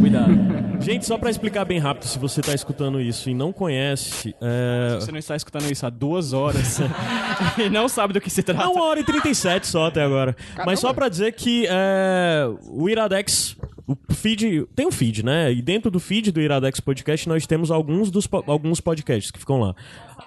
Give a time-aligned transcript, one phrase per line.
[0.00, 0.32] Cuidado.
[0.80, 4.96] Gente, só pra explicar bem rápido, se você tá escutando isso e não conhece, é...
[5.00, 6.78] Você não está escutando isso há duas horas
[7.58, 8.62] e não sabe do que se trata.
[8.62, 10.34] É uma hora e 37 só até agora.
[10.64, 13.56] Mas só pra dizer que é, o Iradex,
[13.86, 15.52] o feed, tem um feed, né?
[15.52, 19.38] E dentro do feed do Iradex Podcast nós temos alguns dos po- alguns podcasts que
[19.38, 19.74] ficam lá.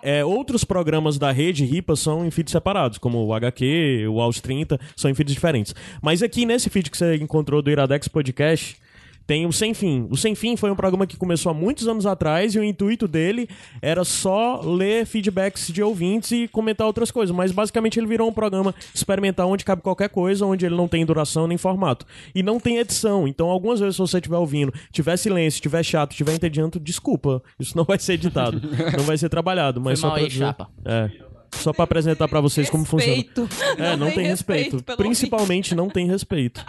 [0.02, 4.40] É, outros programas da rede RIPA são em feeds separados, como o HQ, o Aos
[4.42, 5.76] 30, são em feeds diferentes.
[6.02, 8.78] Mas aqui nesse feed que você encontrou do Iradex Podcast,
[9.26, 10.08] tem o Sem Fim.
[10.10, 13.08] O Sem Fim foi um programa que começou há muitos anos atrás e o intuito
[13.08, 13.48] dele
[13.82, 17.36] era só ler feedbacks de ouvintes e comentar outras coisas.
[17.36, 21.06] Mas basicamente ele virou um programa experimental onde cabe qualquer coisa, onde ele não tem
[21.06, 22.06] duração nem formato.
[22.36, 23.28] E não tem edição.
[23.28, 27.42] Então, algumas vezes, se você estiver ouvindo, tiver silêncio, tiver chato, tiver entediando, desculpa.
[27.60, 28.62] Isso não vai ser editado.
[28.98, 29.80] não vai ser trabalhado.
[29.80, 30.70] Mas Foi só mal pra aí, dizer- chapa.
[30.84, 31.10] É.
[31.54, 33.16] Só pra apresentar pra vocês como funciona.
[33.16, 33.48] Respeito.
[33.78, 34.82] É, não, tem respeito.
[34.84, 36.66] pelo Principalmente não tem respeito.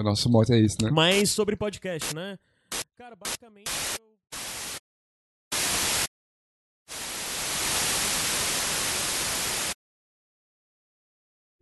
[0.00, 0.90] O nosso mote é isso, né?
[0.90, 2.38] Mas sobre podcast, né?
[2.96, 3.70] Cara, basicamente.
[4.00, 4.10] eu-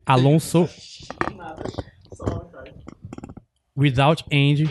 [0.06, 0.68] Alonso.
[3.76, 4.64] Without End.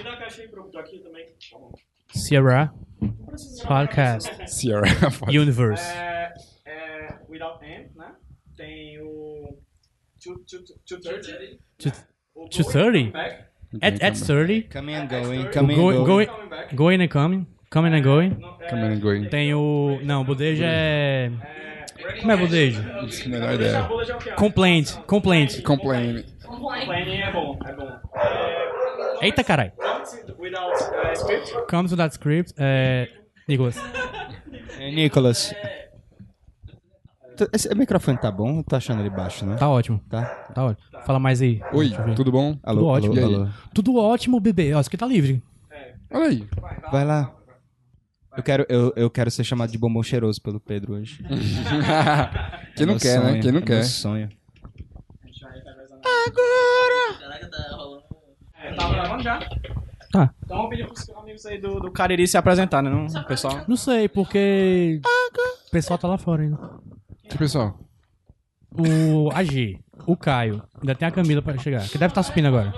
[2.14, 2.74] Sierra.
[3.68, 4.50] Podcast.
[4.50, 4.84] Sierra.
[5.28, 5.84] Universe.
[5.86, 6.34] É,
[6.66, 8.16] é, Without End, né?
[8.56, 9.60] Tem o...
[10.24, 11.60] 230.
[12.50, 13.47] 230?
[13.82, 14.64] At, at 30.
[14.64, 16.76] Coming and going, coming go- and going, going.
[16.76, 17.48] going and coming.
[17.70, 18.32] Coming and going.
[18.70, 19.30] Coming and going.
[19.30, 20.00] Tem o.
[20.04, 21.32] Não, o Budeja é.
[22.20, 22.82] Como é Budeja?
[23.26, 23.90] Melhor ideia.
[24.38, 24.94] Complaint.
[25.06, 25.62] Complaint.
[25.64, 26.24] Complain.
[26.46, 28.00] Planning é bom, é bom.
[29.22, 29.74] Eita caralho.
[30.40, 31.54] Without uh, Script.
[31.70, 32.54] Comes that script.
[32.58, 33.10] É.
[33.48, 33.78] Nicholas.
[34.80, 35.54] É, Nicolas.
[37.54, 38.58] Esse microfone tá bom?
[38.60, 39.56] Eu tô achando ele baixo, né?
[39.56, 40.00] Tá ótimo.
[40.10, 40.26] Tá?
[40.54, 40.88] Tá ótimo.
[41.06, 41.62] Fala mais aí.
[41.74, 42.58] Oi, tudo bom?
[42.64, 43.26] Alô, Tudo ótimo.
[43.26, 43.48] Alô, alô.
[43.74, 44.74] Tudo ótimo, bebê.
[44.74, 45.42] Ó, isso aqui tá livre.
[46.12, 46.48] Olha aí.
[46.92, 47.34] Vai lá.
[48.36, 51.24] Eu quero, eu, eu quero ser chamado de bombom cheiroso pelo Pedro hoje.
[52.76, 53.30] Quem não Meu quer, né?
[53.30, 53.76] sonho, Quem não é quer.
[53.76, 54.30] Meu sonho.
[57.20, 58.04] Caraca, tá rolando.
[58.62, 59.40] É, tá gravando já?
[60.12, 60.34] Tá.
[60.44, 62.90] Então vamos pedir pros amigos aí do, do Cariri se apresentar, né?
[62.90, 63.62] Não, pessoal.
[63.68, 65.02] Não sei, porque.
[65.68, 66.58] O pessoal tá lá fora ainda.
[67.30, 67.80] Que pessoal?
[68.78, 72.74] O AG, o Caio, ainda tem a Camila pra chegar, que deve estar subindo agora.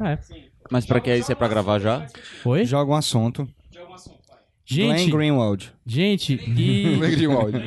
[0.00, 0.18] É.
[0.70, 2.06] Mas pra que isso é pra gravar já?
[2.42, 2.64] Foi?
[2.64, 3.48] Joga um assunto.
[4.70, 5.72] Glenn Gente, Greenwald.
[5.86, 6.94] gente, e.
[6.96, 7.60] Alegria um áudio.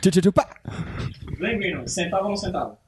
[0.00, 0.46] Tchu, tchu, tchu, pá.
[1.38, 2.78] Glenn Greenwald, sentava ou não sentava?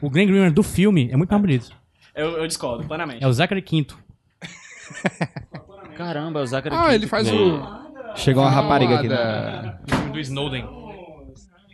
[0.00, 1.70] O Glenn Greenwald do filme é muito mais bonito.
[2.14, 3.22] Eu, eu discordo, plenamente.
[3.22, 3.98] É o Zachary Quinto.
[6.04, 7.56] Caramba, é o Zachary Ah, Quinto ele faz veio.
[7.62, 8.16] o.
[8.16, 9.08] Chegou uma rapariga aqui.
[9.08, 9.78] né?
[10.12, 10.80] Do Snowden.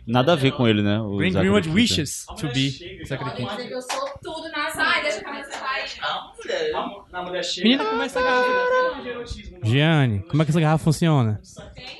[0.05, 0.99] Nada a ver com ele, né?
[1.01, 1.75] O Glenn Zachary Greenwald Quinto.
[1.75, 3.61] wishes to be Zachary Quinto.
[3.61, 6.01] Eu sou tudo na Sai, deixa a cabeça sair.
[6.37, 6.71] Mulher.
[7.11, 7.67] Na mulher chega.
[7.67, 9.25] Menina, como é essa garrafa?
[9.63, 11.41] Gianni, como é que essa garrafa funciona?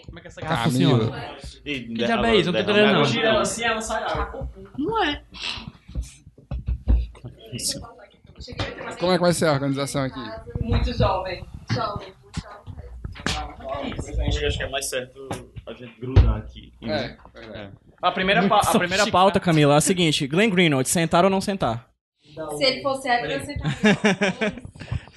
[0.06, 1.00] Como é que essa garrafa Camila.
[1.00, 1.36] funciona?
[1.64, 2.46] Que diabo é isso?
[2.52, 3.06] Não tô entendendo, não.
[3.06, 4.06] Gira ela assim, ela sai.
[4.78, 5.22] Não é.
[9.00, 10.20] Como é que vai ser a organização aqui?
[10.62, 11.46] Muito jovem.
[11.72, 12.08] Jovem.
[14.42, 15.28] Eu acho que é mais certo
[15.66, 16.74] a gente grudar aqui.
[16.84, 17.72] É, verdade.
[18.02, 21.42] A primeira, pa- a primeira pauta, Camila, é a seguinte: Glenn Greenwald, sentar ou não
[21.42, 21.88] sentar?
[22.58, 24.54] Se ele fosse hétero, eu sentaria.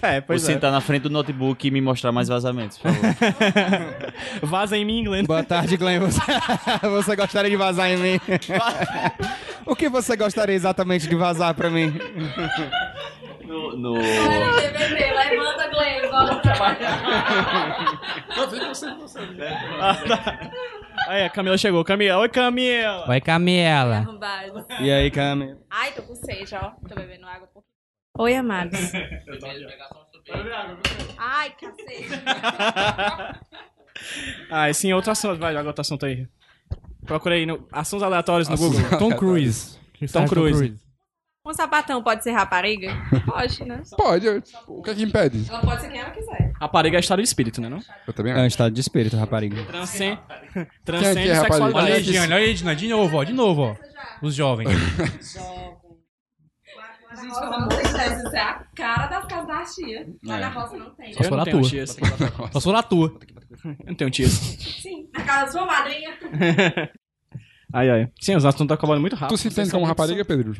[0.00, 0.52] É, Vou pois é.
[0.54, 4.12] sentar na frente do notebook e me mostrar mais vazamentos, por favor.
[4.48, 5.24] Vaza em mim, Glenn.
[5.26, 6.00] Boa tarde, Glenn.
[6.00, 6.20] Você,
[6.88, 8.20] você gostaria de vazar em mim?
[9.66, 11.92] o que você gostaria exatamente de vazar pra mim?
[13.44, 13.94] No, no...
[16.22, 16.38] Olha
[18.44, 20.50] o BBB, levanta Glenn, bora trabalhar.
[21.08, 21.84] Aí, a Camila chegou.
[21.84, 23.06] Camila, oi, Camila.
[23.06, 23.96] Vai, Camila.
[23.96, 24.64] Arrombado.
[24.80, 25.56] E aí, Cami?
[25.70, 26.70] Ai, tô com sede, ó.
[26.88, 27.48] Tô bebendo água.
[27.48, 27.72] um pouquinho.
[28.18, 28.78] Oi, amados.
[31.18, 32.08] Ai, cacete.
[34.50, 35.38] Ah, sim, outro assunto.
[35.38, 36.26] Vai, joga outro assunto aí.
[37.06, 38.80] Procura aí no assuntos aleatórios no Google.
[38.98, 39.78] Tom Cruise.
[40.12, 40.74] Tom Cruise.
[41.44, 42.88] Um sapatão pode ser rapariga?
[43.26, 43.82] Pode, né?
[43.96, 45.44] Pode, eu- o que é que impede?
[45.48, 46.52] Ela pode ser quem ela quiser.
[46.60, 47.68] Rapariga é estado de espírito, né?
[47.68, 47.80] Não?
[48.06, 48.46] Eu também É um acho.
[48.48, 49.64] estado de espírito, rapariga.
[49.64, 50.20] Transcende,
[50.86, 51.64] Quem é que é, rapariga?
[51.76, 52.32] Olha aí, sexualidade.
[52.32, 53.76] Olha aí, Gianni, de novo, ó, de novo, ó.
[54.22, 54.68] Os jovens.
[57.20, 57.92] Gente, pelo amor de Deus,
[58.24, 60.06] isso é a cara das casas da tia.
[60.22, 61.12] Mas na roça não tem.
[61.12, 61.68] Só se Eu for não tenho tua.
[61.70, 61.90] tias.
[62.52, 63.18] Só se for na tua.
[63.64, 64.30] Eu não tenho tias.
[64.30, 66.10] Sim, na casa da sua madrinha.
[67.74, 68.08] Ai, ai.
[68.20, 69.36] Sim, os assuntos estão acabando muito rápido.
[69.36, 70.54] Tu se entende como rapariga, Pedro?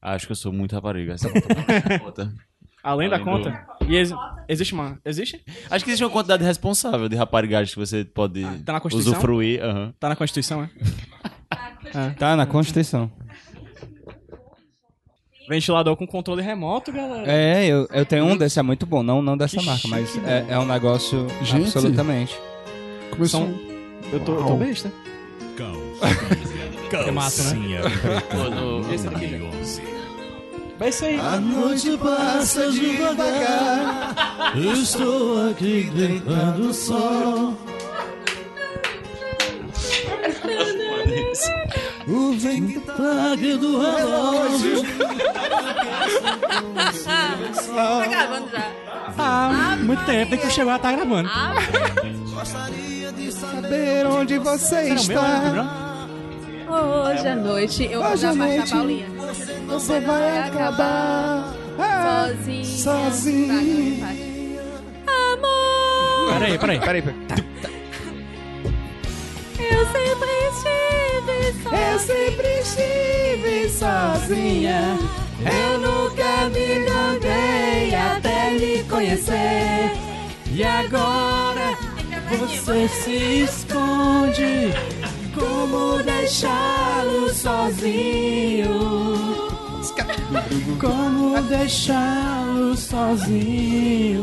[0.00, 1.14] Acho que eu sou muito rapariga.
[1.14, 2.32] Essa é outra.
[2.82, 3.66] Além da Além do- conta?
[3.88, 4.12] E ex-
[4.48, 4.98] existe uma.
[5.04, 5.42] Existe?
[5.70, 9.12] Acho que existe uma quantidade responsável de raparigagem que você pode tá na Constituição?
[9.14, 9.62] usufruir.
[9.62, 9.92] aham.
[9.98, 12.10] Tá na Constituição, é?
[12.18, 13.10] Tá na Constituição.
[15.48, 17.24] Ventilador com controle remoto, galera.
[17.30, 19.02] É, eu, eu tenho um desse, é muito bom.
[19.02, 21.64] Não, não dessa marca, mas é, é um negócio Gente.
[21.68, 22.38] absolutamente.
[23.10, 23.40] Começou.
[23.40, 23.58] São-
[24.12, 24.92] Eu tô, eu tô besta.
[25.56, 25.62] Que
[27.12, 27.80] massa, né?
[28.30, 29.40] Pô, no- Esse daqui.
[30.78, 31.18] Vai isso aí.
[31.18, 34.52] A noite passa devagar.
[34.56, 37.52] Estou aqui deitando só.
[42.06, 44.82] O vento tarde do relógio.
[47.74, 48.70] Tá gravando já.
[49.18, 51.28] Ah, muito tempo, desde que chegou ela tá gravando.
[51.32, 51.54] Ah,
[53.32, 55.87] Saber onde você está.
[56.70, 59.06] Hoje à noite eu vou Hoje dar à mais noite Paulinha.
[59.66, 62.26] Você vai acabar ah,
[62.64, 64.00] Sozinha.
[64.00, 64.28] vai.
[65.06, 66.80] Amor, Peraí, peraí.
[66.80, 67.16] Peraí, peraí.
[69.58, 71.70] eu sempre estive só.
[71.76, 74.98] Eu sempre estive sozinha.
[75.40, 79.92] Eu nunca me enganei até lhe conhecer.
[80.50, 81.76] E agora
[82.30, 84.72] você se esconde.
[85.38, 88.68] Como deixá-lo sozinho?
[90.80, 94.18] Como deixá-lo sozinho?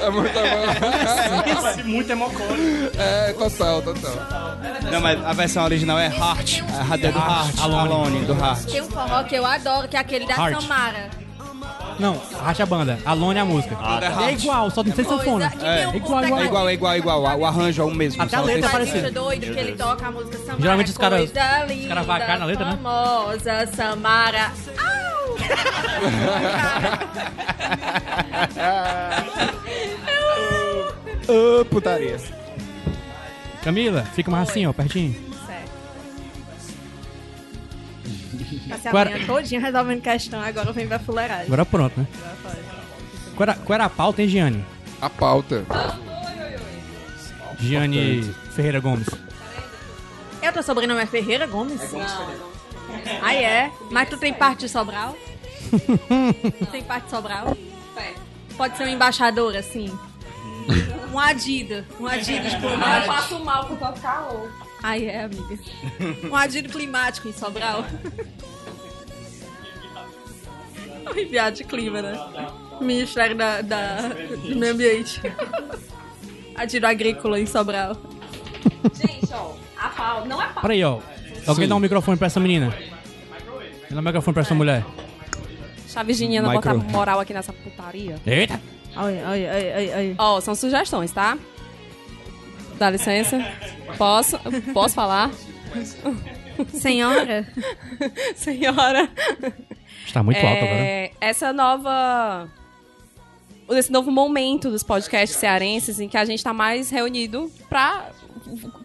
[0.00, 1.84] É muito bom.
[1.84, 2.90] Muito emocone.
[2.96, 4.12] É, total, total.
[4.90, 6.62] Não, mas a versão original é Heart.
[6.90, 7.58] A é do Heart.
[7.60, 7.92] Alone.
[7.92, 8.64] Alone, do Heart.
[8.64, 10.62] Tem um forró que eu adoro, que é aquele da Heart.
[10.62, 11.27] Samara.
[11.98, 12.98] Não, racha a banda.
[13.04, 13.76] Alone é a música.
[14.28, 15.50] é igual, só não tem sanfona.
[15.50, 16.40] Tem um- igual, igual.
[16.40, 17.38] É igual, é igual, é igual.
[17.40, 18.22] O arranjo é o mesmo.
[18.22, 19.10] Até a letra é parecida.
[19.10, 20.60] Doido que ele toca a música Samara.
[20.60, 21.32] Geralmente os caras-
[22.06, 22.78] vacam na letra, né?
[22.82, 24.52] Famosa Samara.
[24.78, 24.98] Au!
[31.28, 32.16] Ô, putaria.
[33.62, 35.27] Camila, fica mais assim, ó, pertinho.
[38.68, 41.46] Passei a Qual era- manhã todinha resolvendo questão, agora vem pra fuleiragem.
[41.46, 42.06] Agora pronto, né?
[43.36, 44.64] Qual era, qual era a pauta, hein, Giane?
[45.00, 45.64] A pauta.
[47.58, 48.22] Giane
[48.54, 49.08] Ferreira Gomes.
[50.42, 51.92] Eu, teu sobrenome é Ferreira Gomes?
[51.92, 52.48] Não.
[53.22, 53.70] Ah, é?
[53.90, 55.16] Mas tu tem parte de Sobral?
[56.70, 57.56] tem parte de Sobral?
[58.56, 59.96] Pode ser um embaixador, assim?
[61.12, 61.84] Um adido.
[62.00, 63.10] Um adido diplomático.
[63.10, 64.50] Eu passo mal com o calor.
[64.82, 65.58] Aí é, amiga.
[66.30, 67.84] Um adido climático em Sobral.
[71.16, 72.18] Enviado de clima, né?
[72.80, 75.20] Ministério da, da- do Meio Ambiente.
[76.54, 77.96] Adido agrícola em Sobral.
[78.94, 80.62] Gente, ó, a pau, não é pau.
[80.62, 81.00] Peraí, ó.
[81.46, 81.68] Alguém Sim.
[81.68, 82.74] dá um microfone pra essa menina.
[83.90, 84.84] Dá um microfone pra essa mulher.
[85.78, 86.78] Deixa a Virginiana Micro.
[86.78, 88.16] botar moral aqui nessa putaria.
[88.26, 88.60] Eita!
[88.94, 90.14] Ai, ai, ai, ai, ai.
[90.18, 91.38] Ó, são sugestões, tá?
[92.78, 93.38] Dá licença.
[93.96, 94.38] Posso?
[94.72, 95.30] Posso falar?
[96.72, 97.46] Senhora?
[98.36, 99.08] Senhora.
[100.08, 100.80] Está muito alto agora.
[100.80, 102.48] É, essa nova.
[103.70, 108.10] Esse novo momento dos podcasts cearenses em que a gente tá mais reunido pra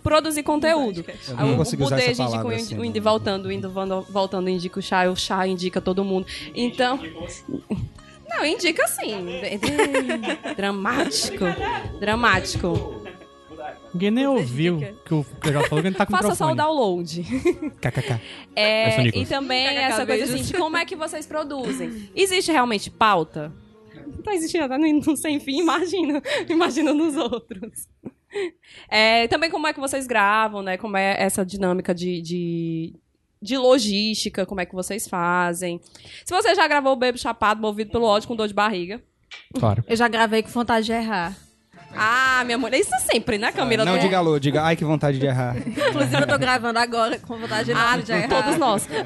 [0.03, 1.05] produzir conteúdo.
[1.29, 2.87] Eu não o consigo usar essa indica palavra o, assim, o né?
[2.87, 6.27] Indy voltando, o Indy voltando, voltando indica o Chá, o Chá indica todo mundo.
[6.53, 6.99] Então.
[8.29, 9.25] Não, indica sim.
[10.57, 11.45] Dramático.
[12.01, 13.02] Dramático.
[13.93, 16.33] Ninguém nem ouviu que o que eu já falou que ele tá com o Faça
[16.33, 16.57] só o microfone.
[16.57, 17.23] download.
[17.79, 18.21] KKK.
[18.55, 22.09] É, é e também KKK essa coisa assim de como é que vocês produzem.
[22.15, 23.53] Existe realmente pauta?
[24.07, 26.21] Não tá existindo, tá no sem fim, imagina.
[26.49, 27.87] Imagina nos outros.
[28.89, 30.77] É, também como é que vocês gravam, né?
[30.77, 32.95] Como é essa dinâmica de, de,
[33.39, 35.79] de logística, como é que vocês fazem.
[36.25, 39.03] Se você já gravou o Bebo Chapado, movido pelo ódio com dor de barriga.
[39.53, 39.83] Claro.
[39.87, 41.37] Eu já gravei com vontade de errar.
[41.95, 43.85] Ah, minha mulher, isso sempre, né, Camila?
[43.85, 45.55] Não Tu- diga alô, diga ai que vontade de errar.
[45.67, 48.27] Inclusive, eu tô gravando agora com vontade Ah, enorme de errar.
[48.29, 48.87] todos nós.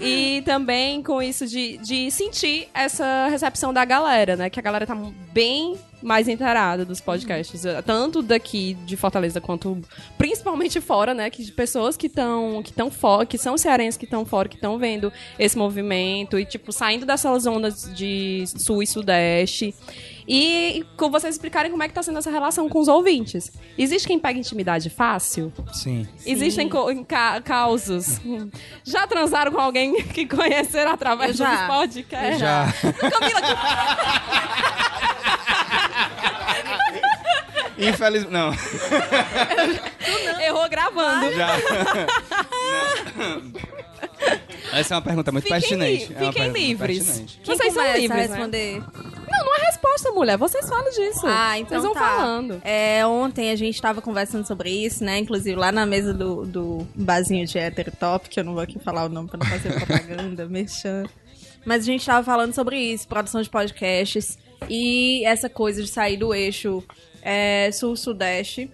[0.00, 4.48] e também com isso de, de sentir essa recepção da galera, né?
[4.50, 4.96] Que a galera tá
[5.32, 7.62] bem mais inteirada dos podcasts.
[7.84, 9.78] Tanto daqui de Fortaleza quanto
[10.16, 11.28] principalmente fora, né?
[11.28, 14.54] Que de pessoas que estão que tão fora, que são cearenses que estão fora, que
[14.54, 19.74] estão vendo esse movimento e, tipo, saindo dessas zonas de sul e sudeste.
[20.32, 23.50] E com vocês explicarem como é que tá sendo essa relação com os ouvintes.
[23.76, 25.52] Existe quem pega intimidade fácil?
[25.72, 26.06] Sim.
[26.24, 28.20] Existem co- ca- causos.
[28.84, 32.38] Já transaram com alguém que conheceram através dos podcasts?
[32.38, 32.66] Já.
[33.10, 33.40] Camila,
[37.78, 38.30] Infelizmente.
[38.32, 38.52] Não.
[40.44, 41.32] errou gravando.
[41.32, 41.48] Já.
[44.72, 46.06] Essa é uma pergunta muito Fiquem pertinente.
[46.06, 47.04] li- É uma fiquem livres.
[47.06, 47.40] pertinente.
[47.42, 48.22] Quem Vocês são livres, a né?
[48.26, 48.78] responder?
[49.30, 50.36] Não, não é resposta, mulher.
[50.36, 51.22] Vocês falam disso.
[51.26, 52.00] Ah, então Vocês vão tá.
[52.00, 52.60] falando.
[52.64, 55.18] É, ontem a gente tava conversando sobre isso, né?
[55.18, 59.04] Inclusive lá na mesa do, do barzinho de Heterotop, que eu não vou aqui falar
[59.04, 61.04] o nome pra não fazer propaganda, merchan.
[61.64, 66.16] Mas a gente tava falando sobre isso, produção de podcasts e essa coisa de sair
[66.16, 66.82] do eixo
[67.22, 68.70] é, sul-sudeste.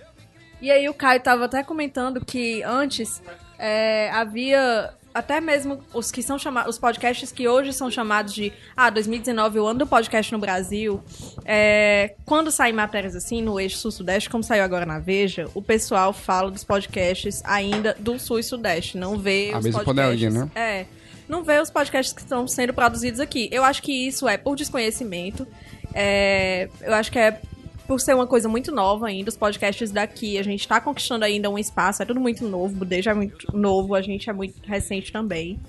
[0.62, 3.20] E aí o Caio tava até comentando que antes
[3.58, 8.52] é, havia até mesmo os que são chamados, os podcasts que hoje são chamados de
[8.76, 11.02] ah, 2019, o ano do podcast no Brasil.
[11.44, 16.12] É, quando saem matérias assim no eixo sul-sudeste, como saiu agora na Veja, o pessoal
[16.12, 20.34] fala dos podcasts ainda do sul e sudeste, não vê A os mesma podcasts.
[20.34, 20.50] né?
[20.54, 20.86] É.
[21.26, 23.48] Não vê os podcasts que estão sendo produzidos aqui.
[23.50, 25.46] Eu acho que isso é por desconhecimento.
[25.94, 27.40] É, eu acho que é
[27.86, 31.48] por ser uma coisa muito nova ainda, os podcasts daqui, a gente tá conquistando ainda
[31.48, 34.60] um espaço, é tudo muito novo, o Budejo é muito novo, a gente é muito
[34.66, 35.60] recente também.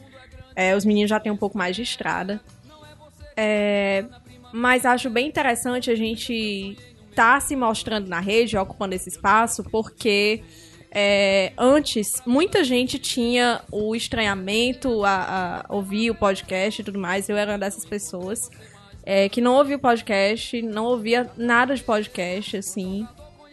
[0.56, 2.42] É, os meninos já têm um pouco mais de estrada.
[3.36, 4.06] É,
[4.52, 6.76] mas acho bem interessante a gente
[7.14, 10.42] tá se mostrando na rede, ocupando esse espaço, porque
[10.92, 17.30] é, antes muita gente tinha o estranhamento a, a ouvir o podcast e tudo mais.
[17.30, 18.50] Eu era uma dessas pessoas
[19.10, 23.08] é, que não ouvia o podcast, não ouvia nada de podcast, assim,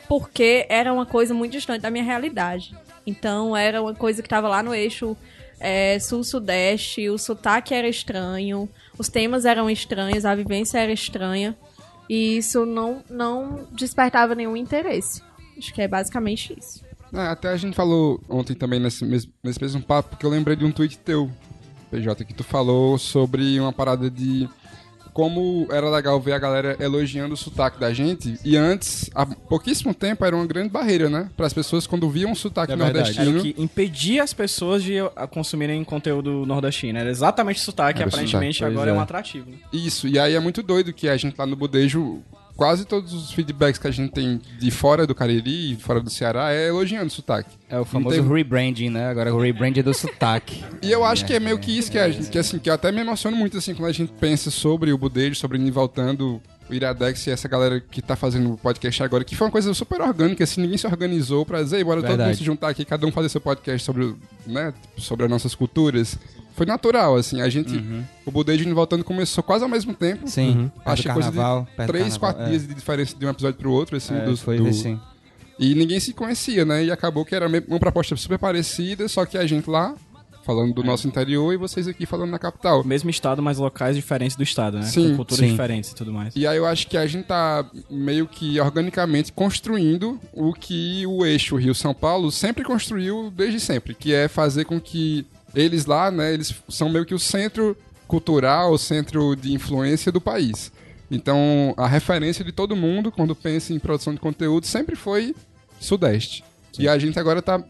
[0.09, 2.77] porque era uma coisa muito distante da minha realidade.
[3.07, 5.17] Então era uma coisa que estava lá no eixo
[5.61, 8.69] é, sul-sudeste, o sotaque era estranho,
[8.99, 11.57] os temas eram estranhos, a vivência era estranha.
[12.11, 15.23] E isso não, não despertava nenhum interesse.
[15.57, 16.85] Acho que é basicamente isso.
[17.13, 20.57] É, até a gente falou ontem também nesse mesmo, nesse mesmo papo, que eu lembrei
[20.57, 21.31] de um tweet teu,
[21.93, 24.49] PJ, que tu falou sobre uma parada de
[25.15, 28.37] como era legal ver a galera elogiando o sotaque da gente.
[28.45, 31.31] E antes, há pouquíssimo tempo, era uma grande barreira, né?
[31.37, 33.11] Para as pessoas quando viam o sotaque É verdade.
[33.11, 33.39] Era nordestino.
[33.39, 36.99] o que impedia as pessoas de ah, consumirem conteúdo nordestino.
[36.99, 39.05] Era exatamente o sotaque, Era aparentemente sotaque, agora pois é um é.
[39.05, 39.51] atrativo.
[39.51, 39.57] né?
[39.73, 42.21] Isso, e aí é muito doido que a gente lá no Budejo,
[42.57, 46.53] quase todos os feedbacks que a gente tem de fora do Cariri, fora do Ceará,
[46.53, 47.57] é elogiando o sotaque.
[47.69, 49.09] É o famoso tem- rebranding, né?
[49.09, 50.63] Agora o rebranding do sotaque.
[50.83, 52.75] E eu acho que é meio que isso que, a gente, que assim, que eu
[52.75, 56.41] até me emociono muito assim quando a gente pensa sobre o Budejo, sobre o Voltando,
[56.69, 59.73] o Iradex e essa galera que tá fazendo o podcast agora, que foi uma coisa
[59.75, 62.29] super orgânica, assim, ninguém se organizou pra dizer, "Ei, bora todo Verdade.
[62.31, 64.15] mundo se juntar aqui, cada um fazer seu podcast sobre,
[64.47, 66.19] né, sobre as nossas culturas.
[66.55, 67.85] Foi natural, assim, a gente,
[68.25, 70.29] o Budejo Voltando começou quase ao mesmo tempo.
[70.29, 70.71] Sim.
[70.75, 71.37] Perto Acho que coisa de
[71.87, 72.49] três, carnaval, quatro é.
[72.51, 74.99] dias de diferença de um episódio pro outro, assim, É, do, foi do- assim.
[75.59, 76.85] E ninguém se conhecia, né?
[76.85, 79.95] E acabou que era uma proposta super parecida, só que a gente lá,
[80.45, 82.83] falando do nosso interior, e vocês aqui falando na capital.
[82.85, 84.85] Mesmo estado, mas locais diferentes do estado, né?
[84.85, 85.51] Sim, Com culturas sim.
[85.53, 86.35] diferentes e tudo mais.
[86.37, 91.25] E aí eu acho que a gente tá meio que organicamente construindo o que o
[91.25, 96.33] eixo Rio-São Paulo sempre construiu desde sempre, que é fazer com que eles lá, né,
[96.33, 100.73] eles são meio que o centro cultural, o centro de influência do país.
[101.11, 105.35] Então, a referência de todo mundo quando pensa em produção de conteúdo sempre foi
[105.81, 106.43] Sudeste.
[106.79, 107.63] E a gente agora tá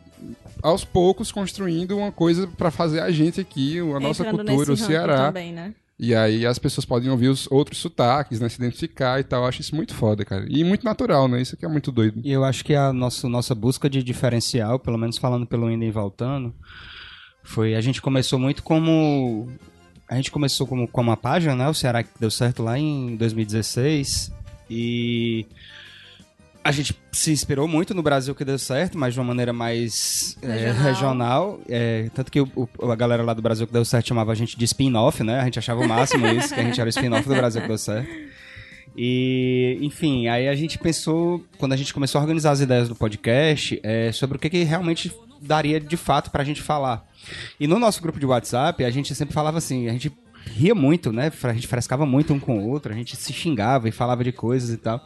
[0.62, 4.76] aos poucos construindo uma coisa pra fazer a gente aqui, a nossa Entrando cultura, o
[4.76, 5.26] Ceará.
[5.26, 5.74] também, né?
[5.98, 8.48] E aí as pessoas podem ouvir os outros sotaques, né?
[8.48, 9.42] Se identificar e tal.
[9.42, 10.44] Eu acho isso muito foda, cara.
[10.48, 11.40] E muito natural, né?
[11.40, 12.20] Isso aqui é muito doido.
[12.24, 15.84] E eu acho que a nossa, nossa busca de diferencial, pelo menos falando pelo Indo
[15.84, 16.52] e Voltando,
[17.44, 19.48] foi a gente começou muito como.
[20.08, 21.68] A gente começou como, como uma página, né?
[21.68, 24.32] O Ceará que deu certo lá em 2016.
[24.68, 25.46] E
[26.62, 30.36] a gente se inspirou muito no Brasil que deu certo, mas de uma maneira mais
[30.42, 30.82] é, Regional.
[30.82, 31.60] regional.
[31.68, 34.34] É, tanto que o- o- a galera lá do Brasil que deu certo chamava a
[34.34, 35.40] gente de spin-off, né?
[35.40, 37.68] A gente achava o máximo isso, que a gente era o spin-off do Brasil que
[37.68, 38.08] deu certo.
[38.96, 42.94] E, enfim, aí a gente pensou, quando a gente começou a organizar as ideias do
[42.94, 45.12] podcast, é, sobre o que, que realmente
[45.46, 47.06] daria de fato pra gente falar.
[47.58, 50.12] E no nosso grupo de WhatsApp, a gente sempre falava assim, a gente
[50.46, 51.32] ria muito, né?
[51.42, 54.32] A gente frescava muito um com o outro, a gente se xingava e falava de
[54.32, 55.04] coisas e tal.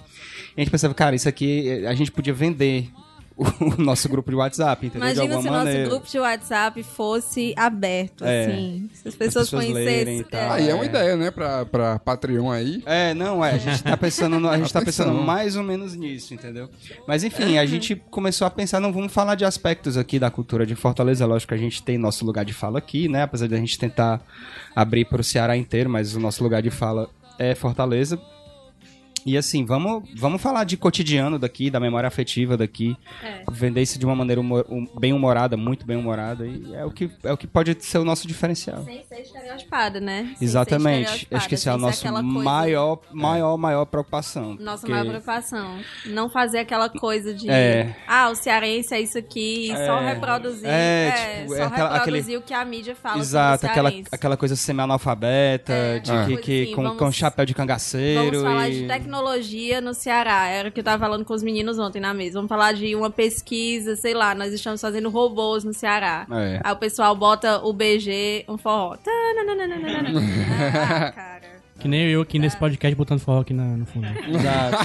[0.57, 2.91] E a gente pensava, cara, isso aqui eh, a gente podia vender
[3.39, 5.09] o, nosso grupo de WhatsApp, entendeu?
[5.09, 8.47] de Imagina alguma se o nosso grupo de WhatsApp fosse aberto, É.
[8.47, 8.91] assim.
[8.93, 10.19] Se as pessoas, pessoas lerem conhecessem.
[10.21, 10.41] e tal.
[10.41, 10.49] é.
[10.51, 11.31] Aí é uma ideia, né?
[11.31, 12.83] Pra, pra Patreon aí.
[12.85, 15.95] É, não, é, a gente tá pensando, no- a gente tá pensando mais ou menos
[15.95, 16.69] nisso, entendeu?
[17.07, 20.67] Mas enfim, a gente começou a pensar, não vamos falar de aspectos aqui da cultura
[20.67, 23.23] de Fortaleza, lógico que a gente tem nosso lugar de fala aqui, né?
[23.23, 24.21] Apesar de a gente tentar
[24.75, 28.19] abrir para o Ceará inteiro, mas o nosso lugar de fala é Fortaleza.
[29.27, 32.97] E assim, vamos, vamos falar de cotidiano daqui, da memória afetiva daqui.
[33.23, 33.43] É.
[33.51, 36.47] Vender isso de uma maneira humor- um- bem humorada, muito bem humorada.
[36.47, 38.85] E é o que, é o que pode ser o nosso diferencial.
[38.85, 40.35] Sem ser estereotipada, né?
[40.39, 41.29] Sem Exatamente.
[41.31, 44.57] Acho que esse é a nossa aquela coisa- maior, maior, maior preocupação.
[44.61, 45.79] Nossa porque- maior preocupação.
[46.07, 47.49] Não fazer aquela coisa de.
[47.51, 47.95] É.
[48.07, 50.15] Ah, o cearense é isso aqui, e só É.
[50.15, 50.69] reproduzir.
[50.69, 51.11] É,
[51.41, 54.57] tipo, só é aquela- reproduzir aquele- o que a mídia fala Exato, aquela, aquela coisa
[54.57, 58.41] semi-analfabeta, É, de uma que, que assim, com, vamos- com chapéu de cangaceiro.
[58.41, 58.73] Vamos falar e...
[58.83, 60.47] de tecnologia no Ceará.
[60.47, 62.35] Era o que eu tava falando com os meninos ontem na mesa.
[62.35, 66.27] Vamos falar de uma pesquisa, sei lá, nós estamos fazendo robôs no Ceará.
[66.31, 66.61] É.
[66.63, 68.97] Aí o pessoal bota o BG, um forró.
[70.99, 71.58] Ah, cara.
[71.81, 74.07] Que nem eu aqui nesse podcast botando forró aqui na- no fundo.
[74.29, 74.77] Exato.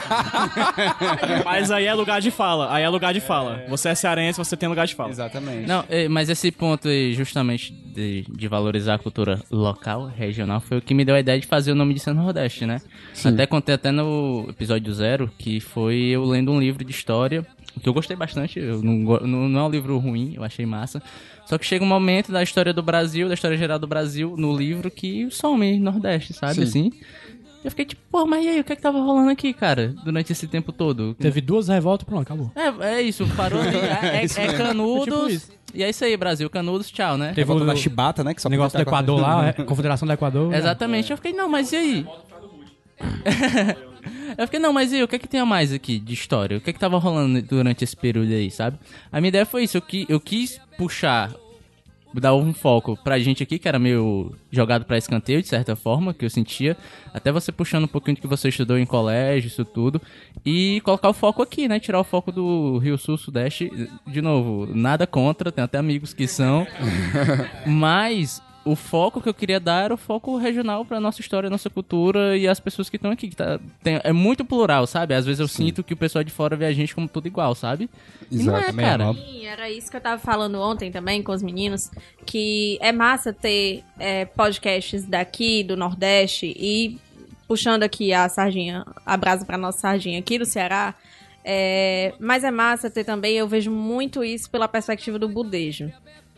[1.43, 2.71] Mas aí é lugar de fala.
[2.73, 3.63] Aí é lugar de fala.
[3.67, 5.09] Você é cearense, você tem lugar de fala.
[5.09, 5.67] Exatamente.
[5.67, 10.77] Não, eh, mas esse ponto aí, justamente de, de valorizar a cultura local, regional, foi
[10.77, 12.79] o que me deu a ideia de fazer o nome de Centro Nordeste, né?
[13.25, 17.45] Até contei até no episódio zero, que foi eu lendo um livro de história,
[17.81, 20.65] que eu gostei bastante, eu não, go- não, não é um livro ruim, eu achei
[20.65, 21.01] massa.
[21.45, 24.55] Só que chega um momento da história do Brasil, da história geral do Brasil, no
[24.55, 26.55] livro, que some Nordeste, sabe?
[26.55, 26.63] Sim.
[26.63, 26.91] Assim.
[27.63, 29.93] Eu fiquei tipo, pô, mas e aí, o que é que tava rolando aqui, cara,
[30.03, 31.13] durante esse tempo todo?
[31.15, 32.51] Teve duas revoltas, pronto, acabou.
[32.55, 33.77] É, é isso, parou ali.
[33.77, 34.57] É, é- é mesmo.
[34.57, 35.05] Canudos.
[35.05, 35.51] Tipo isso.
[35.73, 36.49] e é isso aí, Brasil.
[36.49, 37.29] Canudos, tchau, né?
[37.29, 38.33] Teve Volta o da chibata, né?
[38.33, 40.53] Que só o negócio do Equador lá, é, Confederação do Equador.
[40.53, 41.11] Exatamente.
[41.11, 42.05] Eu fiquei, não, mas e aí?
[44.37, 46.57] eu fiquei, não, mas e o que é que tem a mais aqui de história?
[46.57, 48.77] O que é que tava rolando durante esse período aí, sabe?
[49.11, 51.31] A minha ideia foi isso, eu, qui- eu quis puxar,
[52.15, 56.13] dar um foco pra gente aqui, que era meio jogado pra escanteio, de certa forma,
[56.13, 56.77] que eu sentia.
[57.11, 59.99] Até você puxando um pouquinho do que você estudou em colégio, isso tudo.
[60.45, 61.79] E colocar o foco aqui, né?
[61.79, 63.71] Tirar o foco do Rio Sul, Sudeste.
[64.05, 66.67] De novo, nada contra, tem até amigos que são.
[67.65, 71.69] Mas o foco que eu queria dar era o foco regional pra nossa história, nossa
[71.69, 73.27] cultura e as pessoas que estão aqui.
[73.27, 75.13] Que tá, tem- é muito plural, sabe?
[75.13, 77.53] Às vezes eu sinto que o pessoal de fora vê a gente como tudo igual,
[77.55, 77.89] sabe?
[78.31, 79.13] E não é, cara.
[79.13, 81.91] Sim, era isso que eu tava falando ontem também com os meninos,
[82.25, 86.97] que é massa ter é, podcasts daqui, do Nordeste, e
[87.47, 90.95] puxando aqui a sardinha, a brasa pra nossa sardinha aqui do Ceará,
[91.45, 95.91] é, mas é massa ter também, eu vejo muito isso pela perspectiva do budejo.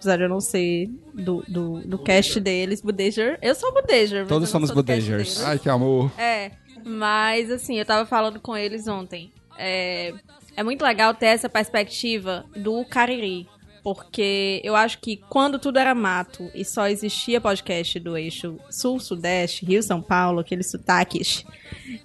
[0.06, 3.40] Apesar de eu não ser do, do, do cast deles, budejer.
[3.42, 4.20] Eu sou budejer.
[4.20, 5.42] mas Todos somos deles.
[5.44, 6.12] Ai, que amor.
[6.20, 6.52] É,
[6.86, 9.32] mas assim, eu tava falando com eles ontem.
[9.58, 10.14] É,
[10.56, 13.48] é muito legal ter essa perspectiva do Cariri.
[13.86, 19.64] Porque eu acho que quando tudo era mato e só existia podcast do eixo sul-sudeste,
[19.64, 21.46] Rio-São Paulo, aqueles sotaques,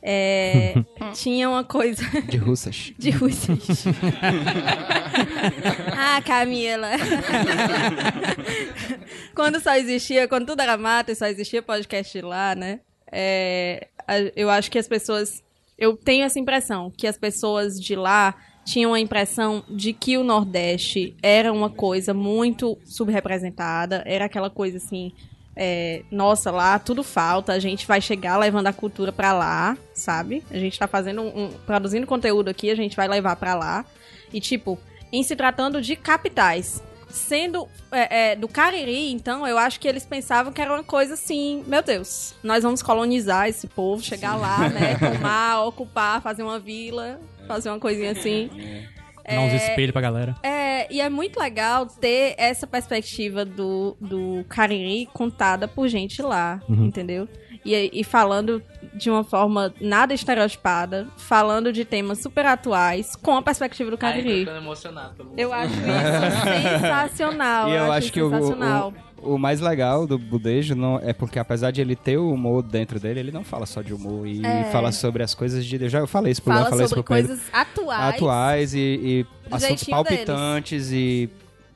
[0.03, 0.75] é,
[1.17, 2.93] tinha uma coisa De russas.
[2.99, 3.87] de russas.
[5.97, 6.91] ah, Camila.
[9.35, 12.81] quando só existia, quando tudo era mato e só existia podcast lá, né?
[13.11, 13.89] É,
[14.37, 15.43] eu acho que as pessoas.
[15.79, 18.35] Eu tenho essa impressão que as pessoas de lá
[18.71, 24.77] tinham a impressão de que o Nordeste era uma coisa muito subrepresentada, era aquela coisa
[24.79, 25.13] assim.
[25.57, 30.43] é, nossa, lá tudo falta, a gente vai chegar levando a cultura pra lá, sabe?
[30.51, 33.85] A gente tá fazendo um, um- produzindo conteúdo aqui, a gente vai levar pra lá.
[34.33, 34.79] E tipo,
[35.13, 36.81] em se tratando de capitais,
[37.11, 41.15] sendo é, é, do Cariri, então, eu acho que eles pensavam que era uma coisa
[41.15, 46.59] assim, meu Deus, nós vamos colonizar esse povo, chegar lá, né, tomar, ocupar, fazer uma
[46.61, 48.49] vila, fazer uma coisinha assim.
[49.29, 50.35] Dar uns espelhos pra galera.
[50.43, 56.61] É, e é muito legal ter essa perspectiva do, do Cariri contada por gente lá,
[56.69, 57.29] entendeu?
[57.65, 58.63] E, e falando
[58.95, 64.49] de uma forma nada estereotipada, falando de temas super atuais, com a perspectiva do Cariri.
[64.49, 65.31] emocionado.
[65.37, 67.69] Eu acho isso sensacional.
[67.71, 68.95] E eu acho que o, sensacional.
[69.23, 72.63] o, o mais legal do Budejo não, é porque, apesar de ele ter o humor
[72.63, 74.65] dentro dele, ele não fala só de humor e É.
[74.73, 75.89] fala sobre as coisas de.
[75.89, 77.29] Já eu falei isso pro Léo, Fala falei isso sobre pro Pedro.
[77.29, 78.15] coisas atuais.
[78.15, 81.29] atuais e, e assuntos palpitantes e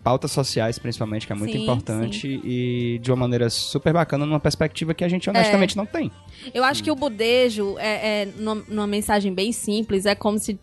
[0.04, 4.38] pautas sociais, principalmente, que é muito Sim, importante e de uma maneira super bacana, numa
[4.38, 6.12] perspectiva que a gente honestamente não tem.
[6.52, 10.60] Eu acho que o budejo, é, é, numa, numa mensagem bem simples, é como se.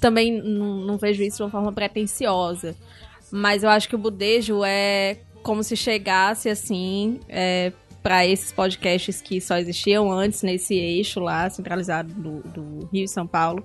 [0.00, 2.74] Também não, não vejo isso de uma forma pretensiosa.
[3.30, 7.20] Mas eu acho que o budejo é como se chegasse assim.
[7.28, 13.04] É, para esses podcasts que só existiam antes nesse eixo lá, centralizado do, do Rio
[13.04, 13.64] e São Paulo,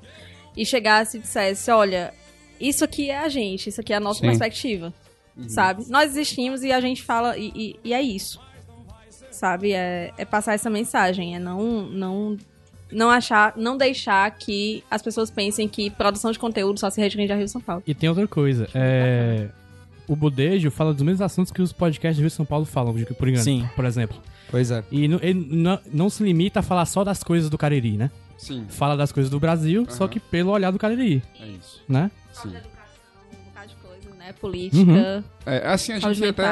[0.56, 2.14] e chegasse e dissesse: olha,
[2.60, 4.28] isso aqui é a gente, isso aqui é a nossa Sim.
[4.28, 4.94] perspectiva,
[5.48, 5.86] sabe?
[5.90, 8.40] Nós existimos e a gente fala, e, e- e é isso
[9.32, 9.72] sabe?
[9.72, 12.38] É, é passar essa mensagem, é não, não,
[12.92, 17.32] não achar, não deixar que as pessoas pensem que produção de conteúdo só se restringe
[17.32, 17.84] a Rio e São Paulo.
[17.86, 18.68] E tem outra coisa.
[18.74, 19.48] É...
[20.08, 22.96] O Budejo fala dos mesmos assuntos que os podcasts do Rio de São Paulo falam,
[22.96, 23.44] de- por engano.
[23.44, 23.70] Sim.
[23.76, 24.18] Por exemplo.
[24.50, 24.84] Pois é.
[24.92, 28.10] E não- ele não, não se limita a falar só das coisas do Cariri, né?
[28.40, 30.14] Sim, Fala das coisas do Brasil, só Aham.
[30.14, 31.84] que pelo olhar do Cariri, é isso.
[31.88, 32.10] né?
[32.42, 32.50] Sim.
[32.50, 34.34] Um bocado de coisa, né?
[34.40, 36.44] Política, É, assim, a gente até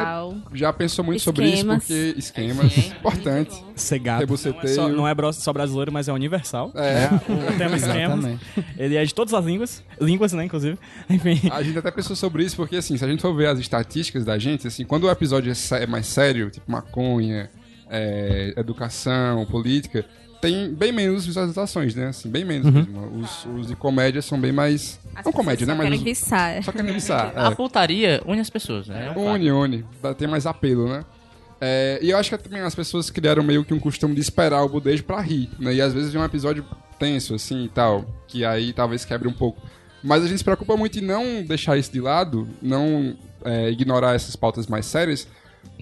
[0.54, 1.78] já pensou muito sobre isso, Esquemas.
[1.84, 3.64] porque esquemas, importante.
[3.76, 4.20] Ser gato.
[4.22, 6.72] Ter você Não é, só, não é só brasileiro, mas é universal.
[6.76, 7.08] É,
[7.54, 8.40] O tema esquemas.
[8.78, 9.84] Ele é de todas as línguas.
[10.00, 10.78] Línguas, né, inclusive.
[11.10, 11.50] Enfim.
[11.52, 14.26] a gente até pensou sobre isso, porque assim, se a gente for ver as estatísticas
[14.26, 17.50] da gente, assim, quando o episódio é é mais sério, tipo maconha,
[17.90, 20.06] é, educação, política,
[20.42, 22.08] tem bem menos visualizações, né?
[22.08, 23.20] Assim, bem menos mesmo.
[23.20, 25.00] Os, os de comédia são bem mais.
[25.16, 25.74] As não comédia, né?
[25.74, 26.64] só Mas querem os- viçar.
[26.64, 27.34] só querem viçar.
[27.38, 27.56] A É.
[27.56, 29.08] putaria une as pessoas, né?
[29.08, 29.26] É um fato.
[29.36, 29.86] Une, une.
[30.18, 31.04] Tem mais apelo, né?
[31.62, 34.62] É, e eu acho que também as pessoas criaram meio que um costume de esperar
[34.64, 35.74] o budejo pra rir, né?
[35.74, 36.66] E às vezes vem um episódio
[37.00, 39.62] tenso, assim, e tal, que aí talvez quebre um pouco.
[40.04, 44.14] Mas a gente se preocupa muito em não deixar isso de lado, não é, ignorar
[44.16, 45.28] essas pautas mais sérias,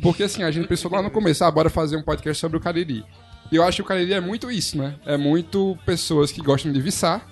[0.02, 2.62] porque assim, a gente pensou lá no começo, ah, bora fazer um podcast sobre o
[2.62, 3.04] Cariri.
[3.54, 4.96] E eu acho que o Cariri é muito isso, né?
[5.06, 7.30] É muito pessoas que gostam de viçar,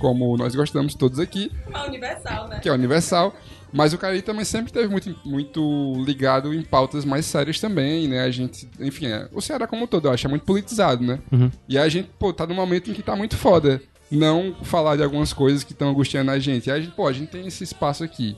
[0.00, 2.58] como nós gostamos todos aqui, É universal, né?
[2.58, 3.32] que é universal.
[3.72, 8.22] Mas o Cariri também sempre teve muito, muito ligado em pautas mais sérias também, né?
[8.22, 11.20] A gente, enfim, é, o Ceará como um todo, eu acho, é muito politizado, né?
[11.68, 13.80] E a gente, pô, tá num momento em que tá muito foda
[14.10, 16.66] não falar de algumas coisas que estão angustiando a gente.
[16.66, 18.36] E a gente, pô, a gente tem esse espaço aqui,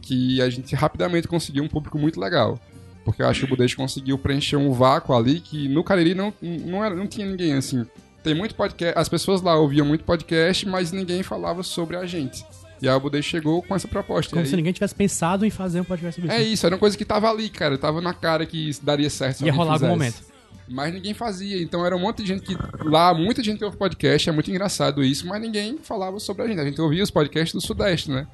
[0.00, 2.58] que a gente rapidamente conseguiu um público muito legal.
[3.04, 6.32] Porque eu acho que o Budejo conseguiu preencher um vácuo ali que no Cariri não,
[6.42, 7.84] não, era, não tinha ninguém, assim.
[8.22, 12.44] Tem muito podcast, as pessoas lá ouviam muito podcast, mas ninguém falava sobre a gente.
[12.82, 14.30] E aí o Budejo chegou com essa proposta.
[14.30, 16.52] Como E se aí- ninguém tivesse pensado em fazer um podcast sobre é isso.
[16.54, 17.76] isso, era uma coisa que tava ali, cara.
[17.78, 19.38] Tava na cara que daria certo.
[19.38, 20.22] se Ia rolar algum momento.
[20.68, 21.60] Mas ninguém fazia.
[21.62, 22.56] Então era um monte de gente que.
[22.84, 26.60] Lá, muita gente ouve podcast, é muito engraçado isso, mas ninguém falava sobre a gente.
[26.60, 28.26] A gente ouvia os podcasts do Sudeste, né?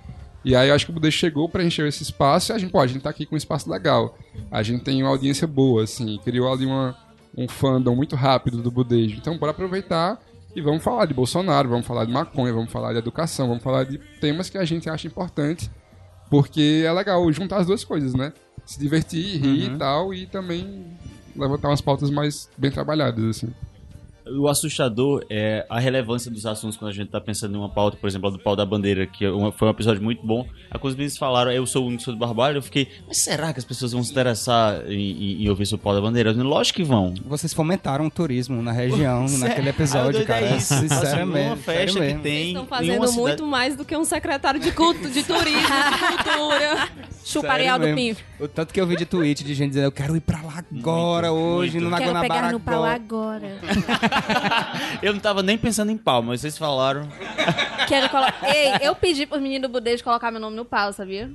[0.46, 2.86] E aí acho que o Budê chegou, preencheu esse espaço e a gente, pô, a
[2.86, 4.16] gente tá aqui com um espaço legal.
[4.48, 6.96] A gente tem uma audiência boa, assim, criou ali uma,
[7.36, 9.16] um fandom muito rápido do Budejo.
[9.16, 10.22] Então bora aproveitar
[10.54, 13.82] e vamos falar de Bolsonaro, vamos falar de maconha, vamos falar de educação, vamos falar
[13.82, 15.68] de temas que a gente acha importantes,
[16.30, 18.32] porque é legal juntar as duas coisas, né?
[18.64, 20.96] Se divertir, rir e tal, e também
[21.34, 23.52] levantar umas pautas mais bem trabalhadas, assim.
[24.28, 27.96] O assustador é a relevância dos assuntos quando a gente tá pensando em uma pauta,
[27.96, 30.46] por exemplo, a do pau da bandeira, que é foi um episódio muito bom.
[30.70, 33.52] A coisa que eles falaram, eu sou o único do Barbalho, eu fiquei, mas será
[33.52, 36.32] que as pessoas vão se interessar em, em- em ouvir sobre o pau da bandeira?
[36.32, 37.14] Lógico que vão.
[37.24, 39.68] Vocês fomentaram o turismo na região, naquele?
[39.68, 40.46] Ah, episódio, doido cara.
[40.46, 40.74] é isso.
[40.74, 41.46] Sinceramente.
[41.46, 42.46] Uma festa sério que tem.
[42.48, 46.88] Estão fazendo cidade- muito mais do que um secretário de, culto, de turismo, de cultura.
[47.24, 47.94] Chupa Sério areal do.
[47.94, 48.22] Pinto.
[48.38, 50.62] O tanto que eu vi de tweet de gente dizendo, eu quero ir pra lá
[50.78, 53.56] agora, hoje, no Quero Naguanabara pegar no pau agora.
[55.02, 57.08] Eu não tava nem pensando em pau, mas vocês falaram.
[57.86, 58.54] Quero colocar.
[58.54, 61.30] Ei, eu pedi pro menino do Budejo colocar meu nome no pau, sabia?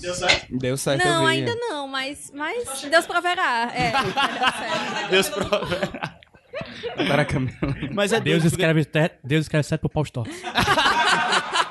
[0.00, 0.58] Deu certo?
[0.58, 3.70] Deu certo, não, ainda não, mas, mas Deus proverá.
[3.74, 3.92] É.
[5.10, 6.18] Deus prova.
[7.06, 7.52] Para Camila.
[7.92, 8.86] Mas é Deus doido, escreve,
[9.22, 10.34] Deus escreve certo pro Paul Storrs.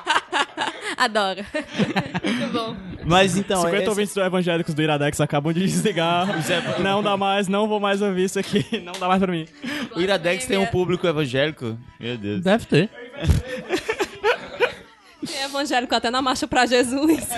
[0.98, 1.44] Adoro.
[2.24, 2.76] Muito bom.
[3.04, 3.58] Mas então.
[3.62, 6.26] 50 esse- ouvintes do evangélicos do Iradex acabam de desligar.
[6.82, 8.64] Não dá mais, não vou mais ouvir isso aqui.
[8.84, 9.46] Não dá mais pra mim.
[9.94, 11.78] O Iradex tem um público evangélico.
[12.00, 12.42] Meu Deus.
[12.42, 12.90] Deve ter.
[15.26, 17.28] Tem evangélico até na marcha pra Jesus.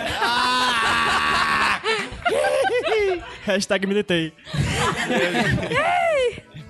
[3.45, 4.33] Hashtag militei.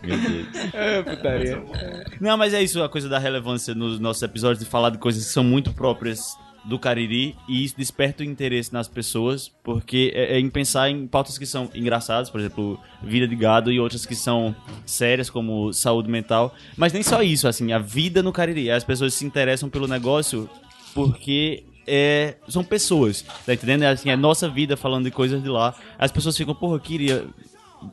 [0.02, 2.10] Meu Deus.
[2.20, 5.24] Não, mas é isso, a coisa da relevância nos nossos episódios, de falar de coisas
[5.26, 6.20] que são muito próprias
[6.64, 11.06] do Cariri, e isso desperta o interesse nas pessoas, porque é, é em pensar em
[11.06, 15.72] pautas que são engraçadas, por exemplo, vida de gado, e outras que são sérias, como
[15.72, 16.54] saúde mental.
[16.76, 18.70] Mas nem só isso, assim, a vida no Cariri.
[18.70, 20.48] As pessoas se interessam pelo negócio
[20.94, 23.82] porque é, são pessoas, tá entendendo?
[23.82, 25.74] É, assim, é nossa vida falando de coisas de lá.
[25.98, 27.26] As pessoas ficam, porra, eu queria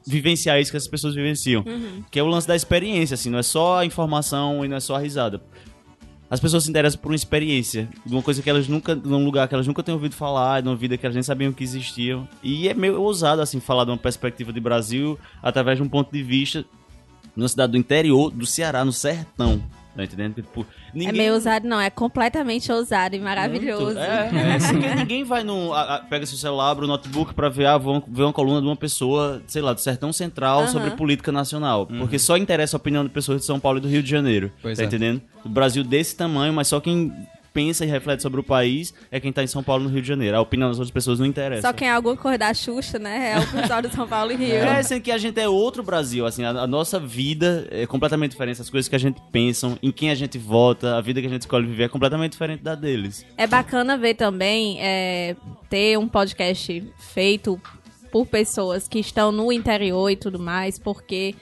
[0.06, 1.64] vivenciar isso que as pessoas vivenciam.
[2.12, 4.80] Que é o lance da experiência, assim, não é só a informação e não é
[4.80, 5.42] só a risada.
[6.30, 9.48] As pessoas se interessam por uma experiência, de uma coisa que elas nunca, num lugar
[9.48, 12.28] que elas nunca têm ouvido falar, de uma vida que elas nem sabiam que existiam.
[12.44, 16.12] E é meio ousado, assim, falar de uma perspectiva de Brasil através de um ponto
[16.12, 16.66] de vista
[17.36, 19.62] numa cidade do interior do Ceará, no sertão.
[19.98, 20.36] Tá entendendo?
[20.36, 21.12] Tipo, É ninguém...
[21.14, 21.82] meio ousado, não.
[21.82, 23.98] É completamente ousado e maravilhoso.
[23.98, 24.30] É,
[24.72, 25.74] porque ninguém vai no.
[25.74, 28.62] a- a- pega seu celular, abre o notebook pra ver, ah, vou ver uma coluna
[28.62, 30.68] de uma pessoa, sei lá, do Sertão Central Aham.
[30.68, 31.88] sobre política nacional.
[31.88, 34.52] Porque só interessa a opinião de pessoas de São Paulo e do Rio de Janeiro.
[34.62, 34.86] Pois tá é.
[34.86, 35.20] entendendo?
[35.44, 37.12] O Brasil desse tamanho, mas só quem
[37.58, 40.08] pensa e reflete sobre o país é quem tá em São Paulo no Rio de
[40.08, 40.38] Janeiro.
[40.38, 41.64] A opinião das outras pessoas não interessa.
[41.64, 43.32] Só quem é alguma coisa da Xuxa, né?
[43.32, 44.54] É o pessoal de São Paulo e Rio.
[44.58, 48.34] É, sendo que a gente é outro Brasil, assim, a, a nossa vida é completamente
[48.34, 51.26] diferente, as coisas que a gente pensa, em quem a gente vota, a vida que
[51.26, 53.26] a gente escolhe viver é completamente diferente da deles.
[53.36, 55.36] É bacana ver também é,
[55.68, 57.60] ter um podcast feito
[58.12, 61.34] por pessoas que estão no interior e tudo mais, porque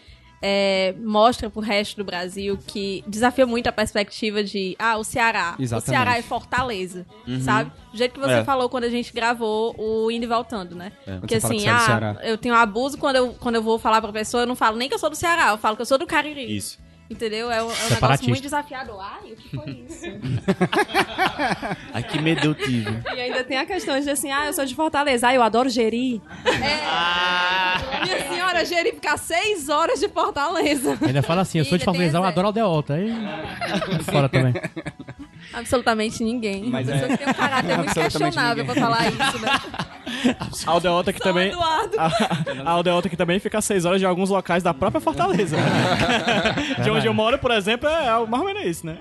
[0.48, 5.56] é, mostra pro resto do Brasil que desafia muito a perspectiva de, ah, o Ceará.
[5.58, 5.88] Exatamente.
[5.88, 7.04] O Ceará é Fortaleza,
[7.42, 7.72] sabe?
[7.92, 8.44] Do jeito que você É.
[8.44, 10.92] falou quando a gente gravou o Indo e Voltando, né?
[11.20, 12.18] Porque você fala assim, que é do ah, Ceará.
[12.24, 14.88] eu tenho abuso quando eu, quando eu vou falar pra pessoa, eu não falo nem
[14.88, 16.56] que eu sou do Ceará, eu falo que eu sou do Cariri.
[16.56, 16.78] Isso.
[17.10, 17.52] Entendeu?
[17.52, 19.00] É um, é um negócio muito desafiador.
[19.00, 20.06] Ai, o que foi isso?
[21.94, 23.00] Ai, que medo eu tive.
[23.16, 25.70] E ainda tem a questão de assim, ah, eu sou de Fortaleza, ah, eu adoro
[25.70, 26.20] Jeri.
[26.46, 28.06] É.
[28.06, 30.98] Minha senhora, Jeri ficar seis horas de Fortaleza.
[31.06, 32.96] Ainda fala assim, eu sou de Fortaleza, eu adoro Aldeota.
[32.96, 33.14] Aí...
[34.04, 34.54] Fora também.
[35.54, 36.66] Absolutamente ninguém.
[36.70, 38.66] Mas Pessoa é- que tem um caráter muito questionável ninguém.
[38.66, 40.36] pra falar isso, né?
[40.66, 41.52] A Aldeota que também.
[41.54, 42.10] A,
[42.66, 45.56] a Aldeota que também fica 6 horas de alguns locais da própria Fortaleza.
[46.84, 48.98] de onde eu moro, por exemplo, é algo mais ou menos isso, né?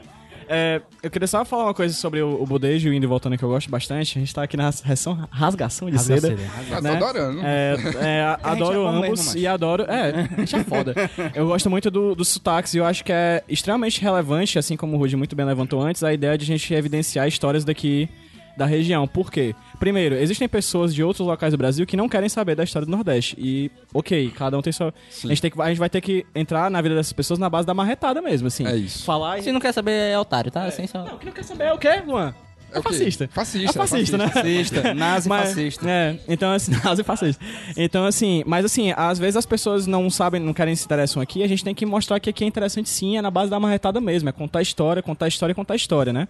[0.48, 3.42] É, eu queria só falar uma coisa sobre o, o budejo indo e voltando que
[3.42, 4.18] eu gosto bastante.
[4.18, 6.37] A gente tá aqui na ração, rasgação de Rasga seda.
[6.83, 6.96] né?
[6.96, 7.40] adorando.
[7.42, 9.85] É, é, é adoro ambos e adoro.
[9.85, 10.94] É, a gente é foda.
[11.35, 14.96] Eu gosto muito do, dos sotaques e eu acho que é extremamente relevante, assim como
[14.96, 18.09] o Rudy muito bem levantou antes, a ideia de a gente evidenciar histórias daqui
[18.57, 19.07] da região.
[19.07, 19.54] Por quê?
[19.85, 22.90] Primeiro, existem pessoas de outros locais do Brasil que não querem saber da história do
[22.90, 23.37] Nordeste.
[23.38, 24.88] E, ok, cada um tem sua.
[24.88, 27.51] A gente, tem que, a gente vai ter que entrar na vida dessas pessoas na
[27.51, 28.66] base da marretada mesmo, assim.
[28.66, 29.05] É isso.
[29.05, 29.42] Falar e.
[29.42, 30.70] Se não quer saber, é otário, tá?
[30.70, 31.05] Sem só...
[31.05, 32.35] Não, o que não quer saber é o quê, Luan?
[32.78, 33.28] É, fascista.
[33.32, 34.28] Fascista, É fascista, né?
[34.28, 35.88] Fascista, nazi Mas- fascista.
[35.88, 37.44] É, então assim, nazi fascista.
[37.76, 41.42] Então assim, mas assim, às vezes as pessoas não sabem, não querem se interessam aqui,
[41.42, 44.00] a gente tem que mostrar que aqui é interessante sim, é na base da marretada
[44.00, 46.28] mesmo, é contar história, contar história contar história, né?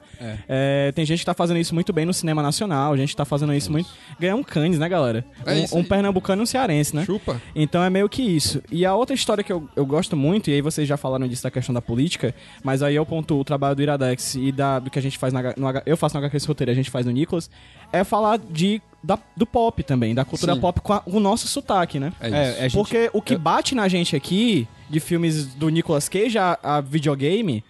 [0.49, 3.25] É, tem gente que tá fazendo isso muito bem no cinema nacional, a gente tá
[3.25, 3.89] fazendo isso muito...
[4.19, 5.25] Ganhar um canes, né, galera?
[5.47, 7.05] É um, um pernambucano e um cearense, né?
[7.05, 7.41] Chupa.
[7.55, 8.63] Então é meio que isso.
[8.71, 11.43] E a outra história que eu, eu gosto muito, e aí vocês já falaram disso
[11.43, 14.91] da questão da política, mas aí eu ponto o trabalho do Iradex e da, do
[14.91, 17.07] que a gente faz na, no eu faço no HQ esse roteiro, a gente faz
[17.07, 17.51] no Nicolas,
[17.93, 20.61] é falar de, da- do pop também, da cultura Sim.
[20.61, 22.13] pop com a- o nosso sotaque, né?
[22.21, 22.37] É isso.
[22.37, 26.39] É, a gente- Porque o que bate na gente aqui, de filmes do Nicolas Cage
[26.39, 27.63] a, a videogame,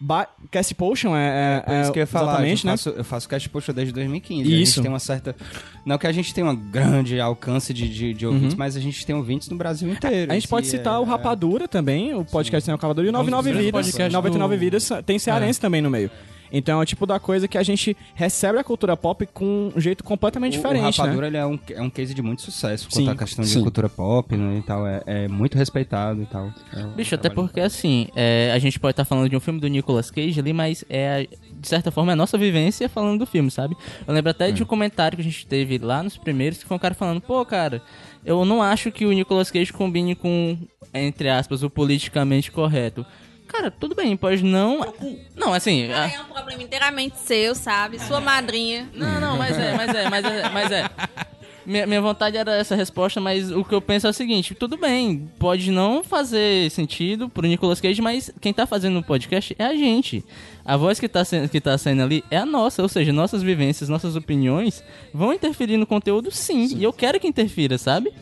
[0.00, 2.32] ba Cassie Potion é, é, É isso que eu ia falar.
[2.32, 2.76] exatamente, eu, né?
[2.76, 4.42] faço, eu faço Cash Post desde 2015.
[4.42, 4.82] A gente Isso.
[4.82, 5.36] tem uma certa.
[5.86, 9.06] Não que a gente tenha um grande alcance de, de, de ouvintes, mas a gente
[9.06, 10.26] tem ouvintes no Brasil inteiro.
[10.26, 10.32] Uhum.
[10.32, 13.14] A gente pode é- citar o Rapadura também, o podcast tem o Rapadura, e o
[13.14, 13.86] É um dos 99 grandes Vidas.
[13.86, 16.10] podcasts 99 do- Vidas tem cearense também no meio.
[16.52, 19.80] Então é o tipo da coisa que a gente recebe a cultura pop com um
[19.80, 21.26] jeito completamente O- diferente, o Rapadura né?
[21.28, 23.06] ele é um, é um case de muito sucesso Sim.
[23.06, 23.62] quanto à questão de Sim.
[23.62, 24.86] cultura pop né, e tal.
[24.86, 26.52] É, é muito respeitado e tal.
[26.72, 29.66] É Bicho, até porque assim, é, a gente pode estar falando de um filme do
[29.68, 31.26] Nicolas Cage ali, mas é,
[31.58, 33.74] de certa forma, é a nossa vivência falando do filme, sabe?
[34.06, 36.76] Eu lembro até de um comentário que a gente teve lá nos primeiros, que foi
[36.76, 37.80] um cara falando, pô, cara,
[38.24, 40.58] eu não acho que o Nicolas Cage combine com,
[40.92, 43.06] entre aspas, o politicamente correto.
[43.52, 44.80] Cara, tudo bem, pode não.
[45.36, 45.92] Não, assim.
[45.92, 47.98] a- É um problema inteiramente seu, sabe?
[48.00, 48.88] Sua madrinha.
[48.94, 50.90] Não, não, mas é, mas é, mas é, mas é.
[51.64, 54.76] Minha, minha vontade era essa resposta, mas o que eu penso é o seguinte: tudo
[54.76, 59.64] bem, pode não fazer sentido pro Nicolas Cage, mas quem tá fazendo o podcast é
[59.66, 60.24] a gente.
[60.64, 63.42] A voz que tá, sendo, que tá saindo ali é a nossa, ou seja, nossas
[63.44, 64.82] vivências, nossas opiniões
[65.14, 68.12] vão interferir no conteúdo sim, e eu quero que interfira, sabe?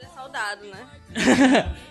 [0.00, 1.66] É soldado, né?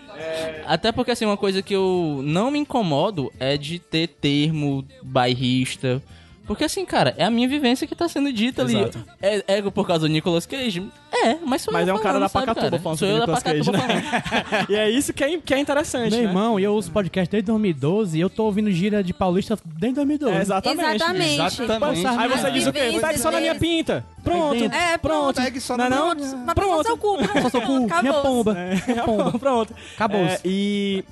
[0.65, 6.01] Até porque, assim, uma coisa que eu não me incomodo é de ter termo bairrista.
[6.49, 9.05] Porque, assim, cara, é a minha vivência que tá sendo dita Exato.
[9.21, 9.43] ali.
[9.47, 10.83] É, é por causa do Nicolas Cage?
[11.11, 12.81] É, mas sou Mas eu é um cara falando, da sabe, Pacatuba cara?
[12.81, 14.65] falando Sou sobre eu da Nicolas Cage, né?
[14.67, 16.27] e é isso que é, que é interessante, Meu né?
[16.27, 20.33] irmão, eu ouço podcast desde 2012 e eu tô ouvindo gira de paulista desde 2012.
[20.33, 20.95] É, exatamente.
[20.95, 21.61] Exatamente.
[21.61, 22.07] Exatamente.
[22.07, 22.99] Aí você diz o quê?
[22.99, 24.03] Segue só na minha pinta.
[24.23, 24.63] Pronto.
[24.63, 25.39] É, Pronto.
[25.39, 26.15] Segue só não é na não?
[26.15, 26.55] Pronto.
[26.55, 26.83] Pronto.
[26.83, 27.17] seu cu.
[27.43, 28.57] Só seu cu, minha pomba.
[28.57, 28.77] É,
[29.37, 29.75] pronto.
[29.93, 30.21] Acabou.
[30.21, 31.05] É, e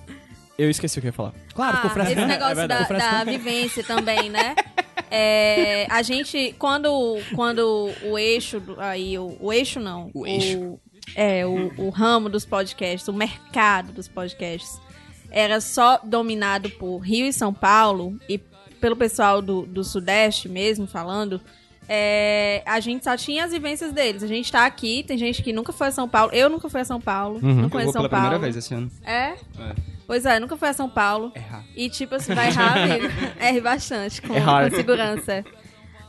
[0.57, 1.33] eu esqueci o que eu ia falar.
[1.53, 2.11] Claro, ficou Ah, fresco.
[2.13, 2.87] esse negócio da, verdade.
[2.87, 4.55] Ficou da vivência também, né?
[5.09, 10.09] É, a gente, quando, quando o eixo, aí, o, o eixo não.
[10.13, 10.79] O eixo.
[11.15, 14.79] é, o, o ramo dos podcasts, o mercado dos podcasts,
[15.31, 18.37] era só dominado por Rio e São Paulo, e
[18.81, 21.39] pelo pessoal do, do Sudeste mesmo falando,
[21.89, 24.21] é, a gente só tinha as vivências deles.
[24.23, 26.31] A gente tá aqui, tem gente que nunca foi a São Paulo.
[26.33, 27.39] Eu nunca fui a São Paulo.
[27.41, 28.25] Não Eu conheço vou São pela Paulo.
[28.29, 28.91] primeira vez esse ano.
[29.05, 29.33] É?
[29.59, 29.96] É.
[30.07, 31.33] Pois é, nunca fui a São Paulo.
[31.35, 31.65] Errar.
[31.75, 33.07] E tipo assim, vai errar, amigo.
[33.39, 34.69] Erre bastante com, Errar.
[34.69, 35.43] com segurança.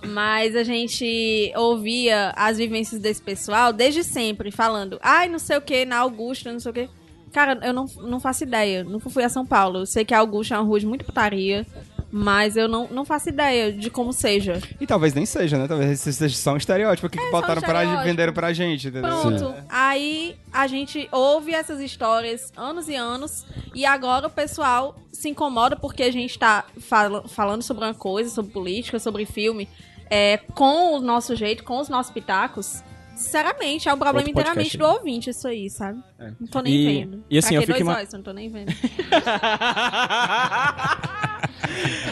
[0.06, 5.61] Mas a gente ouvia as vivências desse pessoal desde sempre, falando, ai, não sei o
[5.61, 6.88] que, na Augusta, não sei o que.
[7.32, 8.84] Cara, eu não, não faço ideia.
[8.84, 9.80] Nunca fui a São Paulo.
[9.80, 11.66] Eu sei que a Augusta é uma rua de muita putaria.
[12.11, 14.62] Mas eu não, não faço ideia de como seja.
[14.81, 15.68] E talvez nem seja, né?
[15.68, 19.11] Talvez seja só um estereótipo que, que só um botaram pra venderam pra gente, entendeu?
[19.21, 19.55] Pronto.
[19.68, 23.44] Aí a gente ouve essas histórias anos e anos.
[23.75, 28.31] E agora o pessoal se incomoda porque a gente tá fala- falando sobre uma coisa,
[28.31, 29.68] sobre política, sobre filme,
[30.09, 32.83] é, com o nosso jeito, com os nossos pitacos.
[33.14, 36.01] Sinceramente, é um problema podcast inteiramente do ouvinte, isso aí, sabe?
[36.40, 37.25] Não tô nem E- vendo.
[37.29, 38.12] e assim, Pra eu que fico dois ima- olhos?
[38.12, 38.73] Não tô nem vendo.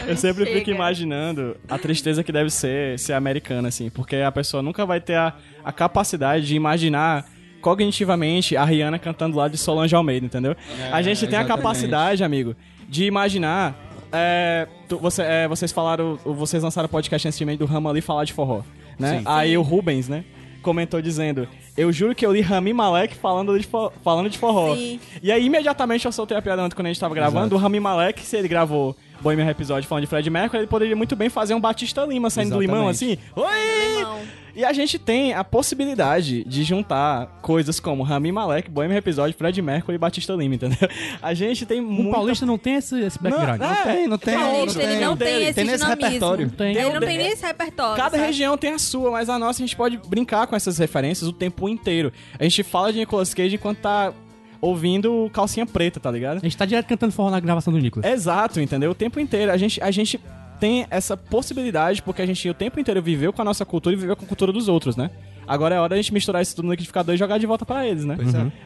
[0.07, 0.71] Eu sempre fico Chega.
[0.71, 5.15] imaginando a tristeza que deve ser ser americana, assim, porque a pessoa nunca vai ter
[5.15, 5.33] a,
[5.63, 7.25] a capacidade de imaginar
[7.61, 10.55] cognitivamente a Rihanna cantando lá de Solange Almeida, entendeu?
[10.91, 12.55] a gente tem a capacidade, amigo,
[12.87, 13.75] de imaginar.
[14.11, 18.23] é, tu- você- é, vocês falaram, vocês lançaram o podcast recentemente do Rama ali falar
[18.23, 18.61] de forró,
[18.97, 19.21] né?
[19.25, 20.23] Aí o Rubens, né?
[20.61, 21.45] Comentou dizendo:
[21.77, 24.75] Eu juro que eu li Rami Malek falando de, fo- falando de forró.
[24.75, 24.99] Sim.
[25.21, 27.53] E aí, imediatamente, eu soltei a piada antes quando a gente tava gravando.
[27.55, 31.15] O Rami Malek, se ele gravou Bohemian episódio falando de Fred Mercury, ele poderia muito
[31.15, 33.17] bem fazer um Batista Lima saindo do limão, assim.
[33.35, 33.97] Oi!
[33.97, 34.19] Limão.
[34.55, 39.61] E a gente tem a possibilidade de juntar coisas como Rami Malek, Bohemian episódio, Fred
[39.61, 40.77] Mercury e Batista Lima, entendeu?
[41.21, 42.09] A gente tem O muito.
[42.11, 43.59] paulista não tem esse, esse background.
[43.59, 44.33] Não, é, Tem, não tem.
[44.35, 46.05] Paulista, ele não tem esse Tem nesse dinamismo.
[46.05, 46.49] repertório.
[46.49, 46.75] Tem.
[46.75, 47.95] Ele não tem nem esse repertório.
[47.97, 48.23] Cada sabe?
[48.27, 51.33] região tem a sua, mas a nossa a gente pode brincar com essas referências o
[51.33, 52.11] tempo inteiro.
[52.39, 54.11] A gente fala de Nicolas Cage enquanto tá
[54.61, 56.37] ouvindo calcinha preta, tá ligado?
[56.37, 58.09] A gente tá direto cantando forró na gravação do Nicolas.
[58.09, 58.91] Exato, entendeu?
[58.91, 59.51] O tempo inteiro.
[59.51, 60.19] A gente, a gente
[60.59, 63.99] tem essa possibilidade porque a gente o tempo inteiro viveu com a nossa cultura e
[63.99, 65.11] viveu com a cultura dos outros, né?
[65.47, 67.87] Agora é hora da gente misturar isso tudo no liquidificador e jogar de volta pra
[67.87, 68.17] eles, né?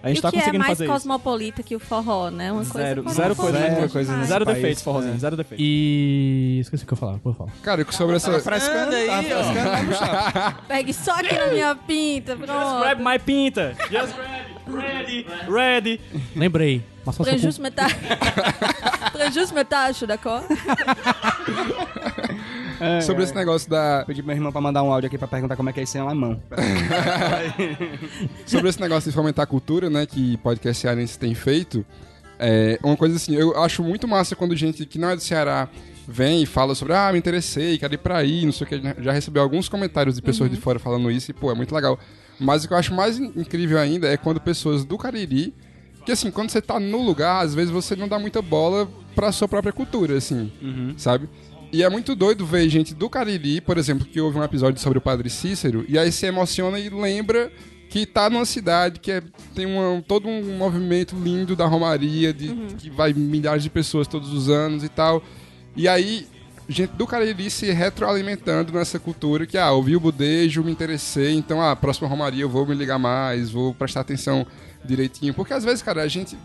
[0.01, 0.93] A E gente o tá que é conseguindo mais fazer isso.
[0.93, 2.51] cosmopolita que o forró, né?
[2.51, 4.17] Uma coisa Zero, zero coisa, zero, coisa demais.
[4.19, 4.57] nesse zero país.
[4.57, 5.63] defeitos, forrozinho, zero defeitos.
[5.63, 6.57] E.
[6.59, 7.53] Esqueci o que eu falava, por favor.
[7.61, 8.39] Cara, sobre essa.
[8.39, 10.57] Frescando aí, tá frescando aí no chá.
[10.67, 12.79] Pegue só aqui na minha pinta, Just pronto.
[12.79, 13.75] grab my pinta!
[13.91, 14.40] Just ready!
[14.67, 15.25] Ready!
[15.47, 16.01] Ready!
[16.35, 16.83] Lembrei.
[17.05, 17.95] Mas só Prejus metade.
[19.11, 20.43] Prejus metade da cor.
[23.05, 24.03] Sobre esse negócio da.
[24.05, 25.97] Pedi meu irmão pra mandar um áudio aqui pra perguntar como é que é isso
[25.97, 26.41] em alemão.
[28.45, 31.85] Sobre esse negócio de fomentar a cultura, né, que podcast cearense tem feito,
[32.39, 35.69] é uma coisa assim, eu acho muito massa quando gente que não é do Ceará
[36.07, 38.81] vem e fala sobre, ah, me interessei, quero ir pra aí, não sei o que,
[39.03, 41.99] já recebeu alguns comentários de pessoas de fora falando isso e, pô, é muito legal.
[42.41, 45.53] Mas o que eu acho mais in- incrível ainda é quando pessoas do Cariri,
[46.05, 49.31] que assim, quando você tá no lugar, às vezes você não dá muita bola pra
[49.31, 50.51] sua própria cultura, assim,
[50.97, 51.29] sabe?
[51.71, 54.97] E é muito doido ver gente do Cariri, por exemplo, que houve um episódio sobre
[54.97, 57.51] o Padre Cícero, e aí se emociona e lembra
[57.89, 59.21] que tá numa cidade que é-
[59.53, 64.33] tem uma- todo um movimento lindo da Romaria, de, que vai milhares de pessoas todos
[64.33, 65.21] os anos e tal.
[65.75, 66.25] E aí,
[66.69, 71.61] gente do Cariri se retroalimentando nessa cultura que, ah, ouvi o budejo, me interessei, então,
[71.61, 74.45] ah, próxima Romaria eu vou me ligar mais, vou prestar atenção
[74.83, 75.33] direitinho.
[75.33, 76.37] Porque às vezes, cara, a gente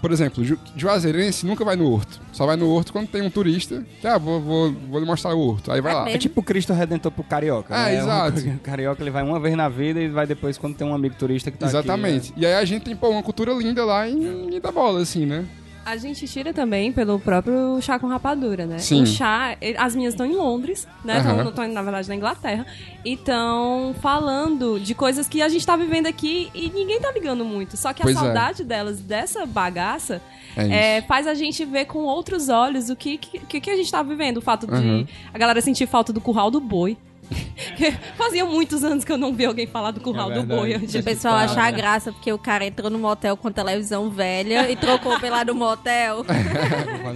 [0.00, 2.20] por exemplo, Ju Juazeirense nunca vai no horto.
[2.30, 5.34] Só vai no horto quando tem um turista que, ah, vou, vou, vou lhe mostrar
[5.34, 5.72] o horto.
[5.72, 6.04] Aí vai É lá.
[6.04, 6.16] mesmo?
[6.16, 7.74] É tipo o Cristo Redentor pro carioca.
[7.74, 7.96] Ah, né?
[7.96, 8.40] exato.
[8.40, 11.14] O carioca ele vai uma vez na vida e vai depois quando tem um amigo
[11.14, 12.32] turista que tá Exatamente.
[12.32, 12.40] aqui.
[12.42, 15.24] E aí a gente tem, pô, uma cultura linda lá e ninguém dá bola, assim,
[15.24, 15.46] né?
[15.84, 18.78] A gente tira também pelo próprio chá com rapadura, né?
[18.78, 19.02] Sim.
[19.02, 21.18] O chá, as minhas estão em Londres, né?
[21.18, 21.48] Aham.
[21.48, 22.66] Estão, na verdade, na Inglaterra.
[23.04, 27.44] E estão falando de coisas que a gente tá vivendo aqui e ninguém tá ligando
[27.44, 27.76] muito.
[27.76, 28.22] Só que Pois a é.
[28.24, 30.22] saudade delas, dessa bagaça,
[30.56, 33.90] É é, faz a gente ver com outros olhos o que, que, que a gente
[33.90, 34.38] tá vivendo.
[34.38, 35.06] O fato de Uhum.
[35.32, 36.96] a galera sentir falta do curral do boi.
[38.16, 40.74] Fazia muitos anos que eu não vi alguém falar do curral É do boi.
[40.74, 41.44] antes O de pessoal falar.
[41.50, 45.54] achar graça porque o cara entrou no motel com televisão velha e trocou pela do
[45.54, 46.24] motel.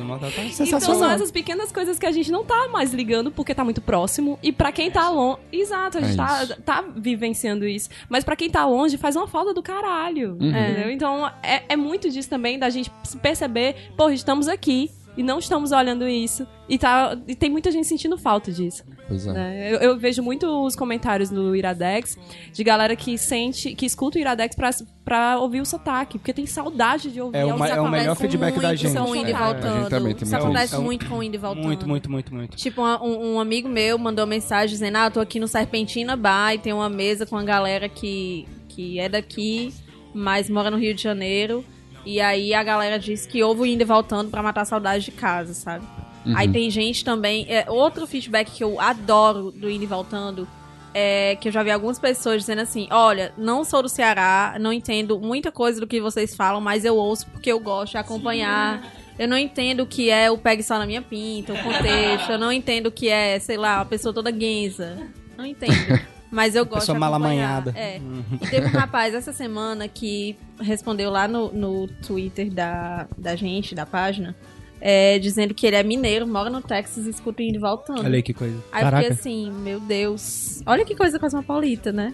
[0.05, 3.55] Mata, tá Então são essas pequenas coisas que a gente não tá mais ligando porque
[3.55, 4.39] tá muito próximo.
[4.43, 5.39] E pra quem tá longe.
[5.53, 7.89] Exato, a gente É tá, tá vivenciando isso.
[8.09, 10.37] Mas pra quem tá longe, faz uma falta do caralho.
[10.41, 10.91] Uhum.
[10.91, 12.91] Então é, é muito disso também da gente
[13.23, 14.91] perceber, pô, estamos aqui.
[15.19, 16.47] E não estamos olhando isso.
[16.69, 18.85] E, tá, e tem muita gente sentindo falta disso.
[19.09, 19.33] Pois é.
[19.33, 19.75] né?
[19.75, 22.17] Eu, eu vejo muito os comentários no Iradex
[22.53, 24.71] de galera que sente, que escuta o Iradex pra,
[25.05, 27.37] pra ouvir o sotaque, porque tem saudade de ouvir.
[27.39, 28.97] É o os ma- é o acontece melhor feedback da muito gente.
[28.97, 29.79] Com o indo e É, a voltando.
[29.81, 30.75] gente também tem Isso muito acontece.
[30.75, 31.65] É um- muito com o indo e voltando.
[31.65, 32.57] Muito, muito, muito, muito.
[32.57, 36.15] Tipo, uma- um, um amigo meu mandou mensagem dizendo: Ah, eu tô aqui no Serpentina
[36.17, 39.75] Bar e tem uma mesa com a galera que, que é daqui,
[40.15, 41.65] mas mora no Rio de Janeiro.
[42.05, 45.05] E aí a galera disse que ouve o indo e voltando pra matar a saudade
[45.05, 45.87] de casa, sabe?
[46.35, 47.47] Aí tem gente também.
[47.49, 50.47] É, outro feedback que eu adoro do indo e voltando
[50.93, 54.73] é que eu já vi algumas pessoas dizendo assim: Olha, não sou do Ceará, não
[54.73, 58.83] entendo muita coisa do que vocês falam, mas eu ouço porque eu gosto de acompanhar.
[59.19, 62.31] Eu não entendo o que é o pegue só na minha pinta, o contexto.
[62.31, 64.97] Eu não entendo o que é, sei lá, uma pessoa toda guenza.
[65.37, 65.73] Não entendo.
[66.31, 67.59] Mas eu gosto de mal acompanhar.
[67.59, 67.73] amanhada.
[67.75, 68.01] É.
[68.41, 73.75] E teve um rapaz essa semana que respondeu lá no, no Twitter da, da gente,
[73.75, 74.37] da página,
[74.81, 78.05] é, dizendo que ele é mineiro, mora no Texas e escuta indo e voltando.
[78.05, 78.55] Olha aí que coisa.
[78.73, 79.13] Aí eu fiquei Caraca.
[79.13, 80.63] assim, meu Deus.
[80.67, 82.13] Olha que coisa cosmopolita, né?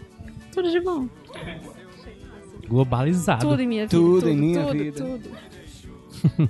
[0.52, 1.08] Tudo de bom.
[2.68, 3.46] Globalizado.
[3.46, 3.96] Tudo em minha vida.
[3.96, 5.04] Tudo em minha tudo, vida.
[5.04, 5.30] Tudo.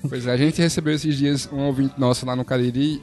[0.09, 3.03] Pois é, a gente recebeu esses dias um ouvinte nosso lá no Cariri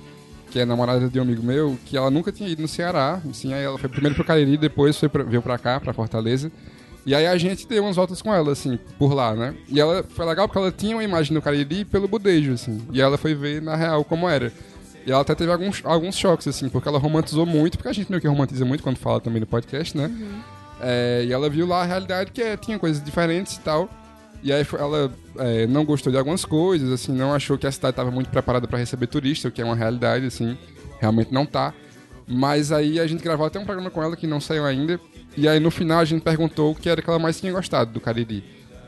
[0.52, 3.22] que é namorada de um amigo meu, que ela nunca tinha ido no Ceará.
[3.30, 6.52] Assim, aí ela foi primeiro pro Cariri, depois foi pra, veio pra cá, pra Fortaleza.
[7.06, 9.56] E aí a gente deu umas voltas com ela, assim, por lá, né?
[9.68, 12.80] E ela foi legal porque ela tinha uma imagem do Cariri pelo budejo, assim.
[12.92, 14.52] E ela foi ver na real como era.
[15.08, 18.10] E ela até teve alguns, alguns choques, assim, porque ela romantizou muito, porque a gente
[18.12, 20.12] meio que romantiza muito quando fala também no podcast, né?
[20.80, 23.90] É, e ela viu lá a realidade que é, tinha coisas diferentes e tal.
[24.44, 27.94] E aí ela é, não gostou de algumas coisas, assim, não achou que a cidade
[27.94, 30.58] estava muito preparada para receber turista, o que é uma realidade, assim,
[31.00, 31.74] realmente não tá.
[32.28, 35.00] Mas aí a gente gravou até um programa com ela que não saiu ainda.
[35.38, 37.92] E aí no final a gente perguntou o que era que ela mais tinha gostado
[37.92, 38.44] do Cariri.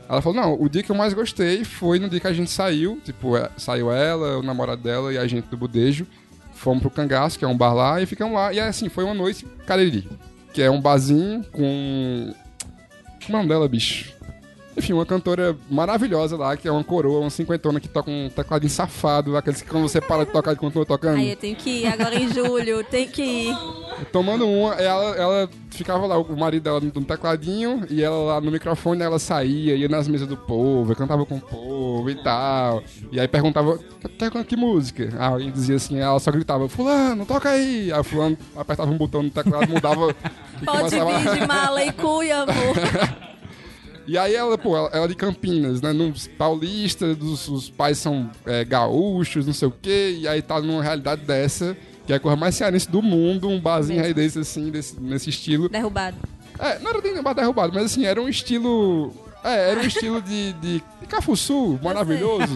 [0.08, 2.50] Ela falou, não, o dia que eu mais gostei foi no dia que a gente
[2.50, 6.06] saiu, tipo, é, saiu ela, o namorado dela e a gente do Budejo.
[6.52, 8.52] Fomos pro Cangaço, que é um bar lá, e ficamos lá.
[8.52, 10.08] E assim, foi uma noite Cariri,
[10.52, 12.34] que é um barzinho com...
[13.24, 14.12] Como é o nome dela, bicho?
[14.76, 18.70] Enfim, uma cantora maravilhosa lá, que é uma coroa, uma cinquentona que toca um tecladinho
[18.70, 21.18] safado, aqueles que quando você para de tocar, ele continua tocando.
[21.18, 23.56] Aí eu tenho que ir agora em julho, tem que ir.
[24.10, 28.50] Tomando uma, ela, ela ficava lá, o marido dela no tecladinho, e ela lá no
[28.50, 32.82] microfone, ela saía, ia nas mesas do povo, cantava com o povo e tal.
[33.12, 33.78] E aí perguntava,
[34.18, 35.08] tá com que música?
[35.18, 37.92] Aí alguém dizia assim, ela só gritava, fulano, toca aí!
[37.92, 40.14] Aí o fulano apertava um botão no teclado, mudava...
[40.64, 43.24] Pode vir de mala e cuia, amor.
[44.06, 45.92] E aí ela, pô, ela, ela é de Campinas, né?
[45.92, 50.60] Num paulista, dos, os pais são é, gaúchos, não sei o quê, e aí tá
[50.60, 51.76] numa realidade dessa,
[52.06, 55.30] que é a coisa mais cearense do mundo, um barzinho aí desse, assim, desse, nesse
[55.30, 55.68] estilo.
[55.68, 56.16] Derrubado.
[56.58, 59.12] É, não era nem bar derrubado, mas assim, era um estilo.
[59.42, 62.54] É, era um estilo de, de, de cafuçu maravilhoso,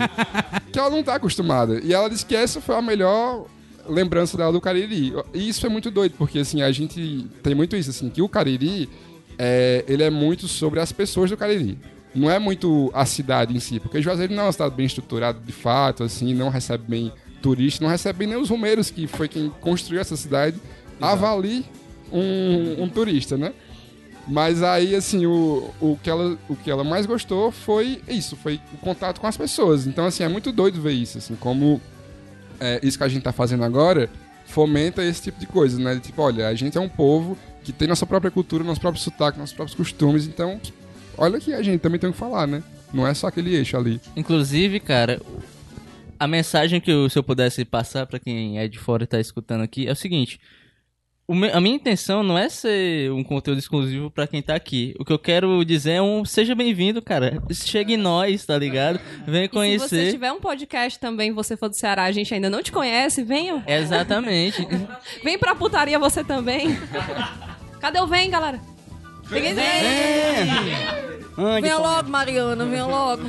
[0.73, 1.81] que ela não tá acostumada.
[1.83, 3.47] E ela disse que essa foi a melhor
[3.89, 5.15] lembrança dela do Cariri.
[5.35, 8.29] E isso é muito doido, porque assim, a gente tem muito isso, assim, que o
[8.29, 8.89] Cariri,
[9.39, 11.79] é, ele é muito sobre as pessoas do Cariri.
[12.15, 15.39] Não é muito a cidade em si, porque Juazeiro não é uma cidade bem estruturada
[15.39, 19.51] de fato, assim, não recebe bem turista, não recebe nem os romeiros, que foi quem
[19.61, 20.57] construiu essa cidade,
[21.01, 21.65] avalie
[22.13, 23.53] um, um turista, né?
[24.27, 28.61] Mas aí, assim, o, o, que ela, o que ela mais gostou foi isso, foi
[28.75, 29.87] o contato com as pessoas.
[29.87, 31.81] Então, assim, é muito doido ver isso, assim, como
[32.61, 34.11] é, isso que a gente tá fazendo agora
[34.47, 36.01] fomenta esse tipo de coisa, né?
[36.03, 39.39] Tipo, olha, a gente é um povo que tem nossa própria cultura, nosso próprio sotaque,
[39.39, 40.61] nossos próprios costumes, então,
[41.17, 42.63] olha que a gente também tem que falar, né?
[42.93, 44.01] Não é só aquele eixo ali.
[44.17, 45.21] Inclusive, cara,
[46.19, 49.21] a mensagem que eu, se eu pudesse passar pra quem é de fora e tá
[49.21, 50.41] escutando aqui é o seguinte.
[51.53, 54.95] A minha intenção não é ser um conteúdo exclusivo pra quem tá aqui.
[54.99, 57.43] O que eu quero dizer é um seja bem-vindo, cara.
[57.53, 58.99] Chegue em nós, tá ligado?
[59.27, 60.11] Vem Se você conhecer.
[60.13, 63.63] tiver um podcast também, você for do Ceará, a gente ainda não te conhece, venham.
[63.67, 64.67] Exatamente.
[65.23, 66.79] Vem pra putaria você também.
[67.79, 68.59] Cadê o vem, galera?
[69.31, 69.53] Ninguém
[71.37, 71.83] Ande, Venha pô.
[71.83, 73.23] logo, Mariana, venha logo.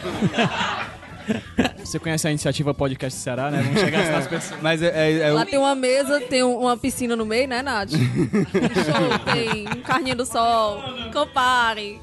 [1.83, 3.61] Você conhece a iniciativa Podcast Ceará, né?
[3.63, 4.61] Vamos chegar nas pessoas.
[4.61, 7.61] Mas é, é, é Lá tem uma mesa, tem um- uma piscina no meio, né,
[7.61, 7.89] Nath?
[7.91, 7.99] Tem
[8.83, 10.81] show, tem um carninho do sol,
[11.13, 11.99] compare,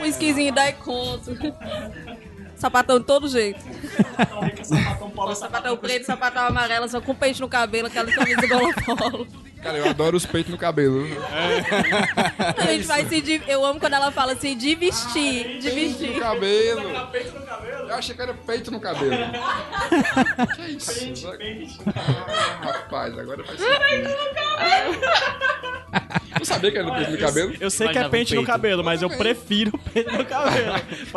[0.00, 1.36] um esquisinho da Econto.
[2.56, 3.60] Sapatão de todo jeito.
[5.34, 9.26] sapatão preto, sapatão amarelo, só com peixe no cabelo, aquela camisa golopolo.
[9.62, 11.06] Cara, eu adoro os peitos no cabelo.
[12.56, 13.42] A gente vai se...
[13.48, 16.18] Eu amo quando ela fala assim, de vestir, de No vestir.
[16.20, 16.82] cabelo.
[17.96, 19.10] Eu achei que era peito no cabelo.
[20.54, 21.82] que é isso?
[21.86, 24.10] Ah, rapaz, agora faz sentido.
[26.38, 27.54] Não sabia que era peito no cabelo?
[27.58, 28.52] Eu sei que é Imaginava pente no peito.
[28.52, 30.74] cabelo, mas eu prefiro pente no cabelo.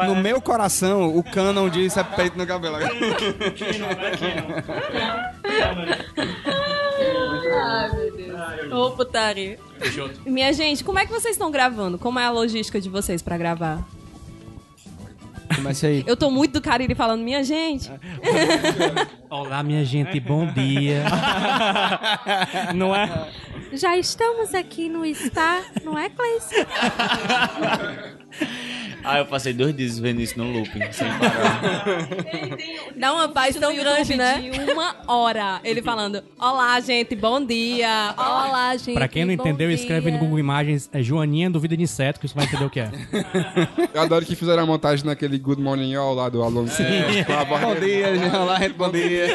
[0.07, 2.77] No meu coração, o canon diz é peito no cabelo.
[7.61, 8.71] Ai, meu Deus.
[8.71, 9.59] Ô, putaria.
[10.25, 11.97] Minha gente, como é que vocês estão gravando?
[11.97, 13.85] Como é a logística de vocês pra gravar?
[15.55, 16.03] Comece aí.
[16.05, 17.91] Eu tô muito do Cariri falando, minha gente.
[19.29, 21.03] Olá, minha gente, bom dia.
[22.75, 23.29] Não é?
[23.73, 26.55] Já estamos aqui no Spa, não é, Cleice?
[29.03, 31.61] Ah, eu passei dois dias vendo isso no looping, sem parar.
[32.95, 34.39] Dá uma paz tão grande, né?
[34.41, 35.59] De uma hora.
[35.63, 38.13] Ele falando: Olá, gente, bom dia.
[38.17, 38.93] Olá, gente.
[38.93, 39.75] Pra quem não bom entendeu, dia.
[39.75, 42.79] escreve no Google Imagens é Joaninha Duvida de Inseto, que você vai entender o que
[42.79, 42.91] é.
[43.93, 46.81] Eu adoro que fizeram a montagem naquele Good Morning All lá do Alonso.
[46.81, 48.35] A voz Bom dia, gente.
[48.35, 49.27] Olá, gente, bom dia.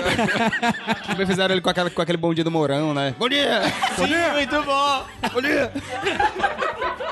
[1.07, 3.15] Também fizeram ele com, aquela, com aquele bom dia do Mourão, né?
[3.19, 3.63] Bom dia!
[3.97, 4.33] Bom dia!
[4.33, 5.05] Muito bom!
[5.33, 5.73] Bom dia!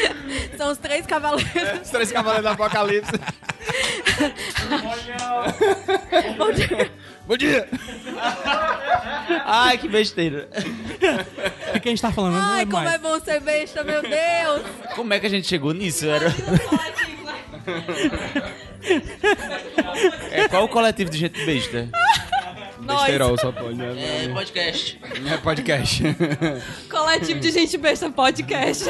[0.56, 1.80] São os três cavaleiros.
[1.82, 3.12] Os três cavaleiros do Apocalipse.
[6.36, 6.92] Bom dia.
[7.26, 7.68] Bom dia!
[9.44, 10.48] Ai, que besteira.
[11.74, 12.34] O que a gente tá falando?
[12.34, 12.94] Não Ai, como mais.
[12.94, 14.62] é bom ser besta, meu Deus.
[14.94, 16.06] Como é que a gente chegou nisso?
[16.06, 16.32] Era...
[20.30, 21.88] É, qual o coletivo de gente besta?
[22.86, 23.00] Nós.
[23.02, 24.24] Besterol só pode, né?
[24.24, 25.00] É, podcast.
[25.32, 26.02] É podcast.
[26.90, 28.84] Coletivo de gente besta podcast.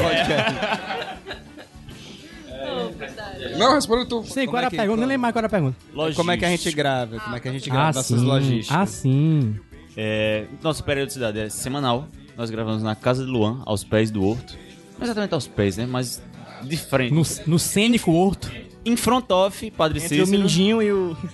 [3.57, 4.23] Não, responda tu.
[4.23, 4.97] Sim, Como qual é era a que- pergunta?
[4.97, 5.77] Nem qual- lembro mais qual era a pergunta.
[6.15, 7.19] Como é que a gente grava?
[7.19, 8.25] Como é que a gente grava Ah, nossas sim.
[8.25, 8.77] logísticas?
[8.77, 9.55] Ah, sim.
[9.95, 12.07] É, nossa periodicidade é semanal.
[12.37, 14.55] Nós gravamos na casa de Luan, aos pés do horto.
[14.97, 15.85] Não exatamente aos pés, né?
[15.87, 16.21] Mas
[16.61, 17.13] de frente.
[17.13, 18.51] No, no cênico horto.
[18.85, 20.41] Em front off, Padre Entre o Cícero.
[20.43, 21.17] Mindinho e o...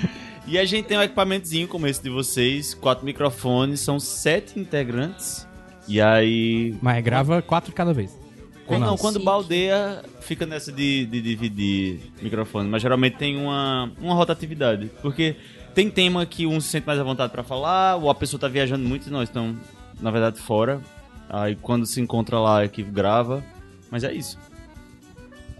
[0.50, 5.46] E a gente tem um equipamentozinho como esse de vocês, quatro microfones, são sete integrantes.
[5.86, 6.74] E aí.
[6.82, 8.18] Mas grava quatro cada vez.
[8.66, 12.68] Quando, não, quando baldeia, fica nessa de, de dividir microfone.
[12.68, 14.90] Mas geralmente tem uma, uma rotatividade.
[15.00, 15.36] Porque
[15.72, 18.48] tem tema que um se sente mais à vontade pra falar, ou a pessoa tá
[18.48, 19.56] viajando muito e nós estamos,
[20.00, 20.80] na verdade, fora.
[21.28, 23.40] Aí quando se encontra lá, a equipe grava.
[23.88, 24.36] Mas é isso.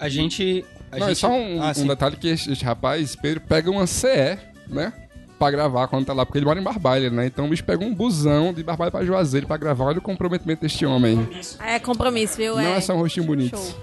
[0.01, 0.64] A gente...
[0.91, 1.18] A Não, é gente...
[1.18, 4.92] só um, Ah, um detalhe que esse, esse rapaz, Pedro, pega uma CE, né?
[5.38, 7.26] Pra gravar quando tá lá, porque ele mora em Barbalha, né?
[7.26, 9.84] Então o bicho pega um busão de Barbalha pra Juazeiro pra gravar.
[9.86, 11.26] Olha o comprometimento desse homem.
[11.64, 12.56] É compromisso, viu?
[12.56, 13.56] Não é só um rostinho bonito.
[13.56, 13.80] Show.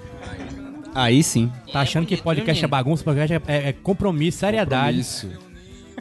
[0.94, 1.52] Aí sim.
[1.74, 5.00] Tá achando que podcast é bagunça, podcast é, é- é compromisso, seriedade.
[5.00, 5.28] Isso.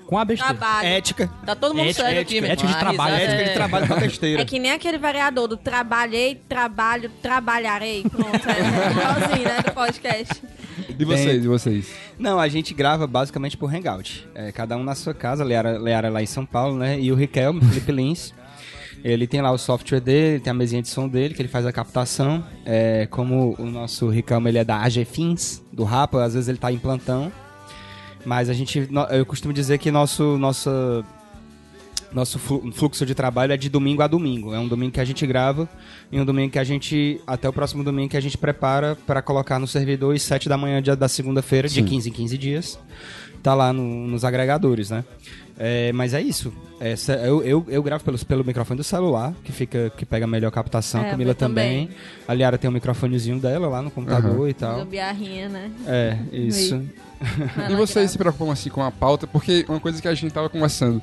[0.06, 0.54] Com a besteira.
[0.54, 0.86] Trabalho.
[0.88, 1.30] Ética.
[1.44, 2.76] Tá todo mundo Ética, sério ética, aqui, meu ética de irmão.
[2.76, 4.42] A trabalho, risada Ética de é- trabalho com a besteira.
[4.42, 8.02] É que nem aquele vereador do trabalhei, trabalho, trabalharei.
[8.02, 9.62] Pronto, é igualzinho, né?
[9.66, 10.42] Do podcast.
[10.96, 11.94] De vocês, de vocês.
[12.18, 14.26] Não, a gente grava basicamente por Hangout.
[14.34, 17.00] É, cada um na sua casa, Leara, Leara lá em São Paulo, né?
[17.00, 18.34] E o Riquelme, Felipe Lins.
[19.04, 21.64] Ele tem lá o software dele, tem a mesinha de som dele, que ele faz
[21.64, 22.44] a captação.
[22.64, 26.58] É, como o nosso Riquelme, ele é da AG Fins, do Rapa, às vezes ele
[26.58, 27.30] tá em plantão.
[28.24, 31.04] Mas a gente, eu costumo dizer que nosso, nossa,
[32.12, 34.54] nosso flu- fluxo de trabalho é de domingo a domingo.
[34.54, 35.68] É um domingo que a gente grava
[36.10, 39.20] e um domingo que a gente, até o próximo domingo que a gente prepara para
[39.22, 42.78] colocar no servidor às 7 da manhã dia da segunda-feira, de 15 em 15 dias.
[43.42, 45.04] Tá lá no- nos agregadores, né?
[45.58, 46.52] É, mas é isso.
[46.80, 46.94] É,
[47.26, 50.50] eu, eu, eu gravo pelo, pelo microfone do celular, que fica que pega a melhor
[50.50, 51.02] captação.
[51.02, 51.86] É, Camila eu também.
[51.86, 51.96] também.
[52.28, 54.78] A Liara tem um microfonezinho dela lá no computador e tal.
[54.80, 55.70] Gambiarrinha, né?
[55.86, 56.82] É, isso.
[57.70, 58.08] E vocês grava.
[58.08, 59.26] se preocupam assim com a pauta?
[59.26, 61.00] Porque uma coisa que a gente tava conversando,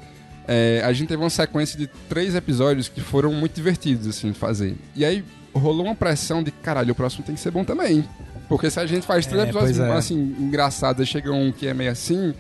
[0.48, 4.38] é, a gente teve uma sequência de três episódios que foram muito divertidos assim de
[4.38, 4.76] fazer.
[4.96, 5.24] E aí
[5.54, 8.04] rolou uma pressão de caralho, o próximo tem que ser bom também.
[8.50, 9.94] Porque se a gente faz três É, episódios pois é.
[9.94, 12.34] assim engraçados, chega um que é meio assim,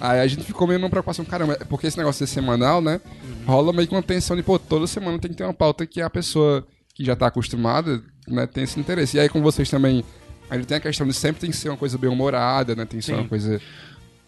[0.00, 3.00] aí a gente ficou meio numa preocupação, caramba, porque esse negócio ser semanal, né?
[3.46, 6.00] Rola meio que uma tensão de, pô, toda semana tem que ter uma pauta que
[6.00, 9.16] a pessoa que já tá acostumada, né, tem esse interesse.
[9.16, 10.04] E aí com vocês também,
[10.48, 12.84] aí tem a questão de sempre tem que ser uma coisa bem humorada, né?
[12.84, 13.60] Tem que ser uma coisa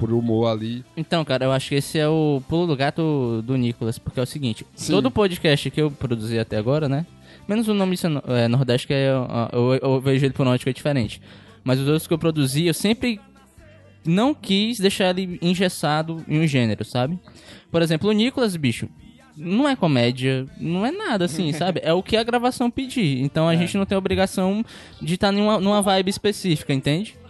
[0.03, 0.85] por humor ali.
[0.97, 4.23] Então, cara, eu acho que esse é o pulo do gato do Nicolas, porque é
[4.25, 4.95] o seguinte, Sim.
[4.95, 7.07] todo podcast que eu produzi até agora, né?
[7.47, 7.97] Menos o nome
[8.27, 9.11] é, Nordeste, que é,
[9.53, 11.23] eu, eu vejo ele por uma ótica diferente.
[11.63, 13.21] Mas os outros que eu produzi, eu sempre
[14.05, 17.17] não quis deixar ele engessado em um gênero, sabe?
[17.71, 18.89] Por exemplo, o Nicolas, bicho,
[19.37, 21.81] não é comédia, não é nada assim, sabe?
[21.85, 23.23] É o que a gravação pedir.
[23.23, 24.65] Então a gente não tem obrigação
[25.01, 27.22] de estar numa, numa vibe específica, entende?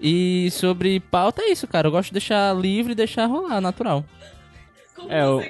[0.00, 1.88] E sobre pauta é isso, cara.
[1.88, 4.04] Eu gosto de deixar livre e deixar rolar, natural.
[5.08, 5.40] É, o,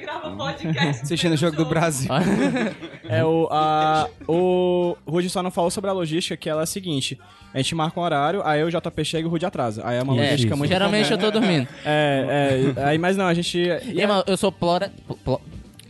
[0.90, 2.10] Assistindo o jogo do Brasil.
[3.08, 6.66] é o, a, o Rude só não falou sobre a logística, que ela é a
[6.66, 7.18] seguinte.
[7.54, 9.82] A gente marca um horário, aí o JP chega e o Rude atrasa.
[9.86, 10.68] Aí é uma É, logística muito...
[10.70, 11.66] geralmente eu tô dormindo.
[11.84, 13.56] É, é, aí, mas não, a gente...
[13.58, 14.92] E, irmão, eu sou plora...
[15.24, 15.40] plo- Cala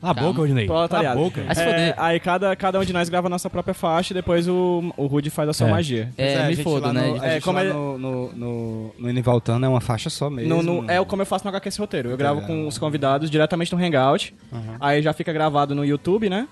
[0.02, 0.28] a Calma.
[0.28, 0.66] boca, Odinei.
[0.66, 1.20] Cala a Proletariado.
[1.20, 1.40] boca.
[1.56, 4.92] É, aí cada, cada um de nós grava a nossa própria faixa e depois o,
[4.96, 5.70] o Rude faz a sua É.
[5.70, 6.10] magia.
[6.16, 7.06] É, a me gente foda, lá né?
[7.08, 10.08] No, a É, como é- no, no, no, no Indo e Voltando é uma faixa
[10.10, 10.62] só mesmo.
[10.62, 12.10] No, no- é o como eu faço no HQS Roteiro.
[12.10, 14.34] Eu gravo com os convidados diretamente no Hangout.
[14.80, 16.46] Aí já fica gravado no YouTube, né?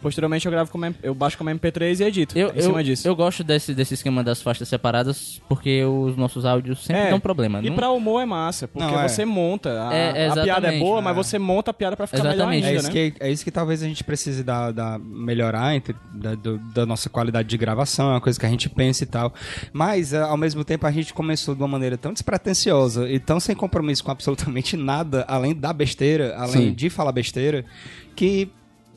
[0.00, 3.06] Posteriormente eu gravo como eu baixo como MP3 e edito Eu, em cima eu, disso.
[3.08, 7.10] eu gosto desse, desse esquema das faixas separadas porque os nossos áudios sempre É.
[7.10, 7.60] dão problema.
[7.60, 9.08] E Não- pra humor é massa, porque Não, é.
[9.08, 9.88] você monta.
[9.88, 12.62] A, É, a piada é boa, mas você monta a piada pra ficar Exatamente.
[12.62, 12.92] melhor É ainda, isso, né?
[13.10, 16.86] que, é isso que talvez a gente precise da, da- melhorar entre, da, do- da
[16.86, 19.32] nossa qualidade de gravação, é uma coisa que a gente pensa e tal.
[19.72, 23.40] Mas, eh, ao mesmo tempo, a gente começou de uma maneira tão despretensiosa e tão
[23.40, 26.72] sem compromisso com absolutamente nada, além da besteira, além Sim.
[26.72, 27.64] de falar besteira,
[28.14, 28.48] que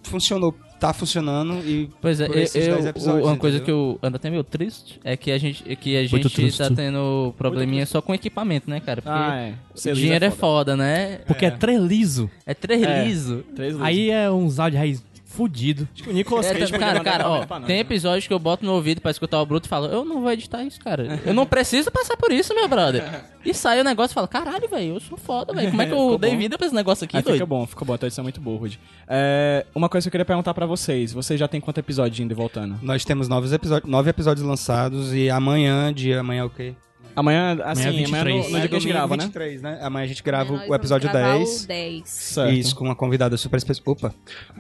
[0.04, 3.62] funcionou, tá funcionando e Pois é, eu, eu- uma coisa entendeu?
[3.66, 6.34] que eu ando até meio triste é que a gente, é que a Muito gente
[6.34, 6.58] triste.
[6.58, 9.00] tá tendo probleminha só com equipamento, né, cara?
[9.02, 9.50] Porque Ah, é.
[9.52, 11.20] o liso dinheiro é é foda, né?
[11.28, 12.30] Porque é, três liso.
[12.48, 13.04] É três É.
[13.06, 13.44] liso.
[13.56, 13.86] Três luzes.
[13.88, 15.88] Aí é uns áudios raiz fudido.
[15.94, 17.80] Acho que o Nicolas É, Cage cara, cara, ó, tem né?
[17.80, 20.32] episódio que eu boto no ouvido pra escutar o Bruto e falo, eu não vou
[20.32, 21.20] editar isso, cara.
[21.26, 23.04] Eu não preciso passar por isso, meu brother.
[23.44, 25.72] E sai o negócio e fala, caralho, velho, eu sou foda, velho.
[25.72, 26.38] Como é que eu dei bom.
[26.38, 27.48] vida pra esse negócio aqui, Aí fica doido?
[27.48, 27.94] bom, ficou bom.
[27.94, 28.80] A edição é muito boa, Rude.
[29.08, 31.12] É, uma coisa que eu queria perguntar pra vocês.
[31.12, 32.78] Vocês já tem quanto episódio indo e voltando?
[32.84, 36.76] Nós temos novos episódios, nove episódios lançados e amanhã, dia amanhã é o quê?
[37.14, 38.26] Amanhã, assim, Amanhã é amanhã, 23.
[38.26, 39.24] no, no dia que a gente domingo grava, né?
[39.26, 39.80] 23, né?
[39.82, 41.64] Amanhã a gente grava Nós o vamos episódio gravar 10.
[41.64, 42.10] O 10.
[42.10, 42.54] Certo.
[42.54, 43.84] Isso, com uma convidada super especial.
[43.88, 44.14] Opa!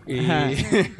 [0.07, 0.19] E...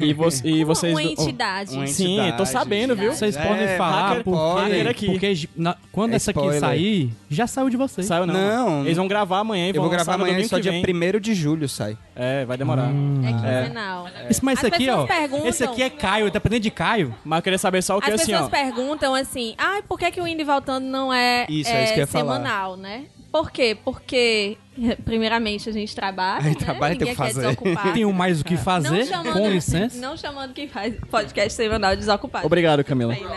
[0.00, 0.92] e, vo e vocês...
[0.94, 1.74] Uma do- entidade.
[1.74, 2.30] Uma Sim, entidade.
[2.30, 3.12] eu tô sabendo, viu?
[3.12, 5.06] Vocês É, podem falar hacker- porque, aqui.
[5.06, 8.06] porque na- quando É essa aqui sair, já saiu de vocês.
[8.06, 8.32] Saiu não.
[8.34, 8.84] Não.
[8.84, 10.82] Eles vão gravar amanhã e Eu vou gravar amanhã só dia vem.
[10.82, 11.98] 1 de julho sai.
[12.16, 12.88] É, vai demorar.
[12.88, 13.32] É
[13.62, 14.06] quinzenal.
[14.28, 15.02] Esse, mas esse As aqui, ó.
[15.04, 17.14] pessoas perguntam- Esse aqui é Caio, dependendo de Caio.
[17.24, 18.50] Mas eu queria saber só o que As assim, pessoas ó.
[18.50, 21.98] perguntam assim, ah, por que, que o Indo e Voltando não é, é isso que
[21.98, 22.34] eu ia falar.
[22.36, 23.06] semanal, né?
[23.32, 23.76] Por quê?
[23.82, 24.58] Porque,
[25.06, 26.64] primeiramente, a gente trabalha, A gente né?
[26.66, 27.40] trabalha e tem o que quer fazer.
[27.40, 27.92] desocupar.
[27.94, 29.98] Tenho mais o que fazer, não chamando, com licença.
[29.98, 32.46] Não chamando quem faz podcast semanal desocupado.
[32.46, 33.14] Obrigado, Camila.
[33.14, 33.30] Aí, né?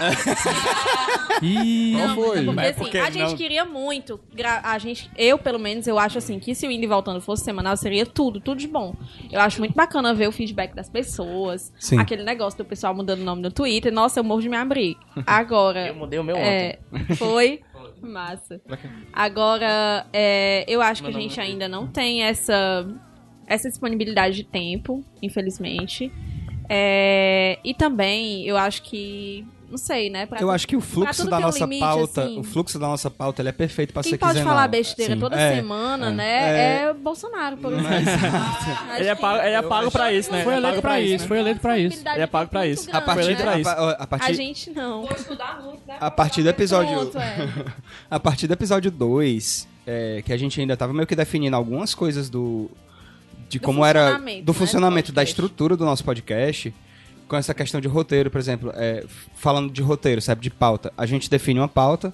[1.44, 2.44] E Não, foi?
[2.44, 4.20] Porque, É assim, porque a gente não- queria muito.
[4.62, 7.42] A gente, eu, pelo menos, eu acho assim que se o Indo e Voltando fosse
[7.44, 8.94] semanal, seria tudo, tudo de bom.
[9.30, 11.72] Eu acho muito bacana ver o feedback das pessoas.
[11.80, 11.98] Sim.
[11.98, 13.92] Aquele negócio do pessoal mudando o nome no Twitter.
[13.92, 14.96] Nossa, eu morro de me abrir.
[15.26, 15.88] Agora.
[15.88, 16.78] Eu mudei o meu é,
[17.16, 17.60] Foi.
[18.00, 18.60] Massa.
[19.12, 22.86] Agora, é, eu acho que a gente ainda não tem essa,
[23.46, 26.12] essa disponibilidade de tempo, infelizmente.
[26.68, 29.46] É, e também, eu acho que.
[29.72, 30.26] Não sei, né?
[30.26, 32.38] pra Eu acho que o fluxo da nossa limite, pauta, assim.
[32.38, 34.54] o fluxo da nossa pauta, ele é perfeito pra Quem ser pode quinzenal.
[34.54, 35.18] falar besteira Sim.
[35.20, 36.10] toda É, semana, é.
[36.12, 36.82] né?
[36.84, 37.88] É, Bolsonaro, por exemplo.
[37.90, 40.44] Acho Ele é pago, ele é pago pra isso, né?
[40.44, 41.28] foi Ele é eleito pago pra isso, né?
[41.28, 41.98] foi eleito pra isso.
[42.00, 42.90] Ele é de pago muito isso.
[42.90, 43.60] A grande, partir, Foi eleito pra né?
[43.62, 43.70] isso.
[43.70, 45.08] a, a- a A partir, gente não.
[46.00, 47.72] a partir do episódio, é.
[48.10, 51.94] a partir do episódio 2, é, que a gente ainda tava meio que definindo algumas
[51.94, 52.70] coisas do
[53.48, 55.30] de Do como era funcionamento, do né, funcionamento do da podcast.
[55.40, 56.74] estrutura do nosso podcast,
[57.32, 60.92] com essa questão de roteiro, por exemplo, é, falando de roteiro, sabe, de pauta.
[60.98, 62.12] A gente define uma pauta,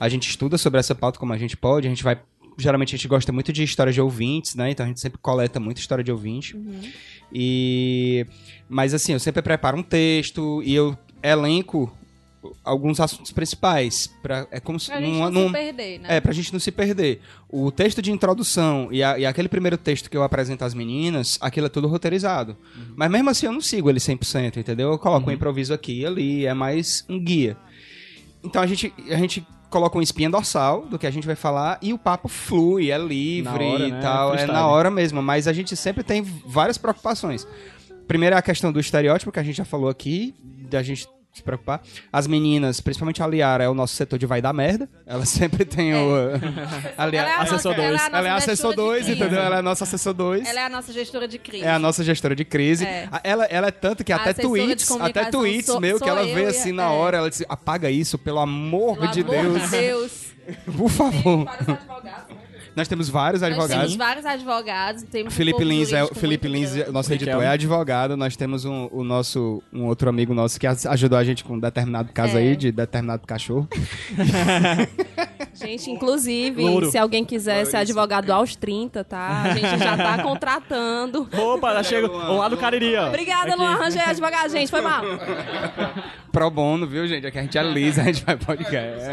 [0.00, 2.18] a gente estuda sobre essa pauta como a gente pode, a gente vai
[2.56, 4.70] geralmente a gente gosta muito de histórias de ouvintes, né?
[4.70, 6.56] Então a gente sempre coleta muita história de ouvinte.
[7.30, 8.26] E
[8.66, 11.94] mas assim, eu sempre preparo um texto e eu elenco
[12.64, 16.16] alguns assuntos principais para é como se Pra gente numa- não num- se perder, né?
[16.16, 17.20] é, pra gente não se perder.
[17.48, 21.38] O texto de introdução e, a- e aquele primeiro texto que eu apresento às meninas,
[21.40, 22.56] aquilo é tudo roteirizado.
[22.96, 24.90] Mas mesmo assim eu não sigo ele 100%, entendeu?
[24.92, 27.56] Eu coloco um improviso aqui e ali, é mais um guia.
[28.42, 31.78] Então a gente, a gente coloca uma espinha dorsal do que a gente vai falar
[31.82, 34.00] e o papo flui, é livre hora, e né?
[34.00, 34.28] tal.
[34.28, 34.52] É Freestyle.
[34.52, 37.46] na hora mesmo, mas a gente sempre tem várias preocupações.
[38.06, 40.34] Primeiro é a questão do estereótipo que a gente já falou aqui,
[40.70, 41.82] da gente se preocupar.
[42.12, 44.88] As meninas, principalmente a Liara, é o nosso setor de vai dar merda.
[45.04, 46.08] Ela sempre tem o.
[46.96, 47.88] A Liara, Ela é a Assessor nossa- dois.
[47.88, 49.20] Ela é a nossa ela é assessor gestora de 2, crise.
[49.20, 49.40] entendeu?
[49.42, 50.48] Ela é a nossa assessor 2.
[50.48, 51.64] Ela é a nossa gestora de crise.
[51.64, 52.86] É a nossa gestora de crise.
[52.86, 53.08] É.
[53.24, 56.24] Ela, ela é tanto que A até tweets, até tweets sou- meu que sou ela
[56.24, 56.86] eu vê assim na é.
[56.86, 59.62] hora, ela diz, apaga isso, pelo amor Pelo de amor Deus.
[59.62, 60.24] de Deus.
[60.76, 61.44] Por favor.
[61.46, 62.43] Vários advogados, né?
[62.76, 63.76] Nós temos vários Nós advogados.
[63.84, 65.02] temos vários advogados.
[65.04, 67.28] Temos um Felipe corpo Lins é Felipe Lins, nosso Miquel.
[67.28, 68.16] editor é advogado.
[68.16, 71.60] Nós temos um, o nosso um outro amigo nosso que ajudou a gente com um
[71.60, 72.40] determinado caso É.
[72.40, 73.68] aí de determinado cachorro.
[75.54, 76.90] Gente, inclusive, Louro.
[76.90, 79.42] se alguém quiser ser advogado aos 30, tá?
[79.44, 81.28] A gente já tá contratando.
[81.32, 83.06] Opa, já chega o lado do Cariri, ó.
[83.06, 83.56] Obrigada, Aqui.
[83.60, 83.72] Luan.
[83.74, 84.68] Arranjei advogado, gente.
[84.68, 85.02] Foi mal.
[86.32, 87.24] Pro bono, viu, gente?
[87.28, 89.06] Aqui a gente alisa, a gente vai podcast.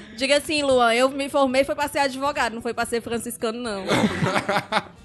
[0.16, 3.58] Diga assim, Luan, eu me formei foi pra ser advogado, não foi pra ser franciscano,
[3.60, 3.84] não.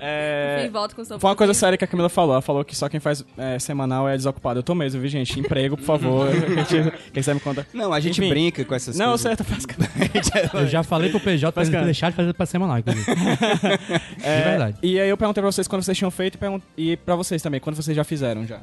[0.00, 0.56] É...
[0.60, 2.32] Fui e volto com o seu Foi uma coisa séria que a Camila falou.
[2.32, 4.60] Ela falou que só quem faz é, semanal é desocupado.
[4.60, 5.38] Eu tô mesmo, viu, gente?
[5.38, 6.28] Emprego, por favor.
[7.12, 7.66] Quem quiser me contar.
[7.74, 8.30] Não, a gente Enfim.
[8.30, 9.20] brinca com essas Não, coisas.
[9.20, 9.74] certo, fresca.
[10.58, 13.04] Eu já falei pro PJ pra ele deixar de fazer pra semanal, inclusive.
[14.22, 14.76] É, De verdade.
[14.82, 17.42] E aí eu perguntei pra vocês quando vocês tinham feito e, pergun- e pra vocês
[17.42, 18.60] também, quando vocês já fizeram já.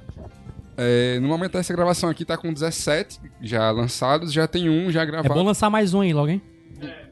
[0.78, 5.01] É, no momento dessa gravação aqui tá com 17 já lançados, já tem um já
[5.01, 5.34] É gravado.
[5.34, 6.41] bom lançar mais um aí logo, hein?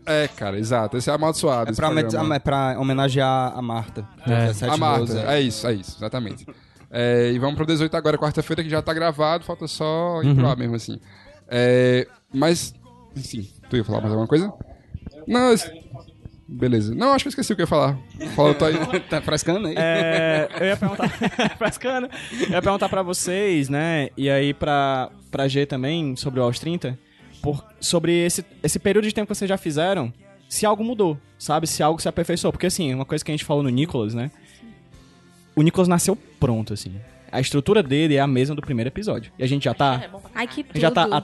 [0.06, 0.98] É, cara, exato.
[0.98, 1.70] Esse é amaldiçoado.
[1.70, 2.36] É esse pra, programa.
[2.36, 4.08] é pra homenagear a Marta.
[4.26, 4.48] É.
[4.48, 6.48] 17 A Marta, 12, é isso, é isso, exatamente.
[6.90, 10.48] É, e vamos pro 18 agora, quarta-feira, que já tá gravado, falta só ir pro
[10.48, 11.00] ar mesmo, assim.
[11.48, 12.74] É, mas,
[13.16, 14.52] enfim, tu ia falar mais alguma coisa?
[15.28, 15.54] Não,
[16.50, 16.96] beleza.
[16.96, 17.98] Não, acho que eu esqueci o que eu ia falar.
[18.36, 18.76] Fala tu aí.
[19.10, 19.76] tá frescando aí?
[19.78, 21.10] É, eu ia perguntar.
[21.58, 22.10] frescando.
[22.42, 24.10] Eu ia perguntar pra vocês, né?
[24.18, 26.98] E aí pra, pra G também, sobre o Aos 30.
[27.42, 30.12] Por, sobre esse, esse período de tempo que vocês já fizeram,
[30.50, 31.68] se algo mudou, sabe?
[31.68, 32.52] Se algo se aperfeiçoou.
[32.52, 34.32] Porque assim, uma coisa que a gente falou no Nicolas, né?
[35.56, 36.94] O Nicolas nasceu pronto, assim.
[37.32, 39.32] A estrutura dele é a mesma do primeiro episódio.
[39.38, 40.10] E a gente já tá.
[40.34, 40.74] Ai, que A tudo.
[40.74, 41.22] gente já tá há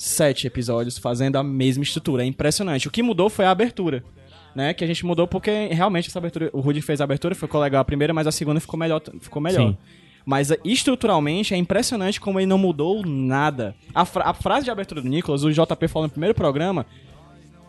[0.00, 2.22] 37 episódios fazendo a mesma estrutura.
[2.22, 2.88] É impressionante.
[2.88, 4.02] O que mudou foi a abertura.
[4.54, 4.72] Né?
[4.74, 6.48] Que a gente mudou porque realmente essa abertura.
[6.52, 9.00] O Rudy fez a abertura, ficou legal a primeira, mas a segunda ficou melhor.
[9.20, 9.68] Ficou melhor.
[9.72, 9.76] Sim.
[10.24, 13.74] Mas eh, estruturalmente é impressionante como ele não mudou nada.
[13.94, 16.84] A, fra- a frase de abertura do Nicolas, o JP falou no primeiro programa,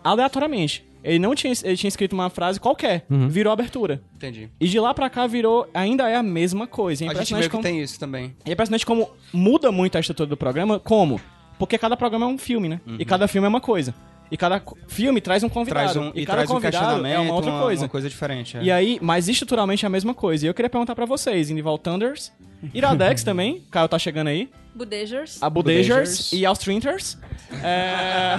[0.03, 0.86] aleatoriamente.
[1.03, 4.01] Ele não tinha, ele tinha escrito uma frase qualquer, virou abertura.
[4.15, 4.49] Entendi.
[4.59, 7.03] E de lá pra cá virou, ainda é a mesma coisa.
[7.03, 8.36] É A gente impressionante meio que como, tem isso também.
[8.45, 10.79] é impressionante como muda muito a estrutura do programa.
[10.79, 11.19] Como?
[11.62, 12.82] Porque cada programa é um filme, né?
[12.97, 13.93] E cada filme é uma coisa.
[14.32, 15.93] E cada filme traz um convidado.
[15.93, 17.84] Traz um, e e cada traz um convidado questionamento, é uma outra coisa.
[17.84, 18.57] Uma coisa diferente.
[18.57, 18.64] é.
[18.64, 20.43] E aí, mas estruturalmente é a mesma coisa.
[20.43, 22.32] E eu queria perguntar pra vocês, Indival Thunders,
[22.74, 25.41] Iradex também, Caio tá chegando aí, Budejers.
[25.43, 27.17] a Budejers e aos Trinters.
[27.63, 28.38] É...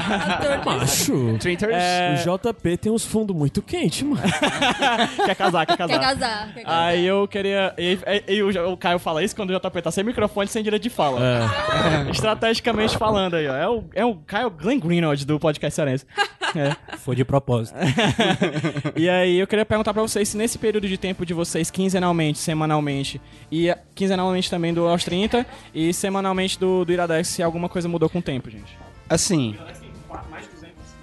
[0.65, 1.75] Macho, Trinters.
[2.27, 4.23] o JP tem uns fundos muito quentes, mano.
[5.27, 5.93] quer casar, quer casar.
[5.93, 6.55] Quer casar?
[6.55, 6.83] Quer casar?
[6.87, 7.75] Aí eu queria.
[7.77, 10.63] E, e- e o, o Caio fala isso quando o JP tá sem microfone, sem
[10.63, 11.21] direito de fala.
[11.23, 12.09] É.
[12.11, 13.55] Estrategicamente falando aí, ó.
[13.55, 16.07] É o, é o Caio Glenn Greenwald do podcast Cearense.
[16.55, 16.77] É.
[16.99, 17.75] Foi de propósito.
[18.95, 22.39] E aí eu queria perguntar pra vocês se nesse período de tempo de vocês, quinzenalmente,
[22.39, 23.19] semanalmente,
[23.51, 26.22] e quinzenalmente também do aos 30 e semanalmente
[26.59, 28.79] do, do Iradex, se alguma coisa mudou com o tempo, gente.
[29.09, 29.57] Assim,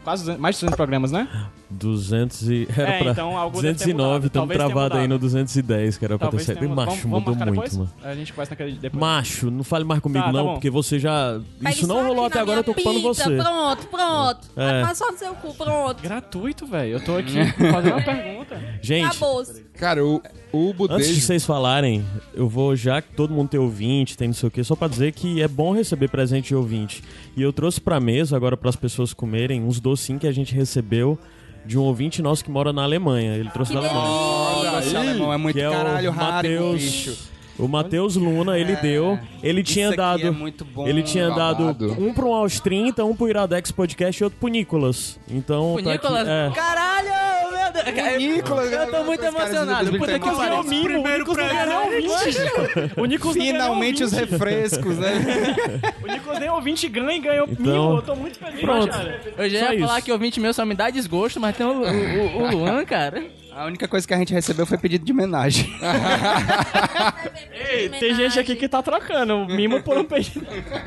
[0.03, 1.27] Quase 200, mais de 200 programas, né?
[1.69, 2.67] 200 e...
[2.75, 4.27] Era É, pra então algo deve ter 209, mudado.
[4.27, 6.59] estamos travados aí no 210, que era pra ter Talvez saído.
[6.61, 7.77] tenha- Macho, vamos, vamos mudou marcar muito, depois?
[7.77, 7.91] mano.
[8.03, 8.99] A gente conversa naquele depois.
[9.01, 10.53] Macho, não fale mais comigo Tá, tá não, bom.
[10.53, 11.39] porque você já...
[11.59, 13.35] Pega Isso não rolou até agora, eu tô pizza, você.
[13.37, 14.47] Pronto, pronto.
[14.55, 14.81] É.
[14.83, 16.01] Vai só no seu cu, pronto.
[16.01, 16.93] Gratuito, velho.
[16.93, 17.33] Eu tô aqui
[17.71, 18.59] fazendo uma pergunta.
[18.81, 19.43] Gente, Acabou.
[19.77, 20.15] Cara, o,
[20.51, 21.21] o Antes de Budejo...
[21.21, 22.03] vocês falarem,
[22.33, 24.87] eu vou, já que todo mundo tem ouvinte, tem não sei o que, só pra
[24.89, 27.01] dizer que é bom receber presente de ouvinte.
[27.37, 31.17] E eu trouxe pra mesa, agora pras pessoas comerem, uns docinhos que a gente recebeu
[31.65, 33.35] de um ouvinte nosso que mora na Alemanha.
[33.35, 33.99] Ele trouxe da Alemanha.
[33.99, 37.17] Olha aí, alemão é muito que é caralho o raro, bicho.
[37.59, 39.19] O Matheus Luna, ele deu.
[39.43, 40.27] Ele tinha Isso aqui dado.
[40.27, 41.91] é muito bom, ele tinha dado babado.
[42.01, 45.19] um pro Aos 30, um pro Iradex Podcast e outro pro Nicolas.
[45.29, 45.75] Então.
[45.75, 46.21] O tá Nicolas.
[46.21, 46.51] aqui- é.
[46.55, 48.17] Caralho, meu Deus.
[48.35, 49.91] Nicolas, eu tô muito emocionado.
[49.97, 51.83] Puta que ganhou mimo, o Nicolas não ganhou
[52.13, 52.91] ouvinte.
[52.97, 55.11] O Nicolas Finalmente os refrescos, né?
[56.03, 57.97] O Nicolas nem ouvinte ganha e ganhou Então- mimo.
[57.97, 58.87] Eu tô muito feliz, Pronto.
[58.89, 59.21] cara.
[59.37, 60.05] Eu já Só ia falar isso.
[60.05, 63.23] que ouvinte meu só me dá desgosto, mas tem o, o, o- o Luan, cara.
[63.51, 65.69] A única coisa que a gente recebeu foi pedido de homenagem.
[67.69, 70.41] Ei, tem gente aqui que tá trocando o mimo por um peixe.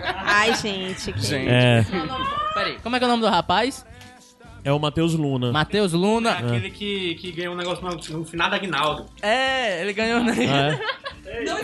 [0.04, 1.12] Ai, gente.
[1.12, 1.34] Que...
[1.34, 1.84] É,
[2.54, 3.84] Peraí, como é que é o nome do rapaz?
[4.64, 5.50] é o Matheus Luna.
[5.50, 6.32] Matheus Luna.
[6.32, 9.06] Aquele que, que ganhou um negócio no, no final da Aguinaldo.
[9.20, 10.34] É, ele ganhou, né?
[10.44, 11.42] É.
[11.44, 11.56] Não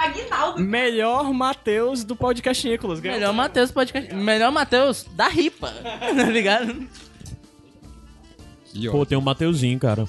[0.00, 0.60] Aguinaldo.
[0.60, 2.98] Melhor Matheus do podcast Nicolas.
[2.98, 3.18] Ganhou.
[3.18, 4.14] Melhor Matheus podcast.
[4.14, 5.70] Melhor Matheus da ripa.
[6.16, 6.88] tá ligado?
[8.90, 10.08] Pô, tem um Mateuzinho, cara.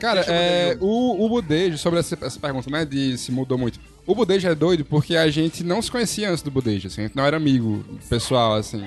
[0.00, 3.78] Cara, é, o, o Budejo, sobre essa, essa pergunta, né, de se mudou muito.
[4.06, 7.06] O Budejo é doido porque a gente não se conhecia antes do Budejo, assim, a
[7.06, 8.84] gente não era amigo pessoal, assim.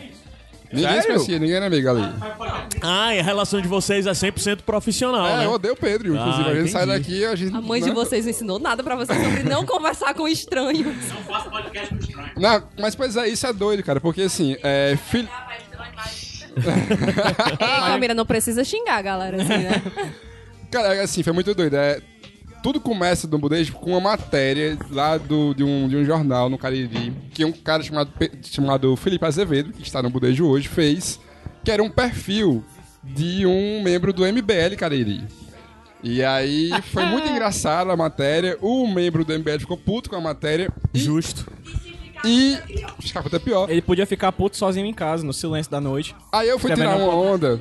[0.71, 1.07] Ninguém se Sério?
[1.15, 2.01] conhecia, ninguém era amigo ali.
[2.81, 5.45] Ah, e a relação de vocês é 100% profissional, É, né?
[5.45, 6.49] eu odeio o Pedro, inclusive.
[6.49, 7.55] Ah, a gente sai daqui a gente.
[7.55, 7.93] A mãe de né?
[7.93, 10.95] vocês não ensinou nada pra vocês sobre não conversar com estranhos.
[12.35, 14.97] Não, mas pois é, isso é doido, cara, porque assim, é.
[15.11, 15.27] Fil...
[16.57, 19.81] Ei, Camila, não precisa xingar, galera, assim, né?
[20.73, 21.75] Cara, assim, foi muito doido.
[21.75, 22.01] É,
[22.63, 26.57] tudo começa do Budejo com uma matéria lá do, de, um, de um jornal no
[26.57, 28.11] Cariri, que um cara chamado,
[28.41, 31.19] chamado Felipe Azevedo, que está no Budejo hoje, fez,
[31.63, 32.65] que era um perfil
[33.03, 35.23] de um membro do MBL Cariri.
[36.01, 40.21] E aí foi muito engraçado a matéria, o membro do MBL ficou puto com a
[40.21, 41.45] matéria Justo.
[42.23, 42.57] E...
[43.01, 43.69] Ficava até pior.
[43.69, 46.15] Ele podia ficar puto sozinho em casa, no silêncio da noite.
[46.31, 47.59] Aí eu fui Escrevendo tirar um uma onda.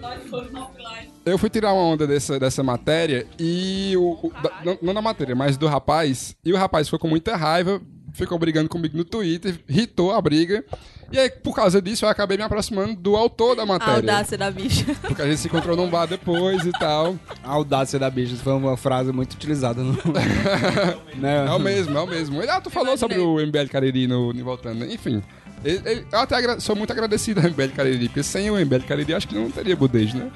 [1.25, 4.19] Eu fui tirar uma onda dessa, dessa matéria e o.
[4.27, 6.35] o- da- não, não da matéria, mas do rapaz.
[6.45, 7.81] E o rapaz ficou com muita raiva,
[8.13, 10.65] ficou brigando comigo no Twitter, irritou a briga.
[11.13, 13.95] E aí, por causa disso, eu acabei me aproximando do autor da A matéria.
[13.97, 14.87] audácia da bicha.
[15.03, 17.17] Porque a gente se encontrou num bar depois e tal.
[17.45, 19.93] A audácia da bicha foi uma frase muito utilizada no.
[21.17, 21.47] né?
[21.47, 22.41] É o mesmo, é o mesmo.
[22.43, 24.85] Ele, ah, tu falou sobre o MBL Cariri no, no Voltando.
[24.87, 25.23] Enfim.
[25.65, 29.15] Ele- ele- eu até sou muito agradecido ao MBL Cariri, porque sem o MBL Cariri
[29.15, 30.31] acho que não teria budejo, né?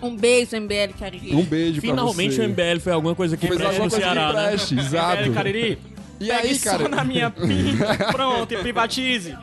[0.00, 1.34] Um beijo, MBL Cariri.
[1.34, 2.52] Um beijo Finalmente pra o você.
[2.52, 4.82] MBL foi alguma coisa que Fez preste no Ceará, que né?
[4.82, 5.22] exato.
[5.22, 5.78] MBL Cariri,
[6.20, 6.82] E pegue aí, cara...
[6.84, 9.36] só na minha pinta, pronto, e privatize.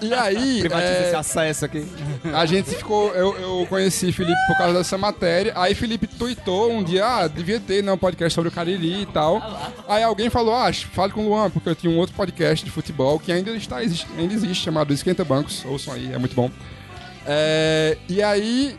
[0.00, 1.86] E aí, Privatiza é, esse acesso aqui.
[2.32, 3.12] a gente ficou.
[3.14, 5.52] Eu, eu conheci Felipe por causa dessa matéria.
[5.56, 9.06] Aí Felipe tweetou um dia, ah, devia ter né, um podcast sobre o Cariri e
[9.06, 9.42] tal.
[9.88, 12.70] Aí alguém falou, ah, fale com o Luan, porque eu tinha um outro podcast de
[12.70, 15.64] futebol que ainda, está, existe, ainda existe, chamado Esquenta Bancos.
[15.64, 16.50] Ouçam aí, é muito bom.
[17.26, 18.78] É, e aí,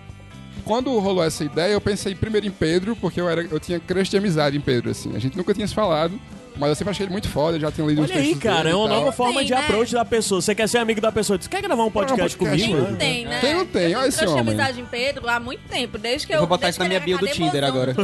[0.64, 4.10] quando rolou essa ideia, eu pensei primeiro em Pedro, porque eu, era, eu tinha crush
[4.10, 5.16] de amizade em Pedro, assim.
[5.16, 6.20] A gente nunca tinha se falado,
[6.58, 8.64] mas eu sempre achei ele muito foda, já tinha lido uns Olha aí, textos cara,
[8.64, 9.60] dele é uma nova forma Tem, de né?
[9.60, 10.42] approach da pessoa.
[10.42, 12.82] Você quer ser amigo da pessoa, diz, quer gravar um podcast, podcast, comigo?
[12.82, 13.40] Quem não tem, né?
[13.40, 13.92] Quem não tem?
[13.92, 14.40] Eu Olha esse homem.
[14.40, 16.38] amizade em Pedro há muito tempo, desde que eu...
[16.38, 17.96] Eu vou botar isso na minha bio do Tinder agora.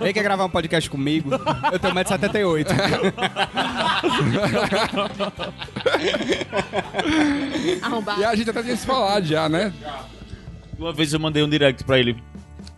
[0.00, 1.30] Ele quer gravar um podcast comigo?
[1.72, 2.66] Eu tenho 1,78m.
[7.82, 8.20] Arrombado.
[8.22, 9.72] E a gente até tinha se falado já, né?
[10.78, 12.16] Uma vez eu mandei um direct pra ele.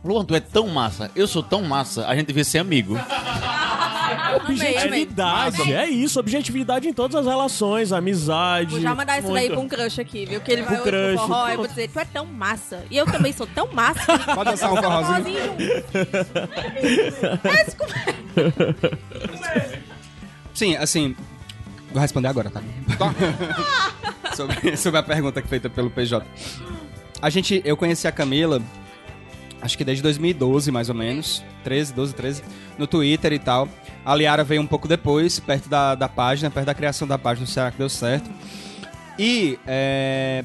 [0.05, 2.95] Luan, tu é tão massa, eu sou tão massa, a gente devia ser amigo.
[2.95, 3.07] Amei,
[4.77, 5.03] amei.
[5.05, 8.73] Objetividade, é isso, objetividade em todas as relações, amizade.
[8.73, 10.43] Vou já mandar isso daí pra um crush aqui, viu?
[10.43, 11.17] Que ele vai Um pro crush.
[11.21, 12.85] forró, eu vou dizer, tu é tão massa.
[12.91, 14.19] E eu também sou tão massa.
[14.35, 15.39] Pode dançar um forrozinho.
[17.45, 17.61] É
[19.59, 19.79] é?
[20.53, 21.17] Sim, assim.
[21.93, 22.61] Vou responder agora, tá?
[24.35, 26.27] sobre, sobre a pergunta que feita pelo PJ.
[27.25, 28.61] A gente, eu conheci a Camila,
[29.63, 31.43] acho que desde 2012, mais ou menos.
[31.65, 32.43] 13, 12, 13.
[32.77, 33.67] No Twitter e tal.
[34.05, 37.47] A Liara veio um pouco depois, perto da, da página, perto da criação da página,
[37.47, 38.29] será que deu certo?
[39.19, 40.45] E é,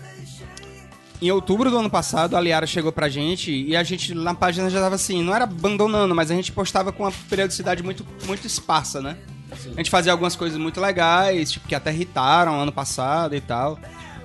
[1.22, 4.70] em outubro do ano passado, a Liara chegou pra gente e a gente na página
[4.70, 8.48] já tava assim, não era abandonando, mas a gente postava com uma periodicidade muito, muito
[8.48, 9.18] esparsa, né?
[9.52, 13.78] A gente fazia algumas coisas muito legais, tipo, que até irritaram ano passado e tal.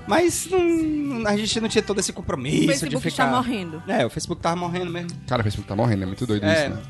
[0.07, 3.25] Mas não- a gente não tinha todo esse O compromisso de Facebook ficar.
[3.25, 3.83] está morrendo.
[3.89, 5.11] É, o Facebook tava morrendo mesmo.
[5.27, 6.67] Cara, o Facebook tá morrendo, é muito doido É.
[6.67, 6.83] isso, né?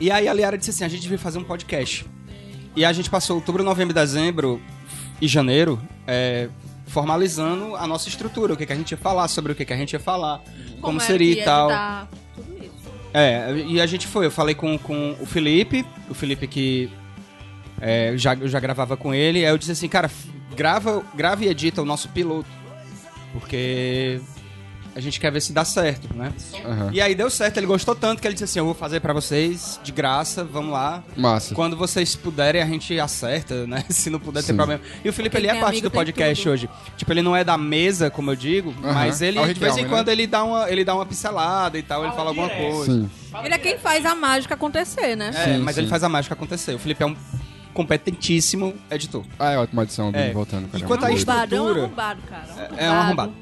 [0.00, 2.04] E aí a Liara disse assim: a gente devia fazer um podcast.
[2.76, 4.60] E a gente passou outubro, novembro, dezembro
[5.20, 6.48] e janeiro é,
[6.86, 9.72] formalizando a nossa estrutura, o que, que a gente ia falar, sobre o que, que
[9.72, 10.40] a gente ia falar,
[10.80, 11.68] como, era seria que e ia tal.
[11.70, 12.90] editar tudo isso?
[13.14, 14.26] É, e a gente foi.
[14.26, 16.88] Eu falei com, com o Felipe, o Felipe que
[17.80, 19.44] é, já, eu já gravava com ele.
[19.44, 20.28] Aí eu disse assim, cara, f-
[20.58, 22.48] grava, grava e edita o nosso piloto.
[23.32, 24.20] Porque
[24.96, 26.32] a gente quer ver se dá certo, né?
[26.64, 26.90] Aham.
[26.92, 29.12] E aí deu certo, ele gostou tanto que ele disse assim: eu vou fazer pra
[29.12, 31.04] vocês, de graça, vamos lá.
[31.16, 31.54] Massa.
[31.54, 33.84] Quando vocês puderem, a gente acerta, né?
[33.90, 34.48] Se não puder, Sim.
[34.48, 34.80] tem problema.
[35.04, 36.52] E o Felipe, ele é parte do podcast tudo.
[36.52, 36.68] hoje.
[36.96, 38.92] Tipo, ele não é da mesa, como eu digo, Aham.
[38.94, 39.88] mas ele, É de vez em né?
[39.88, 42.92] quando, ele dá, uma, ele dá uma pincelada e tal, ele fala alguma coisa.
[42.92, 43.10] Sim.
[43.44, 45.30] Ele é quem faz a mágica acontecer, né?
[45.34, 45.82] É, Sim, mas sim.
[45.82, 46.74] ele faz a mágica acontecer.
[46.74, 47.14] O Felipe é um
[47.82, 49.24] competentíssimo editor.
[49.38, 50.32] Ah, é ótima adição do É.
[50.32, 50.62] voltando.
[50.62, 50.92] Muito doido.
[51.04, 52.70] Arrombado, é um estrutura- arrombado, cara.
[52.76, 53.32] É um arrombado.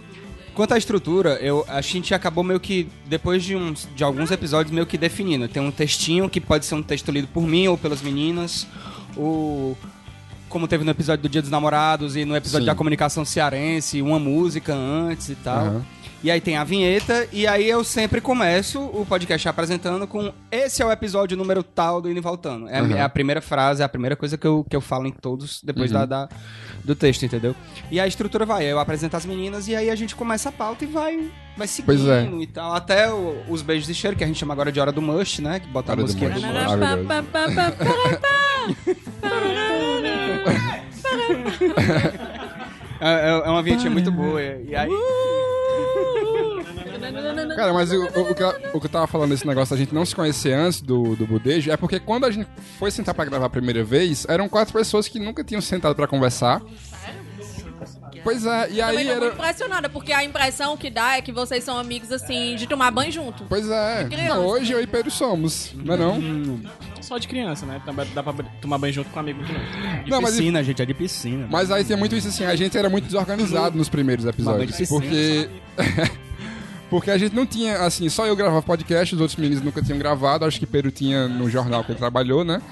[0.55, 4.73] Quanto à estrutura, eu, a gente acabou meio que, depois de, uns, de alguns episódios,
[4.75, 5.49] meio que definindo.
[5.49, 8.67] Tem um textinho que pode ser um texto lido por mim ou pelas meninas.
[9.17, 9.77] O,
[10.49, 12.71] como teve no episódio do Dia dos Namorados e no episódio Sim.
[12.71, 15.59] da comunicação cearense, uma música antes e tal.
[15.67, 15.85] Aham.
[16.27, 20.83] E aí tem a vinheta, e aí eu sempre começo o podcast apresentando com esse
[20.83, 22.69] é o episódio número tal do Indo e Voltando.
[22.69, 22.97] É, a- Uhum.
[22.97, 25.61] é a primeira frase, é a primeira coisa que eu, que eu falo em todos
[25.63, 25.99] depois Uhum.
[26.01, 26.29] da, da-
[26.83, 27.55] do texto, entendeu?
[27.93, 30.83] E a estrutura vai, eu apresento as meninas e aí a gente começa a pauta
[30.83, 32.29] e vai, vai seguindo Pois é.
[32.41, 32.75] e tal.
[32.75, 35.39] Até o- os beijos de cheiro, que a gente chama agora de Hora do Mush,
[35.39, 35.61] né?
[35.61, 36.43] Que bota a Hora do musiquinha Mush.
[36.43, 37.23] do pá,
[42.99, 44.43] É, é- é uma vinhetinha muito boa.
[44.43, 44.89] E e aí...
[47.57, 49.79] Cara, mas o, o, o que, eu- o que eu tava falando desse negócio da
[49.83, 52.49] gente não se conhecer antes do, do Budejo é porque quando a gente
[52.79, 56.07] foi sentar pra gravar a primeira vez, eram quatro pessoas que nunca tinham sentado pra
[56.07, 56.63] conversar.
[58.25, 59.35] Pois é, e aí Também tô muito era.
[59.35, 63.13] impressionada, porque a impressão que dá é que vocês são amigos, assim, de tomar banho
[63.13, 63.45] junto.
[63.49, 64.09] Pois é.
[64.29, 66.61] Não, hoje eu e Pedro somos, não é não?
[67.01, 67.81] Só de criança, né?
[67.85, 69.45] Também dá pra tomar banho junto com um amigo.
[69.45, 71.47] De Não, mas- piscina, gente, é de piscina.
[71.49, 74.89] Mas aí tem muito isso assim, a gente era muito desorganizado nos primeiros episódios.
[74.89, 75.49] Porque.
[76.89, 79.99] Porque a gente não tinha, assim, só eu gravava podcast, os outros meninos nunca tinham
[79.99, 82.63] gravado, acho que Pedro tinha no jornal que ele trabalhou, né?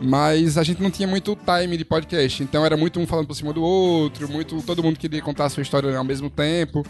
[0.00, 3.34] Mas a gente não tinha muito time de podcast, então era muito um falando por
[3.34, 6.84] cima do outro, muito todo mundo queria contar a sua história ao mesmo tempo.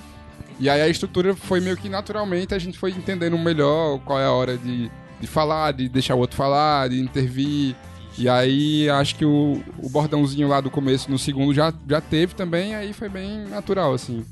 [0.59, 4.25] E aí a estrutura foi meio que naturalmente, a gente foi entendendo melhor qual é
[4.25, 7.77] a hora de, de falar, de deixar o outro falar, de intervir.
[8.17, 12.35] E aí acho que o, o bordãozinho lá do começo, no segundo, já, já teve
[12.35, 14.25] também, aí foi bem natural, assim.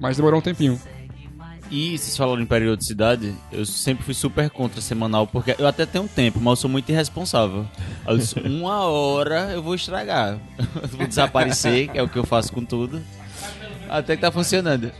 [0.00, 0.80] Mas demorou um tempinho.
[1.74, 6.06] E vocês falaram em periodicidade, eu sempre fui super contra semanal, porque eu até tenho
[6.06, 7.66] tempo, mas eu sou muito irresponsável.
[8.06, 10.38] Eu disse, uma hora eu vou estragar.
[10.58, 13.02] Eu vou desaparecer, que é o que eu faço com tudo.
[13.88, 14.92] Até que tá funcionando.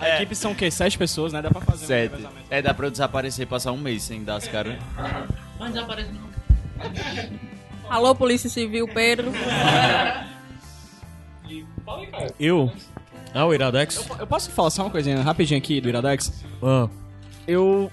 [0.00, 0.68] A equipe são o quê?
[0.68, 1.40] Sete pessoas, né?
[1.40, 2.10] Dá pra fazer um Sete.
[2.10, 2.46] revezamento.
[2.50, 4.76] É, dá pra eu desaparecer e passar um mês sem dar as caras.
[5.60, 6.28] Mas desaparece não.
[7.88, 9.30] Alô, Polícia Civil, Pedro.
[12.38, 12.72] Eu?
[13.34, 14.04] Ah, o Iradex?
[14.18, 16.32] Eu posso falar só uma coisinha rapidinho aqui do Iradex?
[16.62, 16.88] Ah.
[17.46, 17.90] Eu.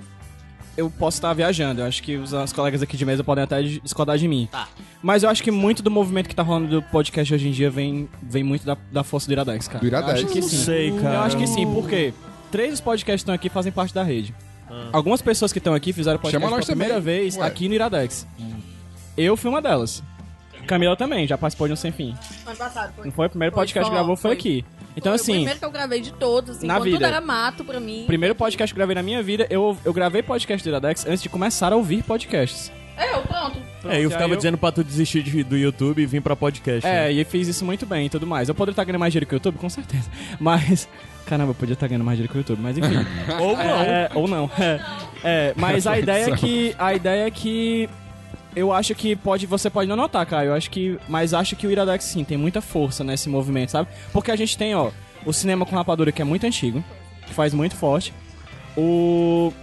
[0.75, 3.63] Eu posso estar viajando, eu acho que os, os colegas aqui de mesa podem até
[3.63, 4.47] discordar de mim.
[4.51, 4.67] Tá.
[5.01, 7.67] Mas eu acho que muito do movimento que tá rolando do podcast hoje em dia
[7.71, 9.79] vem, vem muito da, da força do Iradex, cara.
[9.79, 10.19] Do Iradex.
[10.21, 10.57] Eu acho que Não sim.
[10.57, 11.15] sei, cara.
[11.15, 12.13] Eu acho que sim, porque
[12.51, 14.35] três dos podcasts que estão aqui fazem parte da rede.
[14.93, 17.21] Algumas pessoas que estão aqui fizeram podcast Chama pela primeira também.
[17.21, 17.47] vez Ué.
[17.47, 18.27] aqui no Iradex.
[19.17, 20.03] Eu fui uma delas.
[20.67, 22.13] Camila também, já participou de um sem fim.
[22.45, 23.05] Ano passado foi.
[23.05, 23.27] Não foi?
[23.27, 24.37] O primeiro Foi, podcast que foi, gravou foi, foi.
[24.37, 24.65] aqui.
[24.95, 26.97] Então, Foi o assim, primeiro que eu gravei de todos, assim, na quando vida.
[26.97, 28.03] tudo era mato pra mim.
[28.07, 31.21] primeiro podcast que eu gravei na minha vida, eu, eu gravei podcast do Iradex antes
[31.21, 32.71] de começar a ouvir podcasts.
[32.99, 33.59] Eu, pronto.
[33.87, 36.83] É, eu E ficava dizendo pra tu desistir de- do YouTube e vir pra podcast.
[36.87, 37.13] É, né?
[37.13, 38.49] e eu fiz isso muito bem e tudo mais.
[38.49, 40.09] Eu poderia estar ganhando mais dinheiro que o YouTube, com certeza.
[40.39, 40.89] Mas.
[41.27, 42.95] Caramba, eu podia estar ganhando mais dinheiro que o YouTube, mas enfim.
[43.39, 43.81] Ou não.
[43.81, 44.49] É, ou não.
[44.57, 44.79] É,
[45.23, 46.73] é, mas a ideia é que.
[46.79, 47.87] A ideia é que.
[48.57, 50.49] Eu acho que pode, você pode não notar, Caio.
[50.49, 53.87] Eu acho que, mas acho que o Iradex sim tem muita força nesse movimento, sabe?
[54.11, 54.89] Porque a gente tem, ó,
[55.23, 56.83] o cinema com rapadura que é muito antigo,
[57.27, 58.11] que faz muito forte.
[58.75, 59.53] O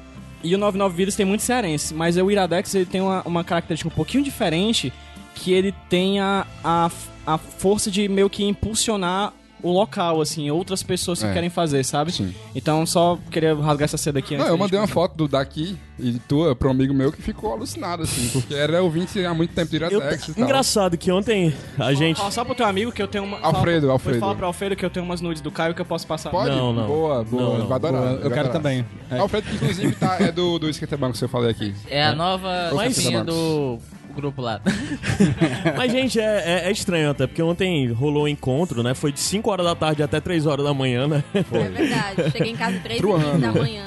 [0.44, 3.88] e o 99 Vidas tem muito cearense, mas o Iradex ele tem uma, uma característica
[3.88, 4.92] um pouquinho diferente,
[5.34, 6.90] que ele tem a, a,
[7.26, 9.32] a força de meio que impulsionar
[9.64, 11.32] o local, assim, outras pessoas que É.
[11.32, 12.12] querem fazer, sabe?
[12.12, 12.32] Sim.
[12.54, 15.26] Então só queria rasgar essa seda aqui Não, antes eu da mandei uma foto do
[15.26, 19.32] daqui e tua pra um amigo meu que ficou alucinado, assim, porque era ouvinte há
[19.32, 20.44] muito tempo de Eu- e tal.
[20.44, 22.18] engraçado que ontem a gente.
[22.18, 23.38] Fala só pro teu amigo que eu tenho uma.
[23.40, 24.18] Alfredo, fala, Alfredo.
[24.20, 26.30] Fala pro Alfredo que eu tenho umas nudes do Caio que eu posso passar.
[26.30, 26.50] Pode?
[26.54, 26.86] Não, não.
[26.86, 27.42] Boa, boa.
[27.42, 27.66] Não, não.
[27.66, 28.00] Vai adorar.
[28.02, 28.52] Boa, eu quero adorar.
[28.52, 28.86] também.
[29.10, 29.18] É.
[29.18, 31.74] Alfredo, que inclusive tá, é do, do Skaterbank que eu falei aqui.
[31.88, 33.78] É a nova Mas- linha do
[34.14, 34.60] grupo lá.
[35.76, 38.94] Mas, gente, é, é- é estranho até, porque ontem rolou um encontro, né?
[38.94, 41.22] Foi de 5 horas da tarde até 3 horas da manhã, né?
[41.34, 42.30] É verdade.
[42.30, 43.24] Cheguei em casa três e Truando.
[43.30, 43.84] quinze da manhã.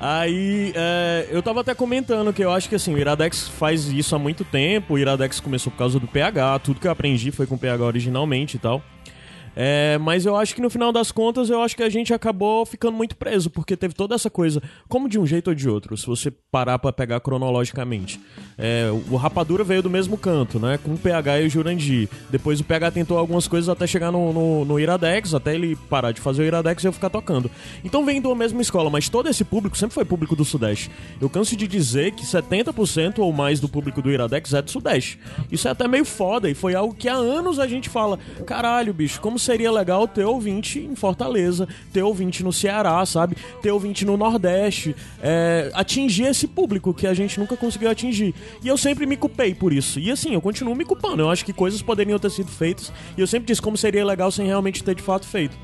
[0.00, 4.14] Aí, é, eu tava até comentando que eu acho que assim, o Iradex faz isso
[4.14, 4.94] há muito tempo.
[4.94, 7.84] O Iradex começou por causa do PH, tudo que eu aprendi foi com o PH
[7.84, 8.80] originalmente e tal.
[9.60, 12.64] É, mas eu acho que no final das contas, eu acho que a gente acabou
[12.64, 15.96] ficando muito preso, porque teve toda essa coisa, como de um jeito ou de outro,
[15.96, 18.20] se você parar pra pegar cronologicamente.
[18.56, 20.78] É, o Rapadura veio do mesmo canto, né?
[20.78, 22.08] Com o PH e o Jurandir.
[22.30, 26.12] Depois o PH tentou algumas coisas até chegar no, no, no Iradex, até ele parar
[26.12, 27.50] de fazer o Iradex e eu ficar tocando.
[27.82, 30.88] Então vem da mesma escola, mas todo esse público sempre foi público do Sudeste.
[31.20, 35.18] Eu canso de dizer que 70% ou mais do público do Iradex é do Sudeste.
[35.50, 38.94] Isso é até meio foda e foi algo que há anos a gente fala: caralho,
[38.94, 43.34] bicho, como seria legal ter ouvinte em Fortaleza, ter ouvinte no Ceará, sabe?
[43.62, 48.34] Ter ouvinte no Nordeste, é, atingir esse público que a gente nunca conseguiu atingir.
[48.62, 49.98] E eu sempre me culpei por isso.
[49.98, 51.22] E assim, eu continuo me culpando.
[51.22, 54.30] Eu acho que coisas poderiam ter sido feitas e eu sempre disse como seria legal
[54.30, 55.56] sem realmente ter de fato feito.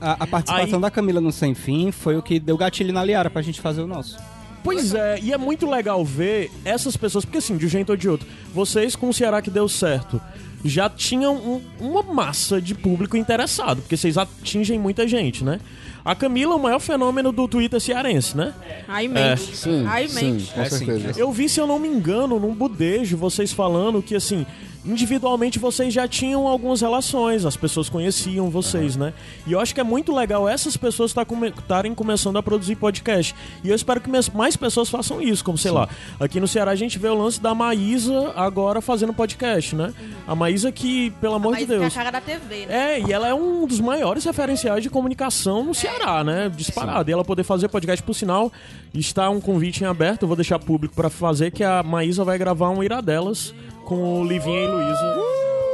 [0.00, 3.04] A, a participação Aí- da Camila no Sem Fim foi o que deu gatilho na
[3.04, 4.18] Liara pra gente fazer o nosso.
[4.64, 7.96] Pois é, e é muito legal ver essas pessoas, porque assim, de um jeito ou
[7.96, 10.18] de outro, vocês com o Ceará que deu certo,
[10.64, 15.60] já tinham um- uma massa de público interessado, porque vocês atingem muita gente, né?
[16.04, 18.52] A Camila é o maior fenômeno do Twitter cearense, né?
[18.88, 19.56] Ai, mente.
[19.56, 20.52] Sim, Ai, sim, mente.
[20.52, 21.18] com É, sim, certeza.
[21.20, 24.44] Eu vi, se eu não me engano, num budejo, vocês falando que, assim,
[24.84, 29.12] individualmente vocês já tinham algumas relações, as pessoas conheciam vocês, né?
[29.46, 31.14] E eu acho que é muito legal essas pessoas
[31.56, 33.34] estarem começando a produzir podcast.
[33.62, 35.88] E eu espero que mais pessoas façam isso, como, sei lá,
[36.20, 39.92] aqui no Ceará a gente vê o lance da Maísa agora fazendo podcast, né?
[40.26, 41.94] A Maísa que, pelo amor de que é a Deus...
[41.94, 42.98] cara da TV, né?
[42.98, 46.50] É, e ela é um dos maiores referenciais de comunicação no Ceará, né?
[46.54, 47.10] Disparado.
[47.10, 48.52] E ela poder fazer podcast, por sinal,
[48.92, 52.38] está um convite em aberto, eu vou deixar público pra fazer, que a Maísa vai
[52.38, 53.54] gravar um Iradelas
[53.84, 55.16] com o Livinha e Luísa.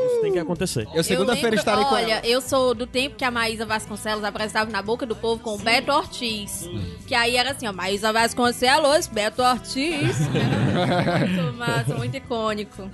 [0.07, 0.87] Isso tem que acontecer.
[0.93, 2.27] Eu segunda-feira lembro- estarei com Olha, ela.
[2.27, 5.59] eu sou do tempo que a Maísa Vasconcelos apresentava na boca do povo com o
[5.59, 6.69] Beto Ortiz.
[7.07, 10.17] Que aí era assim, ó, Maísa Vasconcelos, Beto Ortiz.
[10.35, 12.91] Era muito massa, muito icônico.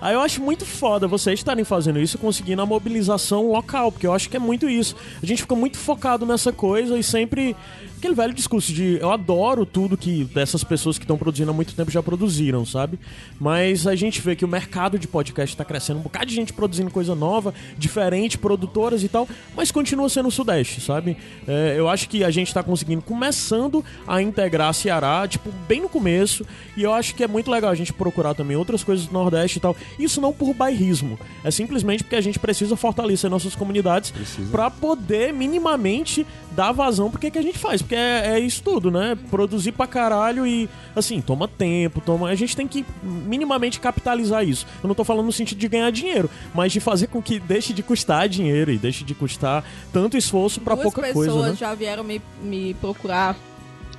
[0.00, 4.12] Aí eu acho muito foda vocês estarem fazendo isso, conseguindo a mobilização local, porque eu
[4.12, 4.94] acho que é muito isso.
[5.22, 7.56] A gente fica muito focado nessa coisa e sempre.
[7.98, 11.74] Aquele velho discurso de eu adoro tudo que dessas pessoas que estão produzindo há muito
[11.74, 12.96] tempo já produziram, sabe?
[13.40, 16.52] Mas a gente vê que o mercado de podcast tá crescendo, um bocado de gente
[16.52, 21.16] produzindo coisa nova, diferente, produtoras e tal, mas continua sendo o Sudeste, sabe?
[21.44, 25.88] É, eu acho que a gente tá conseguindo, começando a integrar Ceará, tipo, bem no
[25.88, 26.46] começo,
[26.76, 29.58] e eu acho que é muito legal a gente procurar também outras coisas do Nordeste
[29.58, 29.76] e tal.
[29.98, 34.14] Isso não por bairrismo, é simplesmente porque a gente precisa fortalecer nossas comunidades
[34.52, 36.24] pra poder minimamente
[36.58, 39.16] dar vazão porque que a gente faz, porque é, é isso tudo, né?
[39.30, 42.28] Produzir pra caralho e, assim, toma tempo, toma.
[42.28, 44.66] A gente tem que minimamente capitalizar isso.
[44.82, 47.72] Eu não tô falando no sentido de ganhar dinheiro, mas de fazer com que deixe
[47.72, 51.56] de custar dinheiro e deixe de custar tanto esforço pra Duas pouca pessoas coisa, né?
[51.56, 53.36] já vieram me, me procurar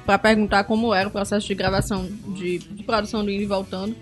[0.06, 3.96] pra perguntar como era o processo de gravação, de, de produção do Indo e Voltando.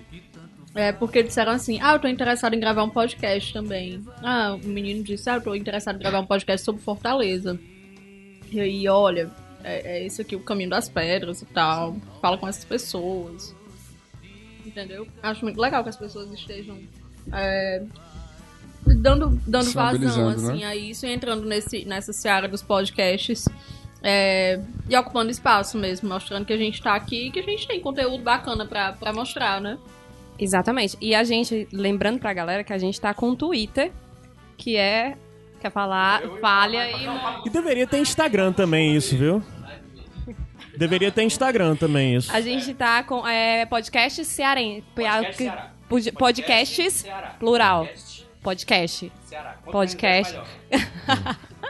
[0.73, 4.03] É, porque disseram assim, ah, eu tô interessado em gravar um podcast também.
[4.23, 7.59] Ah, o menino disse, ah, eu tô interessado em gravar um podcast sobre Fortaleza.
[8.51, 9.29] E aí, olha,
[9.63, 11.97] é, é esse aqui o caminho das pedras e tal.
[12.21, 13.55] Fala com essas pessoas.
[14.65, 15.07] Entendeu?
[15.21, 16.77] Acho muito legal que as pessoas estejam
[17.33, 17.83] é,
[18.85, 20.35] dando, dando vazão, né?
[20.35, 23.47] assim, a isso e entrando nesse, nessa seara dos podcasts.
[24.03, 27.67] é, e ocupando espaço mesmo, mostrando que a gente tá aqui e que a gente
[27.67, 29.77] tem conteúdo bacana pra, pra mostrar, né?
[30.39, 30.95] Exatamente.
[31.01, 33.91] E a gente, lembrando pra galera que a gente tá com o Twitter,
[34.55, 35.17] que é.
[35.59, 36.21] Quer falar?
[36.39, 37.47] Falha e.
[37.47, 39.41] E deveria ter Instagram também, isso, viu?
[40.77, 42.31] Deveria ter Instagram também, isso.
[42.31, 44.83] A gente tá com é, podcast cearense.
[45.89, 47.05] Pod- Podcasts,
[47.39, 47.87] plural.
[48.43, 49.11] Podcast.
[49.71, 50.37] Podcast.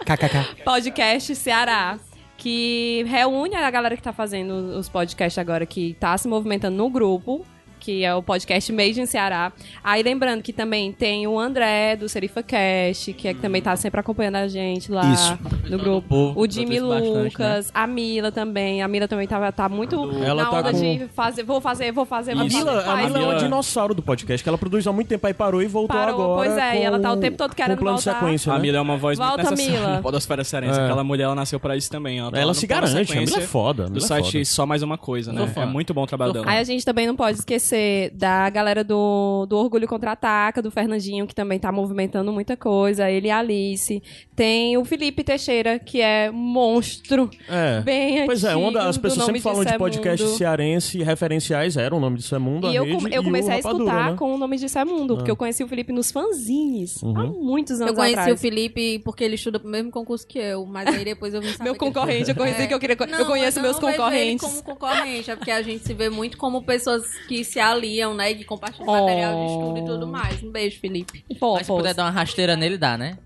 [0.06, 0.64] KKK.
[0.64, 1.98] Podcast Ceará.
[2.36, 6.88] Que reúne a galera que tá fazendo os podcasts agora, que tá se movimentando no
[6.90, 7.44] grupo.
[7.88, 9.54] Que é o podcast Made in Ceará.
[9.82, 13.74] Aí lembrando que também tem o André, do Serifa Cast, que é que também tá
[13.78, 15.40] sempre acompanhando a gente lá Isso.
[15.70, 16.02] no grupo.
[16.10, 18.82] povo, o Jimmy produz bastante, Lucas, a Mila também.
[18.82, 21.92] A Mila também tá, tá muito Ela na tá onda com- de fazer, vou fazer,
[21.94, 22.58] vou fazer, vou A fazer.
[22.66, 25.26] Mila, a faz, Mila é Mila- dinossauro do podcast, que ela produz há muito tempo,
[25.26, 26.50] aí parou e voltou Parou, agora.
[26.50, 28.20] pois é, e ela tá o tempo todo querendo com plano de voltar.
[28.20, 28.62] sequência, A né?
[28.64, 29.96] Mila é uma voz Volta, muito necessária Mila.
[29.96, 30.78] na podosfera cearense.
[30.78, 30.84] É.
[30.84, 32.20] Aquela mulher, ela nasceu pra isso também.
[32.20, 33.84] Ela, tá Ela se garante, a Mila é foda.
[33.84, 34.46] a Mila Do é site foda.
[34.46, 35.50] Só Mais Uma Coisa, né?
[35.56, 36.46] É muito bom o trabalho dela.
[36.50, 37.77] Aí a gente também não pode esquecer
[38.14, 43.10] da galera do, do Orgulho Contra-Ataca, do Fernandinho, que também tá movimentando muita coisa.
[43.10, 44.02] Ele e a Alice.
[44.36, 47.30] Tem o Felipe Teixeira, que é monstro.
[47.50, 47.82] É.
[47.82, 50.36] Bem Pois é, uma antigo, das do pessoas sempre falam de é podcast Mundo.
[50.38, 53.58] cearense referenciais, era o nome disso é Mundo, a E eu, rede, eu comecei a
[53.58, 54.18] escutar Rapadura, né?
[54.18, 55.34] com o nome disso é Mundo, porque Ah.
[55.34, 57.44] eu conheci o Felipe nos fanzines, há Uhum.
[57.44, 58.38] muitos anos Eu conheci atrás.
[58.38, 61.50] o Felipe porque ele estuda pro mesmo concurso que eu, mas aí depois eu vim
[61.50, 62.96] saber Meu concorrente, eu conheci que eu queria...
[63.10, 64.44] Não, eu conheço meus não vejo concorrentes.
[64.44, 68.14] Ele como concorrente, é porque a gente se vê muito como pessoas que se aliam,
[68.14, 68.34] né?
[68.34, 69.02] Que compartilham Oh.
[69.06, 70.44] material de estudo e tudo mais.
[70.44, 71.24] Um beijo, Felipe.
[71.40, 73.18] Pô, Mas se pô, puder dar uma rasteira nele, dá, né?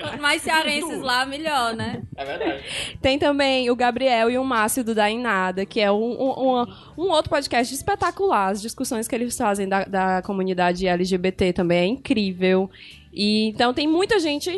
[0.00, 2.02] Quanto mais cearenses lá, melhor, né?
[3.00, 6.60] Tem também o Gabriel e o Márcio do Da em Nada, que é um, um,
[6.60, 6.66] um-
[6.98, 8.48] um outro podcast espetacular.
[8.50, 12.70] As discussões que eles fazem da, da comunidade LGBT também é incrível.
[13.12, 14.50] E, então tem muita gente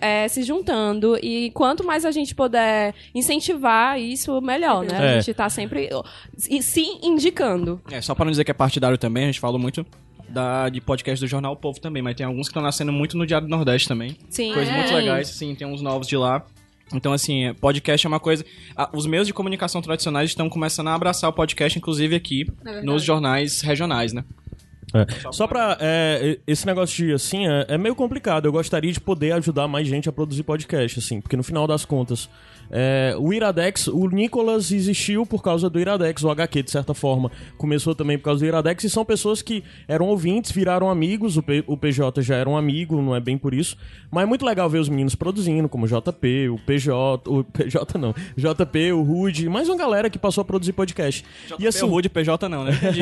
[0.00, 5.14] é, se juntando e quanto mais a gente puder incentivar isso, melhor, né?
[5.14, 5.18] É.
[5.18, 5.88] A gente tá sempre
[6.50, 7.80] e se indicando.
[7.90, 9.84] É, só pra não dizer que é partidário também, a gente fala muito
[10.28, 13.16] da, de podcast do Jornal O Povo também, mas tem alguns que estão nascendo muito
[13.16, 14.16] no Diário do Nordeste também.
[14.30, 14.52] Sim.
[14.52, 14.96] Coisas muito É.
[14.96, 16.44] legais, sim, tem uns novos de lá.
[16.94, 18.44] Então, assim, é, podcast é uma coisa.
[18.74, 22.86] a- os meios de comunicação tradicionais estão começando a abraçar o podcast, inclusive aqui, verdade.
[22.86, 24.24] nos jornais regionais, né?
[24.94, 25.32] É.
[25.32, 25.76] Só pra.
[25.80, 28.46] é, esse negócio de assim, é, é meio complicado.
[28.46, 31.84] Eu gostaria de poder ajudar mais gente a produzir podcast, assim, porque no final das
[31.84, 32.28] contas.
[32.70, 37.30] É, o Iradex, o Nicolas existiu por causa do Iradex, o HQ, de certa forma,
[37.56, 41.42] começou também por causa do Iradex, e são pessoas que eram ouvintes, viraram amigos, o,
[41.42, 43.76] P- o PJ já era um amigo, não é bem por isso,
[44.10, 47.98] mas é muito legal ver os meninos produzindo, como o JP, o PJ, o PJ
[47.98, 51.24] não, JP, o Rude, mais uma galera que passou a produzir podcast.
[51.58, 52.72] e assim, o Rude PJ não, né?
[52.72, 53.00] Entendi,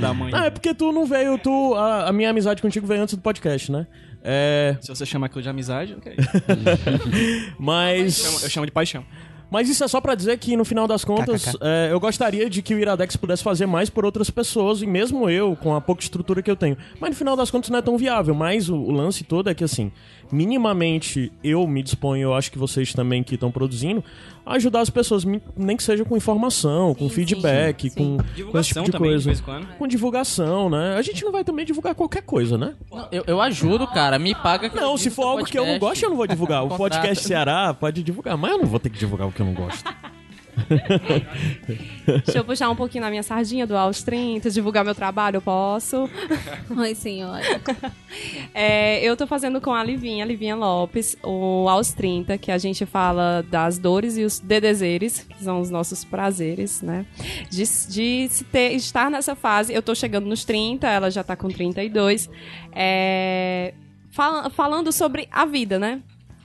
[0.00, 0.30] da mãe.
[0.34, 1.74] ah, é porque tu não veio, tu.
[1.74, 3.86] A, a minha amizade contigo veio antes do podcast, né?
[4.28, 4.76] É.
[4.80, 6.14] Se você chama aquilo de amizade, ok.
[7.58, 8.18] Mas.
[8.18, 9.04] Eu chamo- eu chamo de paixão.
[9.48, 12.60] Mas isso é só pra dizer que, no final das contas, é, eu gostaria de
[12.62, 16.02] que o Iradex pudesse fazer mais por outras pessoas, e mesmo eu, com a pouca
[16.02, 16.76] estrutura que eu tenho.
[17.00, 18.34] Mas no final das contas não é tão viável.
[18.34, 19.92] Mas o, o lance todo é que, assim,
[20.32, 24.02] minimamente eu me disponho, eu acho que vocês também que estão produzindo,
[24.44, 28.22] a ajudar as pessoas, nem que seja com informação, com Sim, feedback, sim, com, com
[28.24, 29.28] esse Divulgação tipo de também, de coisa.
[29.30, 29.66] vez em quando.
[29.78, 30.96] Com divulgação, né?
[30.96, 32.74] A gente não vai também divulgar qualquer coisa, né?
[33.10, 34.18] Eu, eu ajudo, cara.
[34.18, 35.80] Me paga que eu Não, se for algo que eu não podcast.
[35.90, 36.64] gosto, eu não vou divulgar.
[36.64, 39.46] O podcast Ceará pode divulgar, mas eu não vou ter que divulgar o que eu
[39.46, 39.84] não gosto.
[42.24, 45.42] Deixa eu puxar um pouquinho na minha sardinha do Aos 30, divulgar meu trabalho, eu
[45.42, 46.08] posso.
[46.76, 47.42] Ai, senhora.
[48.54, 52.56] É, eu tô fazendo com a Livinha, a Livinha Lopes, o Aos 30, que a
[52.56, 57.04] gente fala das dores e os dedezeres, que são os nossos prazeres, né?
[57.50, 59.74] De, de se ter, estar nessa fase.
[59.74, 62.30] Eu tô chegando nos 30, ela já tá com 32.
[62.72, 63.74] É,
[64.10, 66.00] fala- falando sobre a vida, né?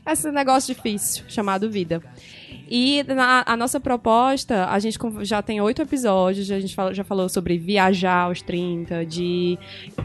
[0.06, 2.02] Esse negócio difícil chamado vida.
[2.74, 7.04] E na, a nossa proposta, a gente já tem oito episódios, a gente fala- já
[7.04, 9.60] falou sobre viajar aos 30, de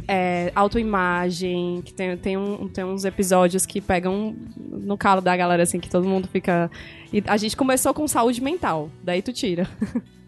[0.08, 5.62] é, autoimagem, que tem, tem, um, tem uns episódios que pegam no calo da galera,
[5.62, 6.68] assim, que todo mundo fica...
[7.12, 9.68] E a gente começou com saúde mental, daí tu tira.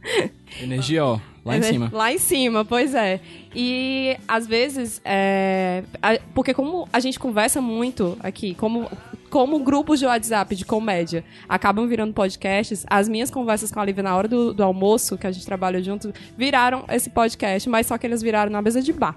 [0.62, 1.90] Energia, ó, lá em cima.
[1.92, 3.20] Lá em cima, pois é.
[3.54, 8.88] E às vezes, é, a- porque como a gente conversa muito aqui, como,
[9.30, 14.02] como grupos de WhatsApp de comédia acabam virando podcasts, as minhas conversas com a Lívia
[14.02, 17.96] na hora do, do almoço, que a gente trabalha junto, viraram esse podcast, mas só
[17.98, 19.16] que eles viraram na mesa de bar.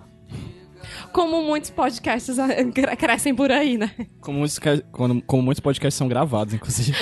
[1.14, 3.92] Como muitos podcasts ah, cre- crescem por aí, né?
[4.22, 4.60] Como muitos,
[4.92, 6.98] quando- como muitos podcasts são gravados, inclusive.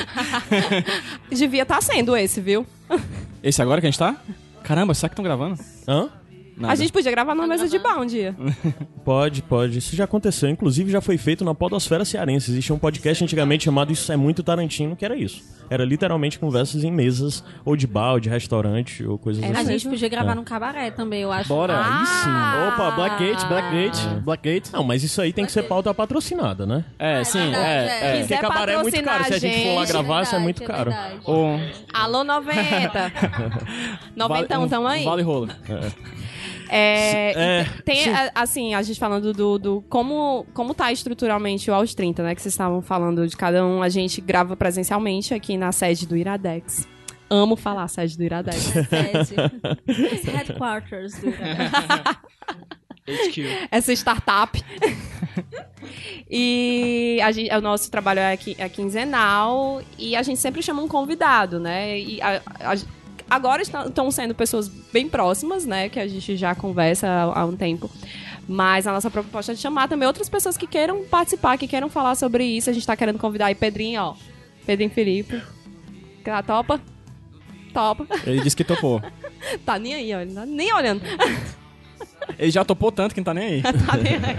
[1.29, 2.65] Devia estar sendo esse, viu?
[3.41, 4.15] Esse agora que a gente tá?
[4.63, 5.59] Caramba, será que estão gravando?
[5.87, 6.09] Hã?
[6.59, 6.73] Nada.
[6.73, 8.35] A gente podia gravar numa mesa de bar um dia.
[9.05, 9.77] Pode, pode.
[9.77, 10.49] Isso já aconteceu.
[10.49, 12.51] Inclusive, já foi feito na Podosfera Cearense.
[12.51, 15.41] Existia um podcast antigamente chamado Isso é Muito Tarantino, que era isso.
[15.69, 19.67] Era literalmente conversas em mesas, ou de bar, ou de restaurante, ou coisas A assim.
[19.73, 20.35] gente podia gravar É.
[20.35, 21.47] num cabaré também, eu acho.
[21.47, 21.99] Bora, Ah!
[22.01, 22.73] aí sim.
[22.73, 24.73] Opa, Blackgate, Blackgate, Blackgate.
[24.73, 26.83] Não, mas isso aí tem que ser pauta patrocinada, né?
[26.97, 28.17] É, sim, verdade, é, é.
[28.17, 28.19] é.
[28.19, 29.23] Porque cabaré é muito caro.
[29.25, 30.91] Se a gente for lá a gravar, isso é muito é caro.
[31.27, 31.59] Um,
[31.93, 33.11] Alô, 90!
[34.15, 35.03] Noventão, vale, tamo aí?
[35.05, 35.49] Vale rolo.
[35.69, 36.18] É,
[36.69, 38.09] É, tem, sim.
[38.35, 42.35] assim, a gente falando do, do como, como tá estruturalmente o Aos 30, né?
[42.35, 43.81] Que vocês estavam falando de cada um.
[43.81, 46.87] A gente grava presencialmente aqui na sede do Iradex.
[47.29, 48.57] amo falar sede do Iradex.
[49.27, 50.31] Sede.
[50.31, 51.27] Headquarters do
[53.71, 54.63] essa startup.
[56.29, 60.81] e a gente- o nosso trabalho é, qui- é quinzenal e a gente sempre chama
[60.81, 61.97] um convidado, né?
[61.99, 62.75] E a- a-
[63.29, 65.89] agora estão sendo pessoas bem próximas, né?
[65.89, 67.89] Que a gente já conversa há, há um tempo.
[68.47, 71.89] Mas a nossa proposta é de chamar também outras pessoas que queiram participar, que queiram
[71.89, 72.69] falar sobre isso.
[72.69, 74.15] A gente tá querendo convidar aí Pedrinho, ó.
[74.65, 75.41] Pedrinho Felipe.
[76.23, 76.81] Tá, topa?
[77.73, 78.07] Topa.
[78.25, 79.01] Ele disse que topou.
[79.65, 80.19] Tá nem aí, ó.
[80.19, 81.01] Ele tá nem olhando.
[82.37, 83.61] Ele já topou tanto que não tá nem aí.
[83.85, 84.35] Tá vendo aí?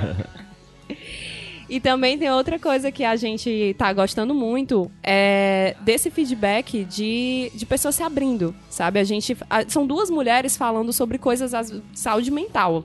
[1.71, 7.51] E também tem outra coisa que a gente tá gostando muito, é desse feedback de,
[7.55, 8.99] de pessoas se abrindo, sabe?
[8.99, 9.37] A gente.
[9.49, 12.85] a- são duas mulheres falando sobre coisas, as- saúde mental.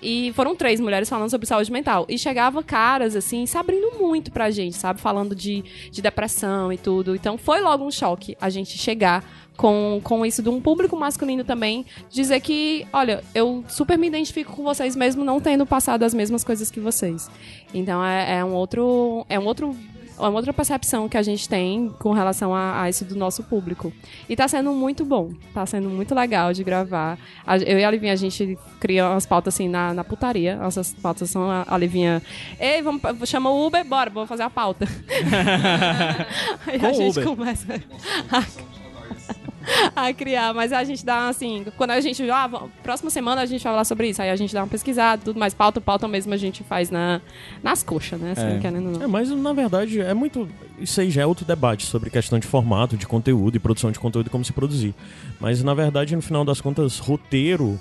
[0.00, 2.06] E foram três mulheres falando sobre saúde mental.
[2.08, 5.00] E chegava caras, assim, se abrindo muito pra gente, sabe?
[5.00, 7.16] Falando de, de depressão e tudo.
[7.16, 9.24] Então foi logo um choque a gente chegar
[9.56, 11.84] com, com isso de um público masculino também.
[12.10, 16.42] Dizer que, olha, eu super me identifico com vocês mesmo não tendo passado as mesmas
[16.44, 17.30] coisas que vocês.
[17.74, 19.24] Então é, é um outro.
[19.28, 19.76] É um outro.
[20.18, 23.42] É uma outra percepção que a gente tem com relação a, a isso do nosso
[23.42, 23.90] público.
[24.28, 25.30] E tá sendo muito bom.
[25.54, 27.18] Tá sendo muito legal de gravar.
[27.46, 30.54] A- eu e a Livinha, a gente cria umas pautas assim na, na putaria.
[30.56, 32.22] Nossas pautas são a, a Livinha.
[32.60, 34.86] Ei, vamos, chama o Uber, bora, vamos fazer a pauta.
[36.66, 37.24] Aí Com a gente Uber.
[37.24, 37.66] começa
[39.94, 40.52] a, criar.
[40.54, 41.64] Mas a gente dá assim.
[41.76, 42.28] Quando a gente.
[42.30, 42.48] Ah,
[42.82, 44.20] próxima semana a gente vai falar sobre isso.
[44.22, 45.54] Aí a gente dá uma pesquisada, tudo mais.
[45.54, 47.20] Pauta, pauta mesmo a gente faz na,
[47.62, 48.32] nas coxas, né?
[48.32, 48.58] Assim, É.
[48.58, 49.02] querendo não.
[49.02, 50.48] É, mas na verdade é muito.
[50.78, 53.98] Isso aí já é outro debate sobre questão de formato, de conteúdo e produção de
[53.98, 54.94] conteúdo e como se produzir.
[55.40, 57.78] Mas na verdade, no final das contas, roteiro,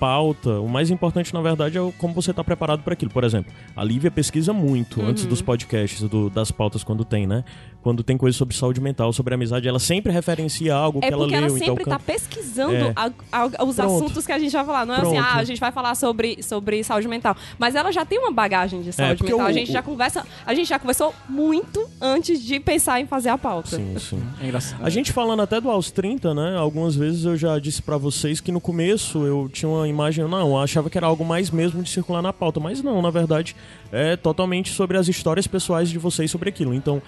[0.00, 3.10] pauta, o mais importante na verdade é como você está preparado para aquilo.
[3.12, 5.08] Por exemplo, a Lívia pesquisa muito Uhum.
[5.08, 7.44] antes dos podcasts, do- das pautas quando tem, né?
[7.82, 11.24] Quando tem coisa sobre saúde mental, sobre amizade, ela sempre referencia algo É que ela
[11.24, 11.44] porque leu.
[11.48, 12.92] ela então, sempre tá pesquisando É.
[12.94, 13.80] a- a- os Pronto.
[13.82, 14.86] assuntos que a gente vai falar.
[14.86, 15.26] Não é assim, Pronto.
[15.26, 17.36] ah, a gente vai falar sobre, sobre saúde mental.
[17.58, 19.46] Mas ela já tem uma bagagem de saúde porque mental.
[19.46, 23.30] o- a gente já conversa, a gente já conversou muito antes de pensar em fazer
[23.30, 23.76] a pauta.
[23.76, 24.22] Sim, sim.
[24.40, 24.84] É engraçado.
[24.84, 26.56] A gente falando até do aos 30, né?
[26.56, 30.50] Algumas vezes eu já disse pra vocês que no começo eu tinha uma imagem, não,
[30.50, 33.56] eu achava que era algo mais mesmo de circular na pauta, mas não, na verdade
[33.90, 36.72] é totalmente sobre as histórias pessoais de vocês sobre aquilo.
[36.74, 37.02] Então,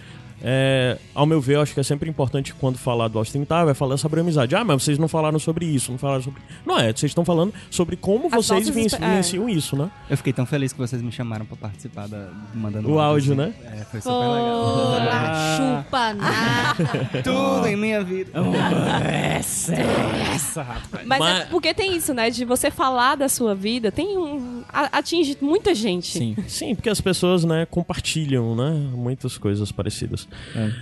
[0.47, 3.73] é, ao meu ver, eu acho que é sempre importante quando falar do 30, vai
[3.75, 4.55] falar sobre amizade.
[4.55, 6.43] Ah, mas vocês não falaram sobre isso, não falaram sobre.
[6.67, 9.09] Não é, vocês estão falando sobre como As vocês nossas ven- expe- é.
[9.09, 9.91] vivenciam isso, né?
[10.11, 13.41] Eu fiquei tão feliz que vocês me chamaram pra participar da, mandando O áudio, assim.
[13.43, 13.55] né?
[13.65, 14.65] É, foi super legal.
[14.65, 17.11] Porra, chupa nada.
[17.25, 18.31] Tudo em minha vida.
[20.35, 21.07] Essa, rapaz.
[21.07, 22.31] Mas, Mas- é porque tem isso, né?
[22.31, 24.63] De você falar da sua vida, tem um.
[24.73, 26.19] atinge muita gente.
[26.19, 26.37] Sim.
[26.49, 30.29] Sim, porque as pessoas, né, compartilham, né, muitas coisas parecidas.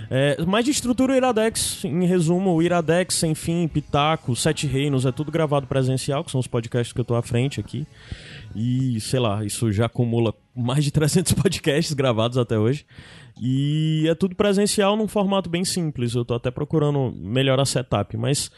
[0.09, 5.05] É, mas de estrutura o Iradex, em resumo, o Iradex, sem fim, Pitaco, Sete Reinos,
[5.05, 7.87] é tudo gravado presencial, que são os podcasts que eu tô à frente aqui.
[8.55, 12.85] E, sei lá, isso já acumula mais de 300 podcasts gravados até hoje.
[13.41, 16.13] E é tudo presencial num formato bem simples.
[16.13, 18.51] Eu tô até procurando melhorar setup, mas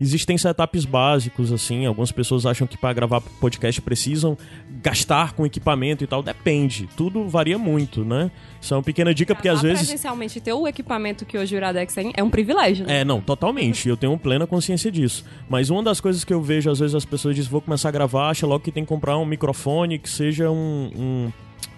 [0.00, 1.84] existem setups básicos, assim.
[1.84, 4.36] Algumas pessoas acham que para gravar podcast precisam
[4.82, 6.22] gastar com equipamento e tal.
[6.22, 6.88] Depende.
[6.96, 8.30] Tudo varia muito, né?
[8.60, 9.80] Isso é uma pequena dica, porque às vezes.
[9.80, 13.00] presencialmente ter o equipamento que hoje o Iradex tem é um privilégio, né?
[13.00, 13.88] É, não, totalmente.
[13.88, 15.24] Eu tenho plena consciência disso.
[15.48, 17.92] Mas uma das coisas que eu vejo, às vezes, as pessoas dizem, vou começar a
[17.92, 20.90] gravar, acha logo que tem que comprar um microfone que seja um.
[20.96, 21.32] um...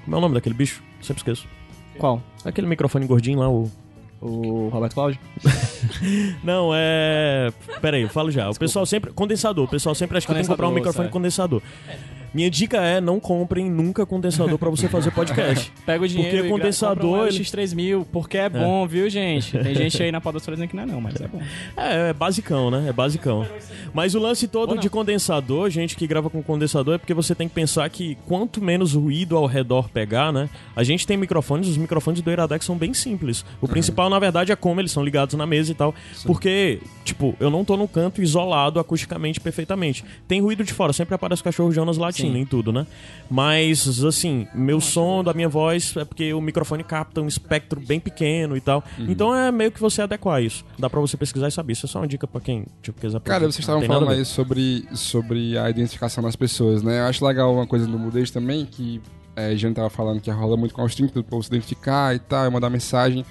[0.04, 0.82] Como é o nome daquele bicho?
[1.00, 1.48] Sempre esqueço.
[1.98, 2.22] Qual?
[2.44, 3.70] Aquele microfone gordinho lá, o.
[4.22, 5.18] O Roberto Cláudio?
[6.44, 7.52] Não, é.
[7.80, 8.48] Pera aí, eu falo já.
[8.48, 9.12] O pessoal sempre.
[9.12, 9.64] Condensador.
[9.64, 11.12] O pessoal sempre acha que tem que comprar um Condensador, microfone certo.
[11.12, 11.62] condensador.
[12.34, 15.70] Minha dica é não comprem nunca condensador pra você fazer podcast.
[15.84, 19.58] Pega o dinheiro Porque e condensador, um ele- X3000, porque é bom, viu, gente?
[19.58, 21.40] Tem gente aí na podosfera dizendo que não é não, mas é bom.
[21.76, 22.86] É, é basicão, né?
[22.88, 23.46] É basicão.
[23.92, 27.48] Mas o lance todo de condensador, gente que grava com condensador, é porque você tem
[27.48, 30.48] que pensar que quanto menos ruído ao redor pegar, né?
[30.74, 33.44] A gente tem microfones, os microfones do Iradex são bem simples.
[33.60, 35.94] O principal, na verdade, é como eles são ligados na mesa e tal.
[36.24, 40.04] Porque, tipo, eu não tô num canto isolado acusticamente perfeitamente.
[40.26, 42.86] Tem ruído de fora, sempre aparece o cachorro Jonas latindo em tudo, né?
[43.30, 47.98] Mas, assim, meu som da minha voz é porque o microfone capta um espectro bem
[47.98, 48.84] pequeno e tal.
[48.98, 50.64] Então é meio que você adequar isso.
[50.78, 51.72] Dá pra você pesquisar e saber.
[51.72, 54.24] Isso é só uma dica pra quem tipo, quiser Cara, vocês estavam falando a aí
[54.24, 57.00] sobre, sobre a identificação das pessoas, né?
[57.00, 59.00] Eu acho legal uma coisa no Mudez também, que
[59.34, 62.18] é, a gente tava falando que rola muito com 30 do povo se identificar e
[62.18, 63.24] tal, e mandar mensagem.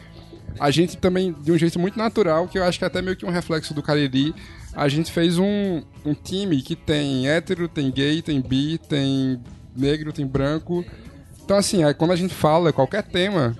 [0.59, 3.15] A gente também, de um jeito muito natural, que eu acho que é até meio
[3.15, 4.33] que um reflexo do Cariri,
[4.73, 9.39] a gente fez um, um time que tem hétero, tem gay, tem bi, tem
[9.75, 10.85] negro, tem branco.
[11.43, 13.57] Então, assim, aí quando a gente fala qualquer tema,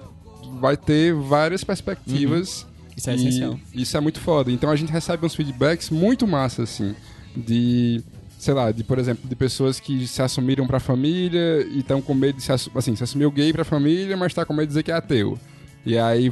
[0.59, 2.65] vai ter várias perspectivas.
[2.95, 3.59] Isso é essencial.
[3.73, 4.51] Isso é muito foda.
[4.51, 6.95] Então a gente recebe uns feedbacks muito massa, assim,
[7.35, 8.01] de,
[8.37, 12.13] sei lá, de, por exemplo, de pessoas que se assumiram pra família e estão com
[12.13, 14.83] medo de se, assim, se assumiu gay pra família, mas tá com medo de dizer
[14.83, 15.37] que é ateu.
[15.85, 16.31] E aí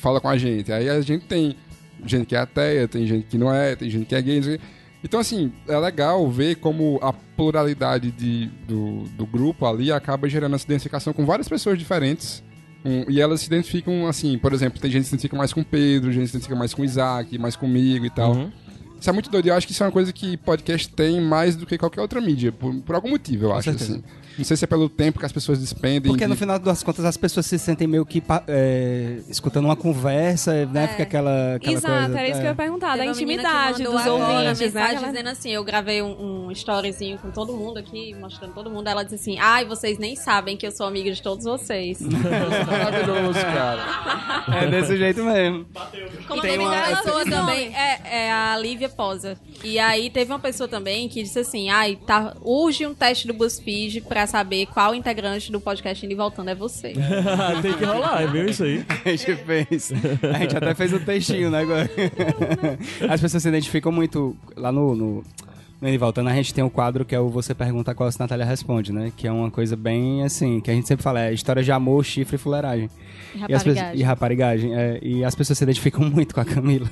[0.00, 0.70] fala com a gente.
[0.72, 1.56] Aí a gente tem
[2.06, 4.60] gente que é ateia, tem gente que não é, tem gente que é gay.
[5.02, 10.54] Então, assim, é legal ver como a pluralidade de, do, do grupo ali acaba gerando
[10.54, 12.42] essa identificação com várias pessoas diferentes.
[12.84, 15.62] Um, e elas se identificam, assim, por exemplo, tem gente que se identifica mais com
[15.62, 18.32] Pedro, gente que se identifica mais com Isaac, mais comigo e tal.
[18.32, 18.50] Uhum.
[19.00, 19.46] Isso é muito doido.
[19.48, 22.20] Eu acho que isso é uma coisa que podcast tem mais do que qualquer outra
[22.20, 22.52] mídia.
[22.52, 23.94] Por, por algum motivo, eu acho, certeza.
[23.94, 24.04] assim.
[24.38, 26.10] Não sei se é pelo tempo que as pessoas despendem.
[26.12, 29.76] Porque no de- final das contas as pessoas se sentem meio que é, escutando uma
[29.76, 30.88] conversa, né?
[30.88, 32.18] Fica aquela, aquela Exato, coisa.
[32.18, 32.50] era isso que eu é.
[32.50, 34.82] ia perguntar, da Teve intimidade dos ouvintes, né?
[34.82, 38.86] Aquela- dizendo assim, eu gravei um, um storyzinho com todo mundo aqui, mostrando todo mundo.
[38.88, 42.00] Ela disse assim, ai, vocês nem sabem que eu sou amiga de todos vocês.
[42.70, 43.82] Maravilhoso, cara.
[44.62, 45.66] É desse jeito mesmo.
[46.26, 49.38] Como Tem uma- uma pessoa também, é, é a Lívia Posa.
[49.64, 53.34] E aí teve uma pessoa também que disse assim, ai, tá, urge um teste do
[53.34, 56.92] BuzzFeed pra saber qual integrante do podcast Indo e Voltando é você.
[57.62, 58.84] Tem que rolar, viu isso aí?
[59.04, 59.92] A gente fez.
[60.34, 61.60] A gente até fez um textinho, né?
[61.60, 61.90] agora.
[63.08, 64.94] As pessoas se identificam muito lá no.
[64.94, 65.24] no...
[65.82, 68.44] E Voltando, a gente tem um quadro que é o Você Pergunta Qual a Natália
[68.44, 69.10] Responde, né?
[69.16, 72.04] Que é uma coisa bem assim, que a gente sempre fala, é história de amor,
[72.04, 72.90] chifre e fuleragem.
[73.34, 74.00] E E, pessoas- raparigagem.
[74.00, 74.74] e raparigagem.
[74.74, 76.90] é, e as pessoas se identificam muito com a Camila.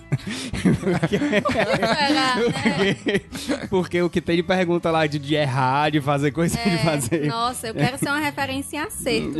[2.78, 3.66] Né?
[3.70, 6.78] Porque o que tem de pergunta lá de, de errar, de fazer coisa de É,
[6.78, 7.26] fazer.
[7.26, 9.38] Nossa, eu quero ser uma referência em acerto.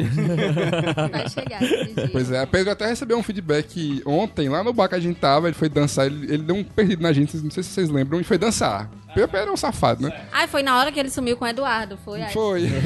[1.10, 2.08] Vai chegar esse dia.
[2.10, 5.18] Pois é, a Pedro até recebeu um feedback ontem, lá no bar que a gente
[5.18, 7.88] tava, ele foi dançar, ele, ele deu um perdido na gente, não sei se vocês
[7.90, 8.90] lembram, e foi dançar.
[9.14, 10.12] Pedro era um safado, né?
[10.32, 12.22] Ai, foi na hora que ele sumiu com o Eduardo, foi?
[12.22, 12.68] Aí, Foi.
[12.68, 12.76] se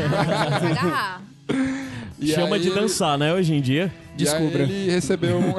[0.70, 1.22] agarrar.
[2.22, 3.92] E Chama de ele- dançar, né, hoje em dia.
[4.16, 4.62] Descubra.
[4.64, 5.54] E aí ele recebeu um,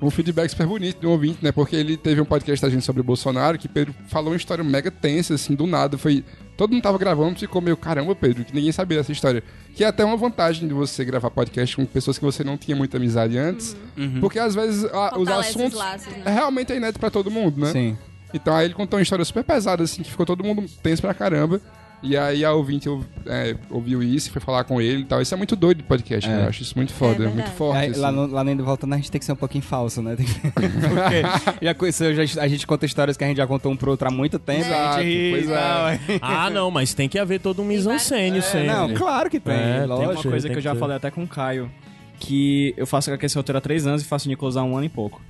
[0.06, 1.50] um feedback super bonito de um ouvinte, né?
[1.52, 4.62] Porque ele teve um podcast da gente sobre o Bolsonaro, que Pedro falou uma história
[4.62, 5.98] mega tensa, assim, do nada.
[5.98, 6.24] Foi.
[6.56, 9.42] Todo mundo tava gravando, ficou meio, caramba, Pedro, que ninguém sabia dessa história.
[9.74, 12.76] Que é até uma vantagem de você gravar podcast com pessoas que você não tinha
[12.76, 13.76] muita amizade antes.
[14.20, 15.78] Porque às vezes a- os Fortalece os assuntos.
[15.78, 16.22] laços, né?
[16.24, 17.70] É realmente é inédito pra todo mundo, né?
[17.72, 17.96] Sim.
[18.34, 21.14] Então aí ele contou uma história super pesada, assim, que ficou todo mundo tenso pra
[21.14, 21.60] caramba.
[22.00, 25.20] E aí a ouvinte ouv- é, ouviu isso e foi falar com ele e tal.
[25.20, 26.32] Isso é muito doido de podcast, É.
[26.36, 26.44] né?
[26.44, 27.36] Eu acho isso muito foda, é, verdade.
[27.36, 27.76] muito forte.
[27.78, 28.00] Aí, assim.
[28.00, 30.14] lá, no, lá no Indo Voltando a gente tem que ser um pouquinho falso, né?
[30.54, 33.90] Porque já conheceu, já- a gente conta histórias que a gente já contou um pro
[33.90, 34.60] outro há muito tempo.
[34.60, 35.88] Exato, a gente ri pois tal.
[35.90, 35.98] é.
[36.22, 38.68] Ah, não, mas tem que haver todo um mise-en-scène sempre.
[38.68, 39.54] Não, claro que tem.
[39.54, 40.12] É, tem Tem lógico.
[40.12, 40.78] uma coisa tem que eu que já ter.
[40.78, 41.68] falei até com o Caio,
[42.20, 44.88] que eu faço Sem Roteiro há três anos e faço Nicolas há um ano e
[44.88, 45.20] pouco.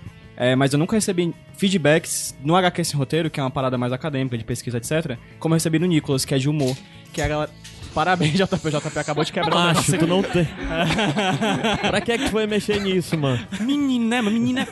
[0.40, 3.92] É, mas eu nunca recebi feedbacks no HQ Sem Roteiro, que é uma parada mais
[3.92, 6.76] acadêmica, de pesquisa, etc., como eu recebi no Nicolas, que é de humor,
[7.12, 7.50] que é a galera...
[7.92, 8.70] Parabéns, JP.
[8.70, 10.46] JP acabou de quebrar o Macho, negócio tu não tem.
[11.88, 13.44] pra que é que tu foi mexer nisso, mano?
[13.60, 14.68] Menina, menina.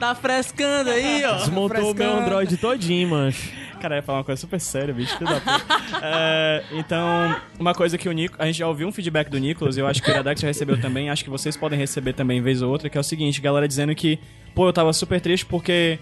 [0.00, 1.36] Tá frescando aí, ó.
[1.36, 3.52] Desmontou o meu Android todinho, mancho.
[3.78, 5.16] Cara, ia falar uma coisa super séria, bicho.
[6.02, 8.36] É, então, uma coisa que o Nico.
[8.38, 10.80] A gente já ouviu um feedback do Nicolas, eu acho que o Iradex já recebeu
[10.80, 13.66] também, acho que vocês podem receber também, vez ou outra, que é o seguinte, galera
[13.66, 14.18] dizendo que,
[14.54, 15.98] pô, eu tava super triste porque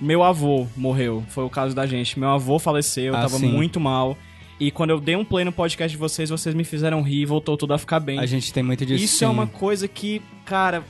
[0.00, 1.24] meu avô morreu.
[1.28, 2.18] Foi o caso da gente.
[2.18, 3.46] Meu avô faleceu, eu Ah, tava sim.
[3.48, 4.16] muito mal.
[4.60, 7.26] E quando eu dei um play no podcast de vocês, vocês me fizeram rir e
[7.26, 8.18] voltou tudo a ficar bem.
[8.20, 9.04] A gente tem muito disso.
[9.04, 9.32] Isso é sim.
[9.32, 10.84] uma coisa que, cara,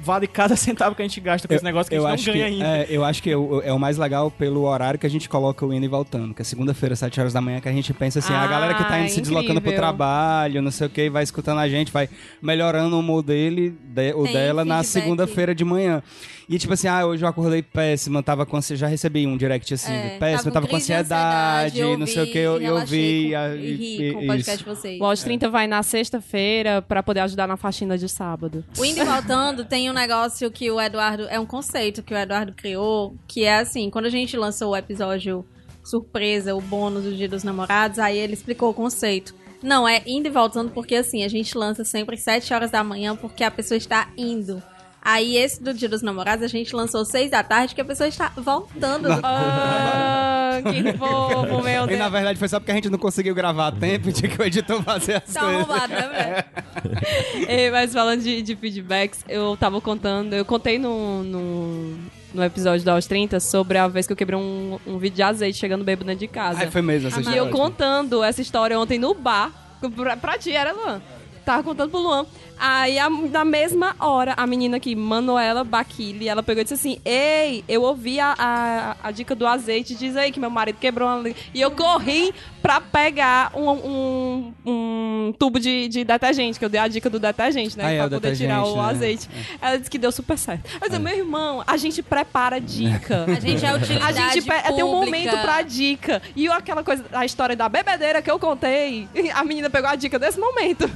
[0.00, 2.32] vale cada centavo que a gente gasta com esse negócio que a gente acho não
[2.34, 2.66] ganha que, ainda.
[2.78, 5.28] É, eu acho que é o, é o mais legal pelo horário que a gente
[5.28, 7.92] coloca o indo e voltando, que é segunda-feira, 7 horas da manhã, que a gente
[7.92, 10.90] pensa assim, a Ah, galera que tá indo se deslocando pro trabalho, não sei o
[10.90, 12.08] que, vai escutando a gente, vai
[12.40, 16.02] melhorando o humor dele, de- o Tem dela na segunda-feira de manhã.
[16.48, 19.74] E tipo assim, ah, hoje eu acordei péssimo, tava com ansi- já recebi um direct
[19.74, 22.86] assim, É, péssimo, tava com crise de ansiedade, não sei o que, eu, e eu
[22.86, 23.32] vi.
[23.32, 25.00] com, e ri com o podcast de vocês.
[25.00, 28.64] O Aos 30 vai na sexta-feira pra poder ajudar na faxina de sábado.
[28.78, 31.26] O Indo e Voltando tem um negócio que o Eduardo.
[31.28, 34.76] É um conceito que o Eduardo criou, que é assim: quando a gente lançou o
[34.76, 35.44] episódio
[35.84, 39.34] surpresa, o bônus do Dia dos Namorados, aí ele explicou o conceito.
[39.62, 42.82] Não, é indo e voltando, porque assim, a gente lança sempre às 7 horas da
[42.84, 44.62] manhã, porque a pessoa está indo.
[45.00, 48.08] Aí esse do Dia dos Namorados a gente lançou 6 da tarde, que a pessoa
[48.08, 49.08] está voltando.
[49.08, 51.98] do- Ah, que fofo, meu E Deus.
[51.98, 54.44] na verdade foi só porque a gente não conseguiu gravar a tempo, tinha que o
[54.44, 55.88] editor fazer as Tá coisas.
[55.88, 57.46] né, velho?
[57.48, 61.98] Ei, mas falando de, de feedbacks, eu tava contando, eu contei no, no,
[62.34, 65.22] no episódio da Aos 30 sobre a vez que eu quebrei um, um vídeo de
[65.22, 66.60] azeite chegando bêbado dentro de casa.
[66.60, 67.38] Ai, foi mesmo essa E história.
[67.38, 69.52] eu contando essa história ontem no bar,
[69.94, 71.00] pra, pra ti, era Luan.
[71.48, 72.26] Tava contando pro Luan.
[72.60, 77.00] Aí, a- na mesma hora, a menina aqui, Manuela Baquili, ela pegou e disse assim:
[77.04, 81.08] Ei, eu ouvi a, a, a dica do azeite, diz aí que meu marido quebrou
[81.08, 81.20] uma.
[81.22, 86.68] li-" E eu corri pra pegar um, um, um tubo de, de detergente, que eu
[86.68, 87.84] dei a dica do detergente, né?
[87.86, 88.88] Ah, é, pra poder tirar o né?
[88.90, 89.28] azeite.
[89.62, 90.68] Ela disse que deu super certo.
[90.82, 93.24] Eu disse, meu irmão, a gente prepara dica.
[93.38, 95.16] A gente é A utilidade gente pe- tem um pública.
[95.30, 96.20] momento pra dica.
[96.34, 100.18] E aquela coisa, a história da bebedeira que eu contei, a menina pegou a dica
[100.18, 100.90] desse momento.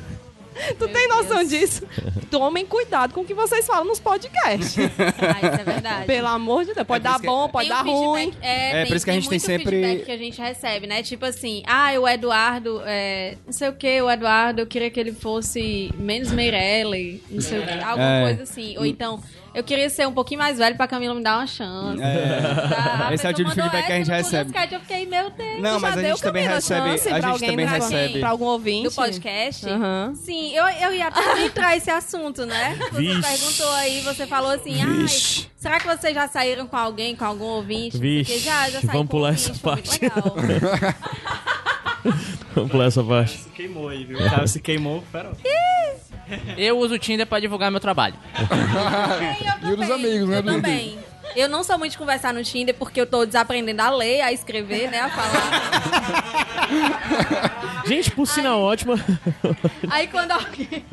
[0.79, 1.83] Tu tem noção disso?
[2.31, 4.77] Tomem cuidado com o que vocês falam nos podcasts.
[4.79, 6.07] Ah, isso é verdade.
[6.07, 6.87] Pelo amor de Deus.
[6.87, 8.33] Pode por dar bom, pode Tem dar ruim.
[8.41, 10.87] É, É, por isso que a gente tem muito sempre- feedback que a gente recebe,
[10.87, 11.03] né?
[11.03, 14.99] Tipo assim, ah, o Eduardo, é, não sei o que, o Eduardo, eu queria que
[14.99, 18.23] ele fosse menos Meirelli, não sei o que, alguma É.
[18.25, 18.77] coisa assim.
[18.79, 19.23] Ou então,
[19.55, 22.03] eu queria ser um pouquinho mais velho pra Camila me dar uma chance.
[22.03, 22.41] É.
[22.75, 23.09] Tá?
[23.13, 24.53] Esse é o tipo de feedback que a gente recebe.
[24.73, 25.61] Eu fiquei, meu Deus.
[25.61, 26.89] Não, mas já a deu, gente também Camila, recebe.
[26.91, 28.21] chance A pra gente alguém também pra- recebe.
[28.21, 28.89] Pra algum ouvinte?
[28.89, 29.69] Do podcast?
[29.69, 30.13] Aham.
[30.15, 32.77] Sim, eu, eu ia até entrar esse assunto, né?
[32.91, 33.21] Você Vixe.
[33.21, 35.07] perguntou aí, você falou assim, ai,
[35.57, 37.99] será que vocês já saíram com alguém, com algum ouvinte?
[37.99, 40.01] Vixe, Porque já, já vamos com pular ouvinte, essa parte.
[40.01, 40.37] legal.
[42.55, 43.39] Vamos pular essa parte.
[43.39, 44.19] Se queimou aí, viu?
[44.19, 45.33] O cara se queimou, pera.
[46.57, 48.15] Eu uso o Tinder pra divulgar meu trabalho.
[49.63, 50.99] E os amigos, né, Eu também.
[51.37, 54.33] Eu não sou muito de conversar no Tinder porque eu tô desaprendendo a ler, a
[54.33, 55.51] escrever, né, a falar.
[57.87, 58.95] Gente, por sinal ótima.
[59.89, 60.85] Aí quando alguém...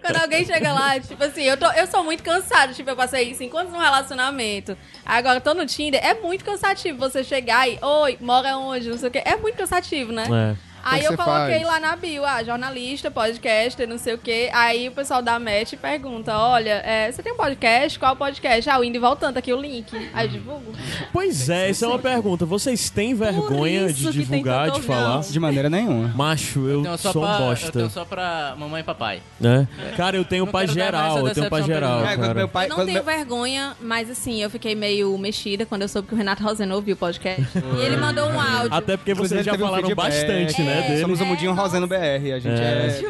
[0.00, 2.72] Quando alguém chega lá, tipo assim, eu, tô, eu sou muito cansada.
[2.72, 4.76] Tipo, eu passei cinco anos num relacionamento.
[5.04, 6.00] Agora eu tô no Tinder.
[6.04, 8.88] É muito cansativo você chegar e, oi, mora onde?
[8.88, 9.22] Não sei o quê.
[9.24, 10.24] É muito cansativo, né?
[10.30, 10.71] É.
[10.84, 11.66] Aí eu coloquei faz?
[11.66, 14.50] lá na bio, ah, jornalista, podcaster, não sei o quê.
[14.52, 17.98] Aí o pessoal da Match pergunta: olha, é, você tem um podcast?
[17.98, 18.68] Qual podcast?
[18.70, 19.86] Ah, o Indo e voltando, aqui o link.
[20.12, 20.72] Aí eu divulgo.
[21.12, 22.44] Pois é, essa é uma pergunta.
[22.46, 25.20] Vocês têm vergonha de divulgar, de falar?
[25.22, 26.08] De maneira nenhuma.
[26.08, 27.72] Macho, eu Tenho só sou um pra, eu bosta.
[27.72, 29.22] tenho só pra mamãe e papai.
[29.40, 29.66] né?
[29.96, 32.34] Cara, eu tenho mais geral, eu tenho pra decepção geral, É, quando cara.
[32.34, 32.66] meu pai.
[32.66, 36.14] Eu não tenho meu- vergonha, mas assim, eu fiquei meio mexida quando eu soube que
[36.14, 37.46] o Renato Roseno ouviu o podcast.
[37.54, 38.74] e ele mandou um áudio.
[38.74, 40.04] Até porque vocês já um falaram feedback.
[40.10, 41.00] bastante, né, É, dele.
[41.00, 41.96] Somos o Mudinho Roseno BR.
[42.34, 43.00] A gente é.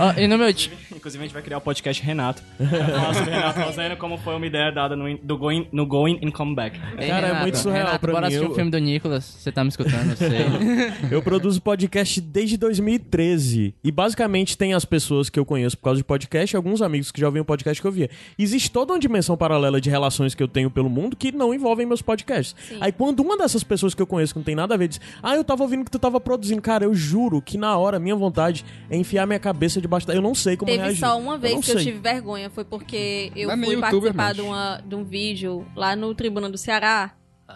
[0.00, 2.42] Ó, e no meu ti- Inclusive, a gente vai criar o podcast Renato.
[2.58, 6.18] Falar sobre Renato Roseno, como foi uma ideia dada no, in- do going, no Going
[6.24, 6.78] and Comeback.
[6.98, 8.78] Ei, Cara, é Renato, muito surreal Renato, pra bora mim, assistir eu- o filme do
[8.78, 9.24] Nicolas.
[9.24, 10.36] Você tá me escutando, eu sei.
[11.10, 13.74] Eu produzo podcast desde 2013.
[13.82, 17.10] E basicamente tem as pessoas que eu conheço por causa de podcast e alguns amigos
[17.12, 18.10] que já ouviam o podcast que eu via.
[18.38, 21.86] Existe toda uma dimensão paralela de relações que eu tenho pelo mundo que não envolvem
[21.86, 22.54] meus podcasts.
[22.80, 25.00] Aí quando uma dessas pessoas que eu conheço que não tem nada a ver diz:
[25.22, 26.60] Ah, eu tava ouvindo que tu tava produzindo.
[26.62, 30.14] Cara, eu juro que na hora minha vontade é enfiar minha cabeça debaixo da.
[30.14, 31.00] Eu não sei como Teve reagir.
[31.00, 31.84] só uma vez não que eu sei.
[31.84, 35.94] tive vergonha, foi porque eu Não é fui participar de, uma, de um vídeo lá
[35.96, 37.12] no Tribuna do Ceará,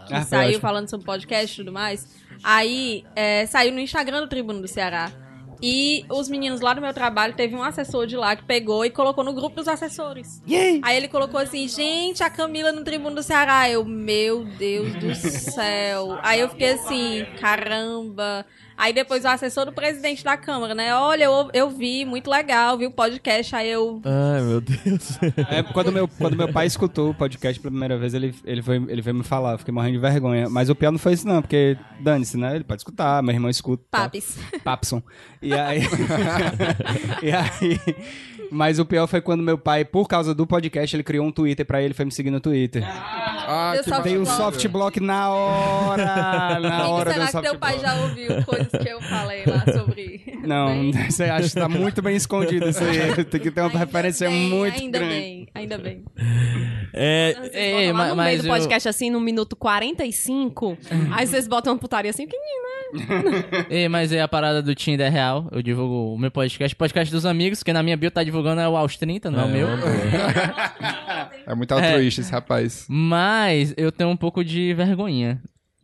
[0.06, 2.08] que Ah, saiu falando sobre podcast e tudo mais.
[2.42, 5.10] Aí é, saiu no Instagram do Tribuna do Ceará.
[5.62, 8.90] E os meninos lá do meu trabalho, teve um assessor de lá que pegou e
[8.90, 10.42] colocou no grupo dos assessores.
[10.82, 13.68] Aí ele colocou assim, gente, a Camila no Tribuno do Ceará.
[13.68, 16.18] Eu, meu Deus do céu.
[16.22, 18.46] Aí eu fiquei assim, caramba.
[18.80, 20.94] Aí depois o assessor do presidente da Câmara, né?
[20.94, 23.54] Olha, eu, eu vi, muito legal, vi o podcast.
[23.54, 24.00] Aí eu.
[24.02, 25.18] Ai, meu Deus.
[25.50, 28.76] É, quando, meu, quando meu pai escutou o podcast pela primeira vez, ele, ele, foi,
[28.76, 30.48] ele veio me falar, eu fiquei morrendo de vergonha.
[30.48, 32.54] Mas o pior não foi isso, não, porque dane-se, né?
[32.54, 33.84] Ele pode escutar, meu irmão escuta.
[33.90, 34.38] Papis.
[34.64, 35.02] Papson.
[35.42, 35.82] E aí.
[37.22, 37.80] e aí.
[38.50, 41.64] Mas o pior foi quando meu pai, por causa do podcast, ele criou um Twitter
[41.64, 42.82] pra ele e foi me seguir no Twitter.
[42.86, 44.36] Ah, Deu que soft Dei um block.
[44.36, 46.04] soft block na hora!
[46.60, 47.86] Na que hora será que soft teu pai block.
[47.86, 50.20] já ouviu coisas que eu falei lá sobre?
[50.44, 53.24] Não, você acha que tá muito bem escondido isso aí.
[53.24, 55.14] Tem que ter uma ainda referência bem, muito Ainda grande.
[55.14, 56.04] bem, ainda bem.
[56.92, 59.54] É, Vocês Ei, botam lá ma- no mas meio do eu- podcast, assim, no minuto
[59.54, 60.76] 45,
[61.12, 63.66] aí vocês botam uma putaria assim, pequenininho, né?
[63.70, 65.48] Ei, mas é a parada do Tinder é real.
[65.52, 68.68] Eu divulgo o meu podcast, podcast dos amigos, que na minha bio tá divulgando é
[68.68, 69.68] o aos 30, não é, o meu.
[71.46, 72.86] É muito altruísta esse rapaz.
[72.88, 75.42] Mas eu tenho um pouco de vergonhinha.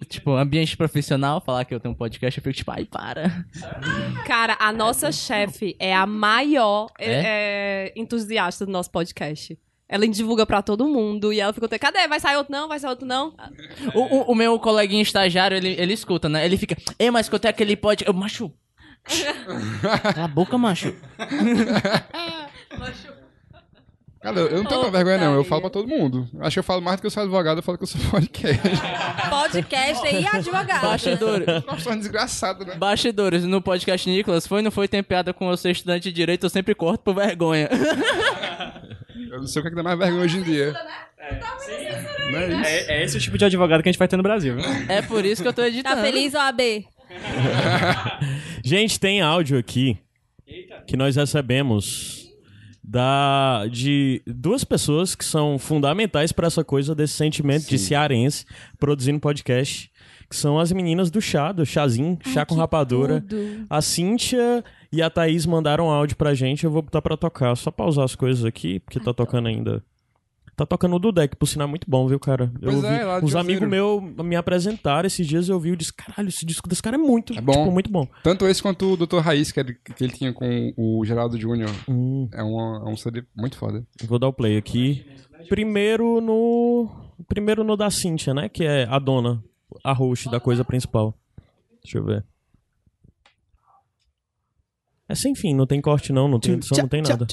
[0.08, 3.44] Tipo, ambiente profissional, falar que eu tenho um podcast, eu fico tipo, ai, para.
[4.26, 9.58] Cara, a nossa chefe é a maior é, é, entusiasta do nosso podcast.
[9.88, 12.06] Ela divulga pra todo mundo e ela fica, cadê?
[12.08, 12.68] Vai sair outro não?
[12.68, 13.34] Vai sair outro não?
[13.94, 16.44] O, o, o meu coleguinha estagiário, ele, ele escuta, né?
[16.44, 18.06] Ele fica, ei, mas escutei aquele podcast.
[18.06, 18.52] Eu, macho.
[20.12, 20.94] Cala a boca, macho.
[24.20, 25.34] Cara, eu não tenho Oh, vergonha, não.
[25.34, 26.28] Eu falo pra todo mundo.
[26.40, 28.00] Acho que eu falo mais do que eu sou advogado, eu falo que eu sou
[28.10, 28.60] podcast.
[29.30, 30.82] Podcast e advogado.
[30.82, 31.46] Bastidores.
[31.64, 32.74] Profissão desgraçada, né?
[32.74, 36.12] Bastidores, no podcast Nicolas, foi ou não foi tem piada com eu ser estudante de
[36.12, 37.68] direito, eu sempre corto por vergonha.
[39.30, 40.72] Eu não sei o que é que dá mais vergonha hoje em dia.
[42.32, 42.64] Não é isso?
[42.64, 44.64] É, é esse o tipo de advogado que a gente vai ter no Brasil, viu?
[44.88, 45.96] É por isso que eu tô editando.
[45.96, 46.60] Tá feliz, OAB?
[48.64, 49.98] Gente, tem áudio aqui
[50.86, 52.26] que nós recebemos
[52.82, 58.44] da de duas pessoas que são fundamentais para essa coisa desse sentimento de cearense
[58.78, 59.90] produzindo podcast,
[60.30, 63.24] que são as meninas do chá, do chazinho, chá com rapadura.
[63.68, 67.72] A Cíntia e a Thaís mandaram áudio pra gente, eu vou botar pra tocar, só
[67.72, 69.82] pausar as coisas aqui, porque tá tocando ainda.
[70.56, 72.50] Tá tocando o Dudek, por sinal é muito bom, viu, cara?
[72.62, 75.72] Eu Pois é, ouvi- lá de Uns amigos meus me apresentaram esses dias, eu vi
[75.72, 77.52] e disse, caralho, esse disco desse cara é muito, É bom.
[77.52, 78.08] tipo, muito bom.
[78.22, 79.18] Tanto esse quanto o Dr.
[79.18, 81.68] Raiz, que, ele- que ele tinha com o Geraldo Júnior.
[81.86, 82.26] Hum.
[82.32, 83.86] É, uma, é um CD muito foda.
[84.08, 85.04] Vou dar o play aqui.
[85.48, 86.88] Primeiro no.
[87.28, 88.48] Primeiro no da Cíntia, né?
[88.48, 89.44] Que é a dona,
[89.84, 91.14] a host da coisa principal.
[91.82, 92.24] Deixa eu ver.
[95.08, 97.26] É sem fim, não tem corte não, não tem edição, não tem nada.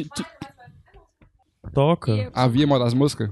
[1.72, 2.30] Toca.
[2.34, 3.30] Havia moda das músicas?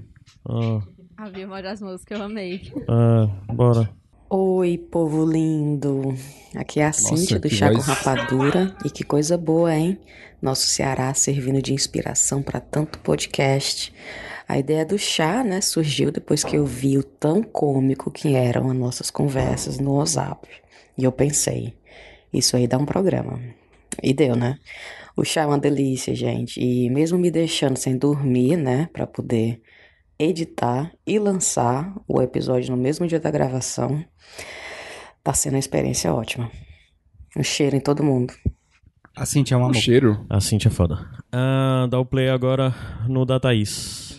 [0.47, 0.79] Ah,
[1.17, 2.71] Havia uma das músicas, eu amei.
[2.87, 3.89] ah, bora.
[4.29, 6.15] Oi, povo lindo.
[6.55, 7.85] Aqui é a Cíntia do que Chá com voz.
[7.85, 8.75] Rapadura.
[8.85, 9.99] E que coisa boa, hein?
[10.41, 13.93] Nosso Ceará servindo de inspiração para tanto podcast.
[14.47, 18.69] A ideia do chá, né, surgiu depois que eu vi o tão cômico que eram
[18.71, 20.47] as nossas conversas no WhatsApp.
[20.97, 21.73] E eu pensei,
[22.33, 23.39] isso aí dá um programa.
[24.01, 24.57] E deu, né?
[25.15, 26.59] O chá é uma delícia, gente.
[26.59, 29.61] E mesmo me deixando sem dormir, né, para poder
[30.17, 34.03] editar e lançar o episódio no mesmo dia da gravação,
[35.23, 36.49] tá sendo uma experiência ótima.
[37.35, 38.33] Um cheiro em todo mundo.
[39.15, 39.75] A Cintia é um O amor.
[39.75, 40.25] cheiro.
[40.29, 41.09] A Cintia é foda.
[41.31, 42.73] Ah, dá o play agora
[43.07, 44.10] no da Thaís.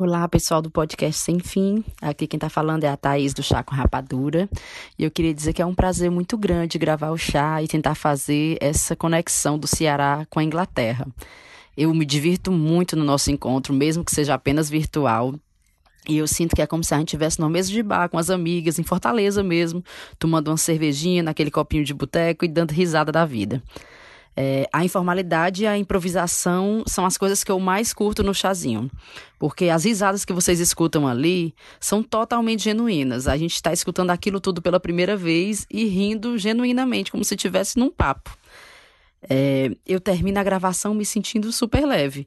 [0.00, 1.84] Olá, pessoal do podcast Sem Fim.
[2.00, 4.48] Aqui quem tá falando é a Thaís do Chá com Rapadura.
[4.96, 7.96] E eu queria dizer que é um prazer muito grande gravar o chá e tentar
[7.96, 11.04] fazer essa conexão do Ceará com a Inglaterra.
[11.76, 15.34] Eu me divirto muito no nosso encontro, mesmo que seja apenas virtual.
[16.08, 18.18] E eu sinto que é como se a gente estivesse no mesa de bar com
[18.18, 19.82] as amigas, em Fortaleza mesmo,
[20.16, 23.60] tomando uma cervejinha naquele copinho de boteco e dando risada da vida.
[24.40, 28.88] É, a informalidade e a improvisação são as coisas que eu mais curto no chazinho.
[29.36, 33.26] Porque as risadas que vocês escutam ali são totalmente genuínas.
[33.26, 37.80] A gente está escutando aquilo tudo pela primeira vez e rindo genuinamente, como se estivesse
[37.80, 38.30] num papo.
[39.28, 42.24] É, eu termino a gravação me sentindo super leve.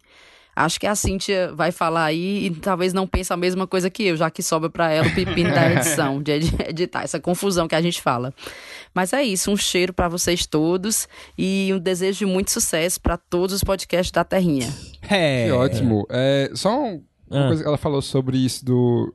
[0.53, 4.03] Acho que a Cíntia vai falar aí e talvez não pense a mesma coisa que
[4.03, 7.69] eu, já que sobra para ela o pepino da edição, de edi- editar, essa confusão
[7.69, 8.33] que a gente fala.
[8.93, 11.07] Mas é isso, um cheiro para vocês todos
[11.37, 14.67] e um desejo de muito sucesso para todos os podcasts da Terrinha.
[15.09, 15.45] É.
[15.45, 16.05] Que ótimo.
[16.09, 17.47] É, só um- uma Ah.
[17.47, 19.13] coisa que ela falou sobre isso do,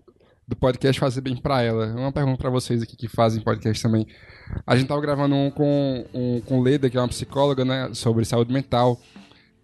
[0.49, 1.87] do podcast fazer bem pra ela.
[1.95, 4.07] Uma pergunta pra vocês aqui que fazem podcast também.
[4.67, 8.25] A gente tava gravando um com, um, com Leda, que é uma psicóloga, né, sobre
[8.25, 8.99] saúde mental.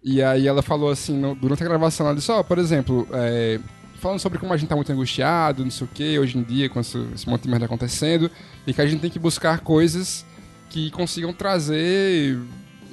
[0.03, 3.59] E aí ela falou assim, no- durante a gravação, ela disse, ó, por exemplo, é,
[4.03, 6.67] falando sobre como a gente tá muito angustiado, não sei o que, hoje em dia,
[6.67, 8.29] com esse, esse monte de merda acontecendo,
[8.67, 10.25] e que a gente tem que buscar coisas
[10.69, 12.37] que consigam trazer,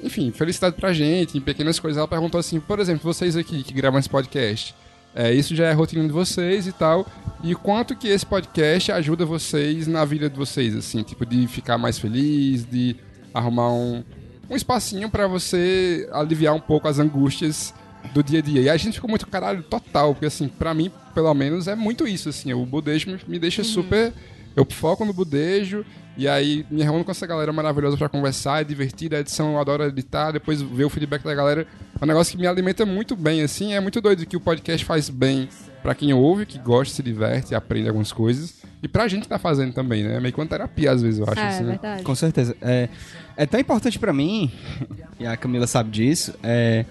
[0.01, 1.97] enfim, felicidade pra gente, em pequenas coisas.
[1.97, 4.73] Ela perguntou assim, por exemplo, vocês aqui que gravam esse podcast,
[5.13, 7.05] é, isso já é rotina de vocês e tal,
[7.43, 11.77] e quanto que esse podcast ajuda vocês na vida de vocês, assim, tipo, de ficar
[11.77, 12.95] mais feliz, de
[13.33, 14.01] arrumar um,
[14.49, 17.73] um espacinho pra você aliviar um pouco as angústias
[18.13, 18.61] do dia a dia.
[18.61, 22.07] E a gente ficou muito caralho total, porque assim, pra mim, pelo menos, é muito
[22.07, 24.13] isso, assim, o budejo me, me deixa super...
[24.53, 25.85] Eu foco no budejo,
[26.17, 29.59] e aí me reúno com essa galera maravilhosa pra conversar, é divertido, a edição eu
[29.59, 31.65] adoro editar, depois ver o feedback da galera.
[31.97, 34.85] É um negócio que me alimenta muito bem, assim, é muito doido que o podcast
[34.85, 35.47] faz bem
[35.81, 38.55] pra quem ouve, que gosta, se diverte, aprende algumas coisas.
[38.83, 40.17] E pra gente que tá fazendo também, né?
[40.17, 41.69] É meio que uma terapia, às vezes, eu acho, É, assim, né?
[41.69, 42.03] verdade.
[42.03, 42.57] Com certeza.
[42.61, 42.89] É,
[43.37, 44.51] é tão importante pra mim,
[45.17, 46.83] e a Camila sabe disso, é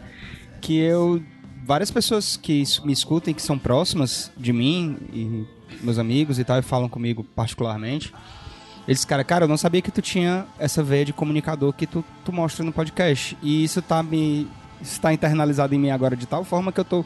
[0.61, 1.23] que eu.
[1.65, 5.47] Várias pessoas que me escutem, que são próximas de mim, e
[5.83, 8.13] meus amigos e tal, e falam comigo particularmente,
[8.89, 12.05] eles, cara, cara, eu não sabia que tu tinha essa veia de comunicador que tu,
[12.25, 13.37] tu mostra no podcast.
[13.43, 14.49] E isso tá me.
[14.81, 17.05] está internalizado em mim agora de tal forma que eu tô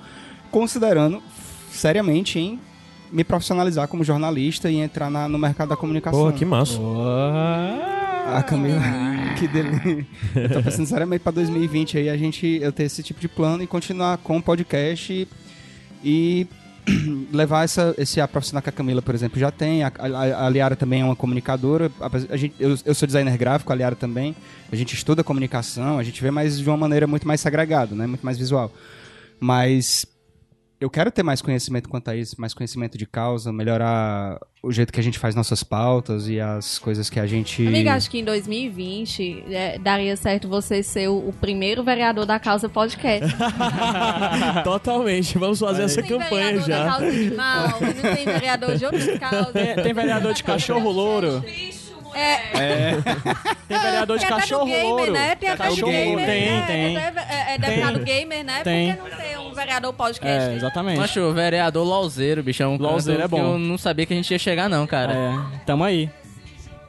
[0.51, 1.23] considerando
[1.71, 2.61] seriamente em
[3.13, 6.19] me profissionalizar como jornalista e entrar na- no mercado da comunicação.
[6.21, 6.79] Porra, que massa.
[8.27, 8.81] A Camila,
[9.39, 10.07] que delícia.
[10.35, 13.63] Eu tô pensando seriamente pra 2020 aí a gente eu ter esse tipo de plano
[13.63, 15.29] e continuar com o podcast e,
[16.03, 16.47] e
[17.33, 19.83] levar essa, esse a profissional que a Camila, por exemplo, já tem.
[19.85, 21.91] A, a, a Liara também é uma comunicadora.
[22.01, 24.35] A, a gente, eu, eu sou designer gráfico, a Liara também.
[24.73, 28.07] A gente estuda comunicação, a gente vê mais de uma maneira muito mais segregada, né?
[28.07, 28.73] Muito mais visual.
[29.39, 30.07] Mas
[30.85, 34.93] eu quero ter mais conhecimento quanto a isso, mais conhecimento de causa, melhorar o jeito
[34.93, 37.67] que a gente faz nossas pautas e as coisas que a gente.
[37.67, 42.39] Amiga, acho que em 2020 é, daria certo você ser o, o primeiro vereador da
[42.39, 43.35] causa podcast.
[44.63, 46.85] Totalmente, vamos fazer essa tem campanha vereador da já.
[46.85, 49.53] causa animal, não tem vereador de outras causas.
[49.53, 51.43] Tem, tem vereador de cachorro louro.
[52.15, 52.95] É,
[53.69, 55.13] Tem vereador de tem cachorro no gamer, louro.
[55.13, 55.35] né?
[55.35, 56.27] Tem até Cachorro gamer.
[56.27, 56.97] Tem, é, tem.
[56.97, 57.01] É,
[57.51, 58.61] é, é deputado gamer, né?
[58.63, 58.95] Tem.
[58.95, 60.51] Por que não ter um vereador podcast?
[60.51, 60.99] É, exatamente.
[60.99, 63.37] Macho, o vereador Lauzeiro, bicho, é um Lauzeiro é bom.
[63.37, 65.13] que eu não sabia que a gente ia chegar, não, cara.
[65.13, 66.09] É, tamo aí.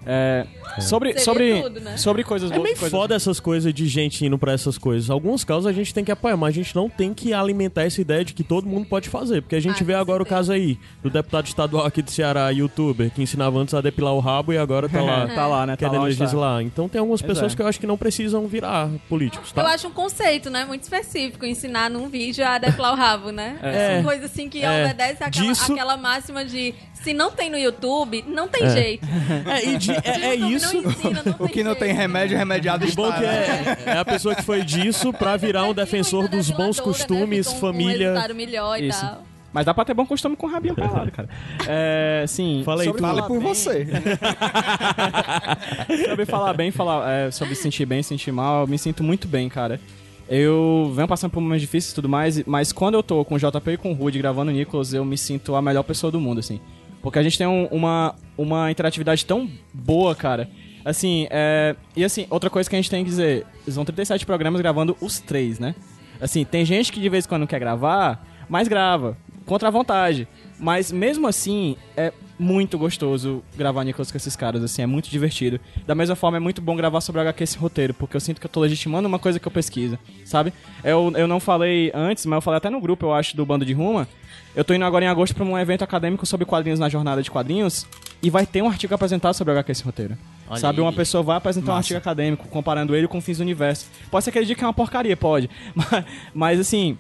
[0.05, 0.45] É,
[0.81, 1.97] sobre, Seria sobre, tudo, né?
[1.97, 5.09] sobre coisas É boas meio coisas foda essas coisas de gente indo pra essas coisas.
[5.09, 7.99] Alguns casos a gente tem que apoiar, mas a gente não tem que alimentar essa
[8.01, 9.41] ideia de que todo mundo pode fazer.
[9.41, 12.49] Porque a gente Ah, vê agora o caso aí do deputado estadual aqui do Ceará,
[12.49, 15.73] youtuber, que ensinava antes a depilar o rabo e agora tá lá, Tá lá, né?
[15.73, 16.07] Tá querendo tá.
[16.07, 16.61] legislar.
[16.61, 17.55] Então tem algumas pessoas é.
[17.55, 19.61] que eu acho que não precisam virar políticos, tá?
[19.61, 20.65] Eu acho um conceito, né?
[20.65, 21.45] Muito específico.
[21.45, 23.57] Ensinar num vídeo a depilar o rabo, né?
[23.61, 23.95] É.
[23.99, 24.83] Uma coisa assim que É.
[24.83, 26.73] obedece àquela, Disso- àquela máxima de
[27.05, 28.69] se não tem no YouTube, não tem É.
[28.69, 29.07] jeito.
[29.47, 30.01] É, e de- é-
[30.31, 30.81] é YouTube isso.
[30.81, 33.19] Não ensina, não O que não tem remédio, remediado E bom está.
[33.19, 33.77] que né?
[33.85, 37.55] é, é a pessoa que foi disso pra virar um defensor dos bons costumes, Um
[37.59, 38.09] família.
[38.09, 38.99] resultado melhor e Isso.
[38.99, 39.23] tal.
[39.53, 41.29] Mas dá pra ter bom costume com o rabinho pelado, cara.
[41.65, 42.61] É, sim.
[42.65, 43.07] Fala aí, sobre tu.
[43.07, 43.87] falar por bem- você.
[46.09, 49.03] sobre falar bem, falar é, sobre se sentir bem, se sentir mal, eu me sinto
[49.03, 49.79] muito bem, cara.
[50.27, 53.39] Eu venho passando por momentos difíceis e tudo mais, mas quando eu tô com o
[53.39, 56.19] JP e com o Rude gravando o Nicholas, eu me sinto a melhor pessoa do
[56.19, 56.59] mundo, assim.
[57.05, 60.49] Porque a gente tem um- uma, uma interatividade tão boa, cara.
[60.83, 61.75] Assim, é...
[61.95, 65.19] E assim, outra coisa que a gente tem que dizer, são 37 programas gravando os
[65.19, 65.75] três, né?
[66.19, 69.15] Assim, tem gente que de vez em quando quer gravar, mas grava,
[69.45, 70.27] contra a vontade.
[70.59, 75.59] Mas mesmo assim, é muito gostoso gravar Nicholas com esses caras, assim, é muito divertido.
[75.85, 78.47] Da mesma forma, é muito bom gravar sobre HQ esse roteiro, porque eu sinto que
[78.47, 80.51] eu tô legitimando uma coisa que eu pesquiso, sabe?
[80.83, 83.63] Eu, eu não falei antes, mas eu falei até no grupo, eu acho, do Bando
[83.63, 84.07] de Ruma.
[84.55, 87.29] Eu tô indo agora em agosto pra um evento acadêmico sobre quadrinhos na jornada de
[87.29, 87.85] quadrinhos,
[88.23, 90.17] e vai ter um artigo apresentado sobre HQ esse roteiro.
[90.49, 90.79] Olha sabe?
[90.79, 90.81] aí.
[90.83, 93.87] Uma pessoa vai apresentar um artigo acadêmico comparando ele com Fins do Universo.
[94.09, 95.49] Pode ser que ele diga que é uma porcaria, pode.
[95.75, 96.97] Mas, mas assim,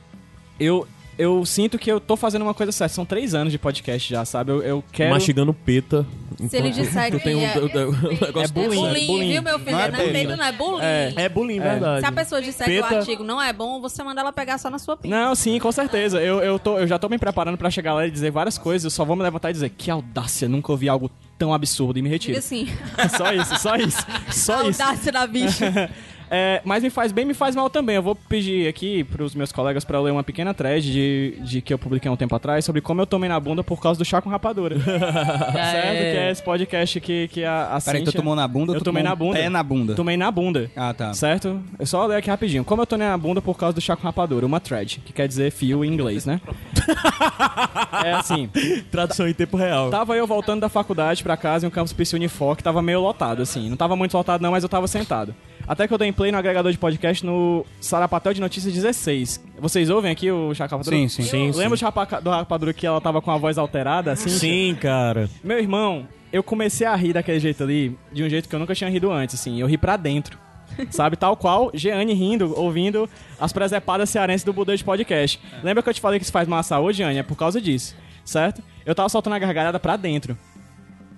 [0.59, 0.87] eu,
[1.17, 2.93] eu sinto que eu tô fazendo uma coisa certa.
[2.93, 4.51] São três anos de podcast já, sabe?
[4.51, 5.11] Eu, eu quero.
[5.11, 6.05] Mastigando peta.
[6.49, 9.31] Se ele disser tu que tem um, é- um negócio É bullying, é bullying.
[9.31, 9.71] viu, meu filho?
[9.71, 10.83] Não Não é é, não é bullying.
[10.83, 11.13] É.
[11.15, 12.01] É bullying, verdade.
[12.01, 14.57] Se a pessoa disser que Peta- o artigo não é bom, você manda ela pegar
[14.57, 15.15] só na sua pinta.
[15.15, 16.21] Não, sim, com certeza.
[16.21, 18.83] Eu, eu, tô, eu já tô me preparando pra chegar lá e dizer várias coisas.
[18.83, 22.01] Eu só vou me levantar e dizer que audácia, nunca ouvi algo tão absurdo e
[22.01, 22.37] me Diga retiro.
[22.39, 22.67] assim,
[23.17, 24.05] só isso, só isso.
[24.31, 24.81] Só isso.
[24.83, 25.89] audácia da bicha.
[26.29, 27.95] É, mas me faz bem, me faz mal também.
[27.95, 31.61] Eu vou pedir aqui pros meus colegas pra eu ler uma pequena thread de, de
[31.61, 33.97] que eu publiquei há um tempo atrás sobre como eu tomei na bunda por causa
[33.97, 34.79] do chá com rapadura.
[34.79, 34.91] certo?
[34.91, 38.81] Que é esse podcast que, que a, a Peraí, tu tomou na bunda ou Eu
[38.81, 39.39] tu tomei tomou na bunda.
[39.39, 39.95] pé na bunda?
[39.95, 40.71] Tomei na bunda.
[40.75, 41.13] Ah, tá.
[41.13, 41.61] Certo?
[41.77, 42.63] Eu só ler aqui rapidinho.
[42.63, 44.45] Como eu tomei na bunda por causa do chá com rapadura?
[44.45, 46.41] Uma thread, que quer dizer fio em inglês, né?
[48.03, 48.49] é assim.
[48.91, 49.89] Tradução em tempo real.
[49.89, 53.01] Tava eu voltando da faculdade pra casa em um campus PC Unifor que tava meio
[53.01, 53.69] lotado, assim.
[53.69, 55.33] Não tava muito lotado não, mas eu tava sentado.
[55.67, 59.43] Até que eu dei play no agregador de podcast no Sarapatel de Notícias 16.
[59.59, 60.95] Vocês ouvem aqui o Chá Rapadura?
[60.95, 61.23] Sim, sim.
[61.23, 61.57] Sim, sim.
[61.57, 64.29] Lembra do Chapa- do Rapadura que ela tava com a voz alterada, assim?
[64.29, 65.29] Sim, cara.
[65.43, 68.75] Meu irmão, eu comecei a rir daquele jeito ali, de um jeito que eu nunca
[68.75, 69.59] tinha rido antes, assim.
[69.59, 70.37] Eu ri pra dentro.
[70.91, 73.07] Sabe, tal qual Jeane rindo, ouvindo
[73.39, 75.39] as presepadas cearenses do Budê de podcast.
[75.63, 77.19] Lembra que eu te falei que isso faz mal à saúde, Jeane?
[77.19, 78.61] É por causa disso, certo?
[78.85, 80.37] Eu tava soltando a gargalhada pra dentro.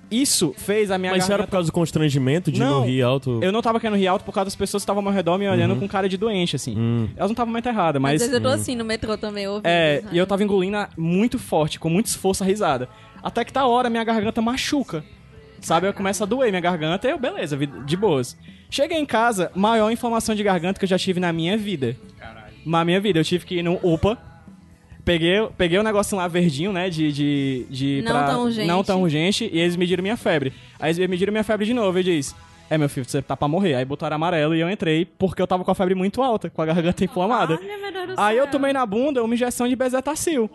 [0.09, 3.01] Isso fez a minha Mas isso era por causa do constrangimento de não, Não, rir
[3.01, 3.39] alto?
[3.41, 5.37] Eu não tava querendo rir alto por causa das pessoas que estavam ao meu redor
[5.37, 6.77] me olhando com cara de doente, assim.
[6.77, 7.09] Hum.
[7.15, 8.21] Elas não estavam muito erradas, Às mas...
[8.21, 9.65] vezes eu tô assim no metrô também, ouvindo.
[9.65, 12.87] É, e eu tava engolindo muito forte, com muito esforço a risada.
[13.21, 15.03] Até que tá hora, minha garganta machuca.
[15.59, 18.37] Sabe, eu começo a doer minha garganta e eu, beleza, de boas.
[18.69, 21.97] Cheguei em casa, maior inflamação de garganta que eu já tive na minha vida.
[22.65, 24.17] Na minha vida, eu tive que ir no UPA.
[25.07, 26.89] Peguei, peguei o negocinho lá verdinho, né?
[26.89, 27.11] De.
[27.11, 28.67] de, de Não tão urgente.
[28.67, 29.49] Não tão urgente.
[29.51, 30.51] E eles mediram minha febre.
[30.79, 32.35] Aí eles mediram minha febre de novo e diz:
[32.69, 33.75] É, meu filho, você tá pra morrer.
[33.75, 36.61] Aí botaram amarelo e eu entrei porque eu tava com a febre muito alta, com
[36.61, 37.55] a garganta inflamada.
[37.57, 37.63] Do
[38.17, 40.49] Aí eu tomei na bunda uma injeção de bezetacil.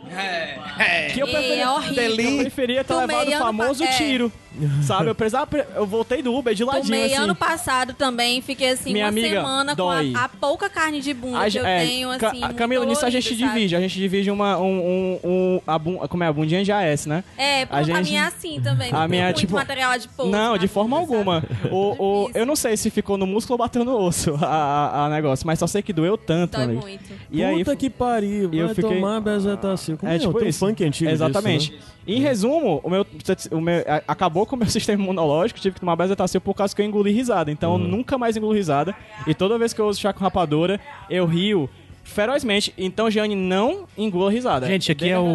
[1.15, 2.05] Que eu Ei, preferia, é horrível.
[2.31, 3.97] eu preferia ter Tomei levado o famoso pa- é.
[3.97, 4.33] tiro.
[4.83, 5.09] Sabe?
[5.09, 5.49] Eu precisava.
[5.75, 7.17] Eu voltei do Uber de ladinho, Tomei assim.
[7.17, 10.13] ano passado também, fiquei assim Minha uma amiga, semana dói.
[10.13, 12.41] com a, a pouca carne de bunda A que eu é, tenho, Ca- assim.
[12.41, 13.37] muito Camila, nisso a gente sabe?
[13.37, 13.77] divide.
[13.77, 14.59] A gente divide uma.
[14.59, 16.27] Um, um, um- a bun, como é?
[16.27, 17.25] A bundinha de AS, né?
[17.37, 18.91] É, A a, gente- minha é assim também.
[18.93, 20.31] A não minha é muito tipo- material adiposo.
[20.31, 21.41] Não, na de forma bunda, alguma.
[21.41, 21.53] sabe?
[21.73, 25.07] O, o, eu não sei se ficou no músculo ou bateu no osso a, a,
[25.07, 27.05] a negócio, mas só sei que doeu tanto, Dói muito.
[27.31, 29.97] E aí, Puta que pariu, vai eu fiquei- tomar bezetacil.
[29.97, 30.59] Como É, é, tipo Tem um isso.
[30.59, 31.71] funk antigo Exatamente.
[31.71, 31.93] disso, né?
[32.07, 33.07] Em resumo, o meu,
[33.53, 36.83] o meu- acabou com o meu sistema imunológico, tive que tomar bezetacil por causa que
[36.83, 37.51] eu engoli risada.
[37.51, 37.83] Então Uhum.
[37.83, 38.95] eu nunca mais engulo risada.
[39.27, 41.71] E toda vez que eu uso chá com rapadura, eu rio
[42.03, 42.75] ferozmente.
[42.77, 44.67] Então, Jeane, não engula risada.
[44.67, 45.35] Gente, aqui é o-.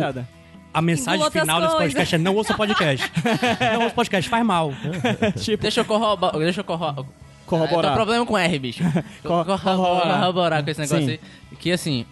[0.74, 1.94] A mensagem final desse coisas.
[1.94, 3.12] podcast é não ouça podcast.
[3.74, 4.72] não ouça podcast, faz mal.
[5.42, 6.38] Tipo, Deixa eu corroborar.
[6.38, 7.06] Deixa eu corroborar.
[7.48, 7.84] corroborar.
[7.86, 8.84] Eu tô problema com R, bicho.
[9.24, 10.20] Co- corroborar, corroborar.
[10.20, 11.12] corroborar com esse negócio Sim.
[11.12, 11.20] aí.
[11.58, 12.06] Que assim.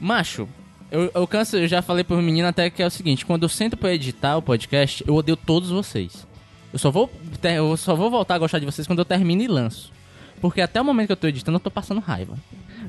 [0.00, 0.48] Macho,
[0.90, 3.48] eu, eu canso, eu já falei pro menino até que é o seguinte: quando eu
[3.48, 6.26] sento pra editar o podcast, eu odeio todos vocês.
[6.72, 7.10] Eu só vou,
[7.40, 9.90] ter- eu só vou voltar a gostar de vocês quando eu termino e lanço.
[10.40, 12.36] Porque até o momento que eu tô editando, eu tô passando raiva.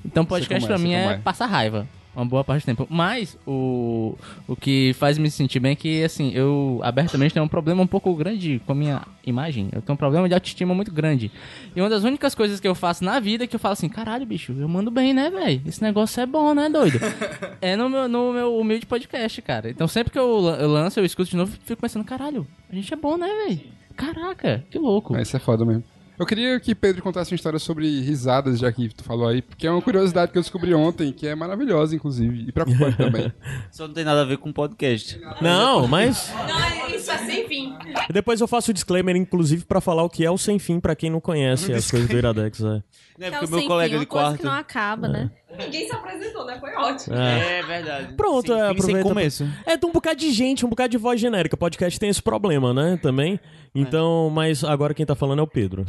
[0.05, 1.17] Então podcast é, pra mim é, é.
[1.17, 1.87] passar raiva.
[2.15, 2.87] Uma boa parte do tempo.
[2.89, 4.17] Mas o,
[4.47, 7.87] o que faz me sentir bem é que, assim, eu abertamente tenho um problema um
[7.87, 9.69] pouco grande com a minha imagem.
[9.71, 11.31] Eu tenho um problema de autoestima muito grande.
[11.75, 13.87] E uma das únicas coisas que eu faço na vida é que eu falo assim,
[13.87, 15.61] caralho, bicho, eu mando bem, né, velho?
[15.65, 16.99] Esse negócio é bom, né, doido?
[17.61, 19.69] é no meu, no meu humilde podcast, cara.
[19.69, 22.91] Então sempre que eu, eu lanço, eu escuto de novo fico pensando, caralho, a gente
[22.93, 23.61] é bom, né, velho?
[23.95, 25.17] Caraca, que louco.
[25.17, 25.83] Isso é foda mesmo.
[26.19, 29.65] Eu queria que Pedro contasse uma história sobre risadas, já que tu falou aí, porque
[29.65, 33.31] é uma curiosidade que eu descobri ontem, que é maravilhosa, inclusive, e preocupante também.
[33.71, 35.17] Só não tem nada a ver com podcast.
[35.41, 37.73] Não, mas Não, isso é sem fim.
[38.11, 40.93] depois eu faço o disclaimer, inclusive, pra falar o que é o sem fim pra
[40.93, 42.61] quem não conhece as coisas do Iradex.
[42.61, 42.83] É.
[43.21, 44.37] É é porque o meu colega fim, de uma coisa quarto.
[44.39, 45.31] que não acaba, né?
[45.59, 46.57] Ninguém se apresentou, né?
[46.59, 47.15] Foi ótimo.
[47.15, 47.59] É.
[47.59, 48.13] É verdade.
[48.13, 49.03] Pronto, Sem é, aproveita.
[49.03, 49.47] Começo.
[49.65, 51.57] É, tem um bocado de gente, um bocado de voz genérica.
[51.57, 52.97] Podcast tem esse problema, né?
[53.01, 53.39] Também.
[53.75, 55.85] Então, mas agora quem tá falando é o Pedro.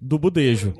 [0.00, 0.74] Do Budejo.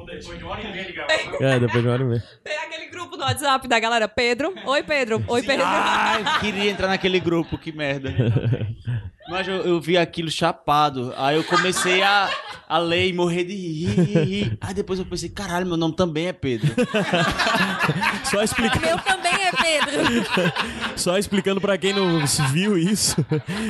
[1.41, 2.25] É, depois de uma hora e meia.
[2.43, 4.09] Tem aquele grupo no WhatsApp da galera.
[4.09, 4.55] Pedro.
[4.65, 5.23] Oi, Pedro.
[5.29, 5.65] Oi, Pedro.
[5.67, 8.15] Ai, queria entrar naquele grupo, que merda.
[9.29, 11.13] Mas eu, eu vi aquilo chapado.
[11.17, 12.31] Aí eu comecei a,
[12.67, 14.59] a ler e morrer de rir, rir, rir.
[14.59, 16.75] Aí depois eu pensei, caralho, meu nome também é Pedro.
[18.25, 19.99] Só explicando, Meu também é Pedro.
[20.97, 23.17] só explicando pra quem não viu isso.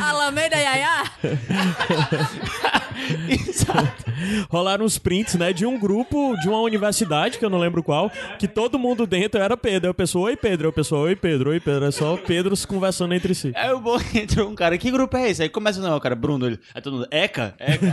[0.00, 1.04] Alameda Yaya.
[4.50, 8.10] Rolaram uns prints, né, de um grupo de uma universidade, que eu não lembro qual,
[8.38, 9.88] que todo mundo dentro era Pedro.
[9.88, 10.68] Aí a pessoa, oi Pedro.
[10.68, 11.86] Aí a pessoa, oi Pedro, oi Pedro.
[11.86, 13.52] É só Pedros conversando entre si.
[13.54, 15.42] Aí eu vou, entrou um cara, que grupo é esse?
[15.42, 16.58] Aí começa, não, o cara, Bruno, ele.
[16.74, 17.54] Aí todo mundo, Eca?
[17.58, 17.88] Eca.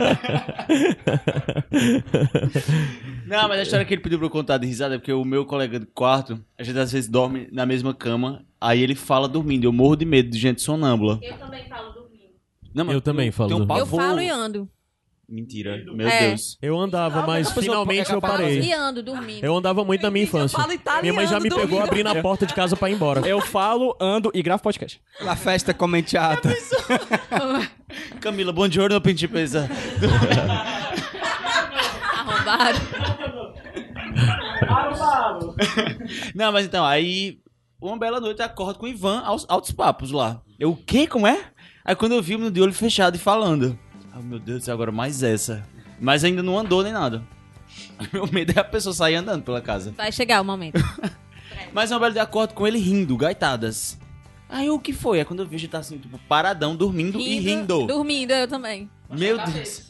[3.26, 5.24] Não, mas a história que ele pediu pra eu contar de risada é porque o
[5.24, 9.28] meu colega de quarto, a gente às vezes dorme na mesma cama, aí ele fala
[9.28, 9.64] dormindo.
[9.64, 11.20] Eu morro de medo de gente sonâmbula.
[11.22, 11.99] Eu também falo dormindo.
[12.74, 13.76] Não, mas Eu também falo um.
[13.76, 14.68] Eu falo e ando.
[15.28, 16.28] Mentira, meu É.
[16.30, 16.58] Deus.
[16.60, 18.62] Eu andava, mas finalmente eu parei.
[18.62, 19.44] E ando dormindo.
[19.44, 20.58] Eu andava muito na minha infância.
[20.58, 21.82] falo italiano Minha mãe já me pegou dormindo.
[21.84, 23.20] abrindo a porta de casa pra ir embora.
[23.20, 25.00] Eu falo, ando e gravo podcast.
[25.20, 26.52] La festa comenteata.
[28.20, 29.70] Camila, bom giorno, principessa.
[32.18, 32.80] Arrombado.
[36.34, 37.38] Não, mas então, aí
[37.80, 40.42] uma bela noite eu acordo com o Ivan aos altos papos lá.
[40.58, 41.06] Eu, o quê?
[41.06, 41.44] Como é?
[41.90, 43.76] Aí quando eu vi, o de olho fechado e falando.
[44.12, 45.66] Ai, meu Deus do céu, agora mais essa.
[45.98, 47.20] Mas ainda não andou nem nada.
[48.14, 49.92] Meu medo é a pessoa sair andando pela casa.
[49.96, 50.78] Vai chegar o momento.
[51.74, 53.98] Mas uma bela de acordo com ele rindo, gaitadas.
[54.48, 55.18] Aí o que foi?
[55.18, 57.88] É quando eu vejo ele tá assim, tipo, paradão, dormindo, e rindo.
[57.88, 58.88] Dormindo, eu também.
[59.10, 59.88] Meu Deus.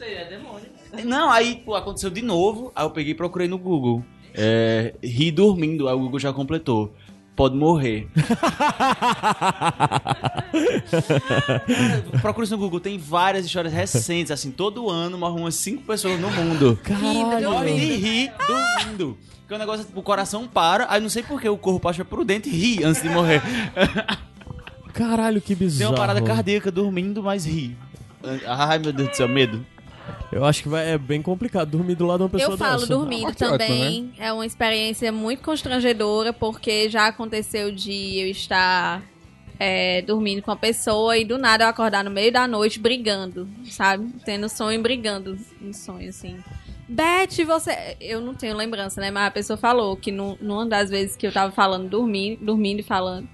[1.05, 2.71] Não, aí, pô, aconteceu de novo.
[2.75, 4.03] Aí eu peguei e procurei no Google.
[4.33, 5.87] É, ri dormindo.
[5.87, 6.95] Aí o Google já completou.
[7.41, 8.07] Pode morrer.
[12.21, 12.79] Procura isso no Google.
[12.79, 14.31] Tem várias histórias recentes.
[14.31, 16.77] Assim, todo ano morrem umas 5 pessoas no mundo.
[16.83, 18.05] Rindo, Morre de dormindo.
[18.05, 19.17] rir dormindo.
[19.39, 20.85] Porque o negócio é tipo, o coração para.
[20.87, 23.41] Aí não sei por que o corpo acha prudente rir antes de morrer.
[24.93, 25.93] Caralho, que Tem bizarro.
[25.93, 27.75] uma parada cardíaca dormindo, mas ri.
[28.45, 29.65] Ai, meu Deus do céu, medo.
[30.31, 32.79] Eu acho que vai, é bem complicado dormir do lado de uma pessoa Eu falo
[32.81, 32.87] dessa.
[32.87, 34.13] dormindo Ah, que ótimo, também.
[34.17, 39.03] É uma experiência muito constrangedora, porque já aconteceu de eu estar
[39.59, 43.47] é, dormindo com a pessoa e do nada eu acordar no meio da noite brigando,
[43.65, 44.09] sabe?
[44.23, 46.37] Tendo sonho e brigando no sonho, assim.
[46.87, 47.95] Beth, você.
[48.01, 49.11] Eu não tenho lembrança, né?
[49.11, 52.79] Mas a pessoa falou que num- numa das vezes que eu tava falando, dormindo, dormindo
[52.79, 53.27] e falando.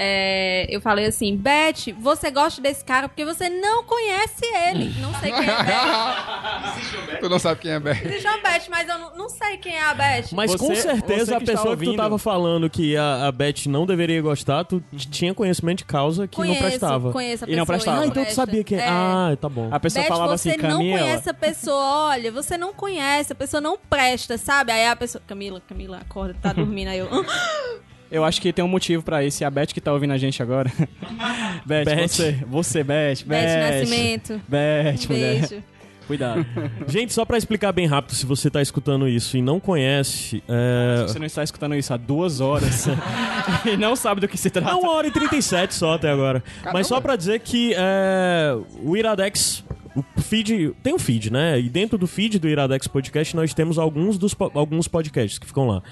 [0.00, 4.94] É, eu falei assim, Beth, você gosta desse cara porque você não conhece ele.
[5.00, 7.18] Não sei quem é Beth.
[7.20, 8.06] tu não sabe quem é Beck.
[8.06, 10.26] Existe uma Beth, mas eu não, não sei quem é a Beth.
[10.32, 12.96] Mas com Você- certeza você a que está pessoa que tu ouvindo- tava falando que
[12.96, 17.10] a, a Beth não deveria gostar, tu t- tinha conhecimento de causa que não prestava.
[17.12, 18.00] Conheço a E não pessoa prestava.
[18.02, 18.34] Ah, então tu presta.
[18.46, 18.86] sabia quem é.
[18.88, 19.68] Ah, tá bom.
[19.72, 20.98] A pessoa Beth, falava você assim, não Camila.
[20.98, 24.70] conhece a pessoa, olha, você não conhece, a pessoa não presta, sabe?
[24.70, 27.08] Aí a pessoa, Camila, Camila, acorda, tá dormindo aí eu.
[28.10, 29.42] Eu acho que tem um motivo pra isso.
[29.42, 30.70] E a Beth que tá ouvindo a gente agora.
[31.66, 32.08] Beth, Beth.
[32.08, 33.26] você, você, Beth, Beth.
[33.26, 34.40] Beth Nascimento.
[34.48, 35.38] Beth, Um mulher.
[35.48, 35.62] beijo.
[36.06, 36.46] Cuidado.
[36.88, 41.04] Gente, só pra explicar bem rápido, se você tá escutando isso e não conhece, é...
[41.06, 42.86] Se você não está escutando isso há duas horas
[43.70, 44.70] e não sabe do que se trata.
[44.70, 46.42] É uma hora e 37 só até agora.
[46.72, 49.62] Mas só pra dizer que é, o Iradex.
[49.96, 50.72] O feed.
[50.82, 51.58] Tem um feed, né?
[51.60, 55.46] E dentro do feed do Iradex Podcast nós temos alguns, dos, po- alguns podcasts que
[55.46, 55.82] ficam lá.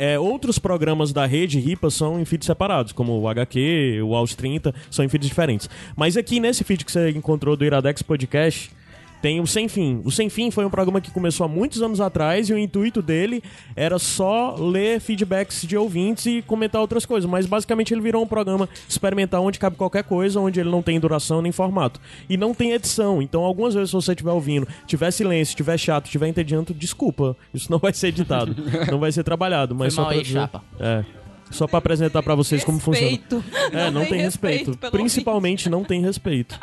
[0.00, 4.32] É, outros programas da rede RIPA são em feeds separados, como o HQ, o Aos
[4.32, 5.68] 30, são em feeds diferentes.
[5.96, 8.70] Mas aqui nesse feed que você encontrou do Iradex Podcast,
[9.20, 10.00] Tem o Sem Fim.
[10.04, 13.02] O Sem Fim foi um programa que começou há muitos anos atrás e o intuito
[13.02, 13.42] dele
[13.74, 17.28] era só ler feedbacks de ouvintes e comentar outras coisas.
[17.28, 21.00] Mas basicamente ele virou um programa experimental onde cabe qualquer coisa, onde ele não tem
[21.00, 22.00] duração nem formato.
[22.28, 23.20] E não tem edição.
[23.20, 27.36] Então, algumas vezes, se você estiver ouvindo, tiver silêncio, tiver chato, tiver entediante, desculpa.
[27.52, 28.54] Isso não vai ser editado.
[28.90, 29.74] não vai ser trabalhado.
[29.74, 30.62] Mas Foi só mal pra aí, dizer- chapa.
[30.78, 31.04] É.
[31.50, 33.08] Só pra apresentar pra vocês como funciona.
[33.10, 33.42] Respeito.
[33.72, 34.76] É, não, tem respeito.
[34.76, 36.60] pelo Principalmente não tem respeito.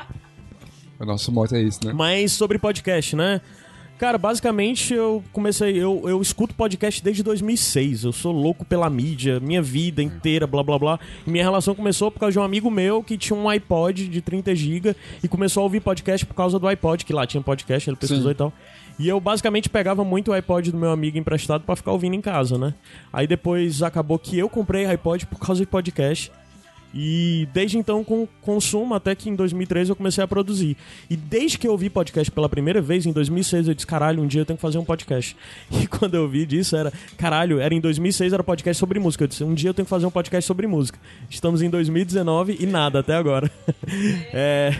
[0.99, 1.93] O nosso mote é isso, né?
[1.93, 3.41] Mas sobre podcast, né?
[3.97, 5.81] Cara, basicamente eu comecei.
[5.81, 8.03] Eu, eu escuto podcast desde 2006.
[8.03, 10.99] Eu sou louco pela mídia, minha vida inteira, blá blá blá.
[11.25, 14.21] E minha relação começou por causa de um amigo meu que tinha um iPod de
[14.21, 17.89] 30 GB e começou a ouvir podcast por causa do iPod, que lá tinha podcast,
[17.89, 18.31] ele pesquisou Sim.
[18.31, 18.53] e tal.
[18.99, 22.21] E eu basicamente pegava muito o iPod do meu amigo emprestado pra ficar ouvindo em
[22.21, 22.73] casa, né?
[23.13, 26.31] Aí depois acabou que eu comprei iPod por causa de podcast.
[26.95, 30.77] E desde então com, consumo até que em 2003 eu comecei a produzir.
[31.09, 34.27] E desde que eu ouvi podcast pela primeira vez, em 2006, eu disse, caralho, um
[34.27, 35.35] dia eu tenho que fazer um podcast.
[35.85, 39.25] E quando eu ouvi disso, era, caralho, era em 2006, era podcast sobre música.
[39.25, 40.97] Eu disse, um dia eu tenho que fazer um podcast sobre música.
[41.29, 43.51] Estamos em 2019 e nada até agora.
[44.31, 44.73] é...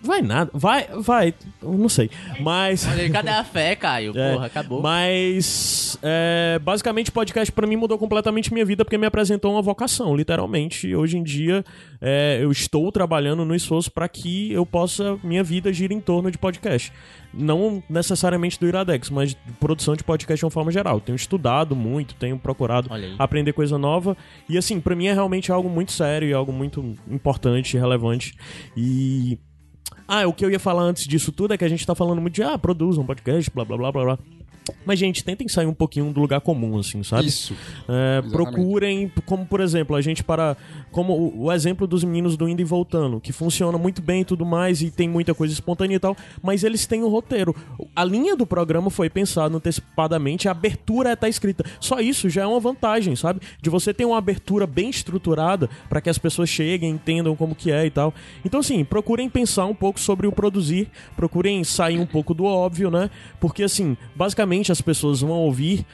[0.00, 2.08] Vai nada, vai, vai, não sei.
[2.40, 2.86] Mas...
[3.12, 4.12] Cadê a fé, Caio?
[4.16, 4.80] É, Porra, acabou.
[4.80, 10.14] Mas, é, basicamente, podcast pra mim mudou completamente minha vida porque me apresentou uma vocação,
[10.14, 10.94] literalmente.
[10.94, 11.64] Hoje em dia,
[12.00, 16.30] é, eu estou trabalhando no esforço para que eu possa, minha vida gira em torno
[16.30, 16.92] de podcast.
[17.34, 21.00] Não necessariamente do Iradex, mas de produção de podcast de uma forma geral.
[21.00, 22.88] Tenho estudado muito, tenho procurado
[23.18, 24.16] aprender coisa nova.
[24.48, 28.34] E assim, pra mim é realmente algo muito sério e algo muito importante, relevante.
[28.76, 29.38] E
[30.08, 32.20] ah, o que eu ia falar antes disso tudo é que a gente tá falando
[32.20, 34.18] muito de, ah, produzam um podcast, blá blá blá blá blá.
[34.84, 37.26] Mas, gente, tentem sair um pouquinho do lugar comum, assim, sabe?
[37.26, 37.54] Isso.
[37.88, 40.56] É, procurem, como por exemplo, a gente para.
[40.90, 44.24] Como o, o exemplo dos meninos do Indo e Voltando, que funciona muito bem e
[44.24, 47.54] tudo mais, e tem muita coisa espontânea e tal, mas eles têm um roteiro.
[47.94, 51.64] A linha do programa foi pensada antecipadamente, a abertura tá escrita.
[51.80, 53.40] Só isso já é uma vantagem, sabe?
[53.60, 57.70] De você ter uma abertura bem estruturada para que as pessoas cheguem, entendam como que
[57.70, 58.14] é e tal.
[58.44, 62.90] Então, assim, procurem pensar um pouco sobre o produzir, procurem sair um pouco do óbvio,
[62.90, 63.10] né?
[63.40, 65.86] Porque, assim, basicamente as pessoas vão ouvir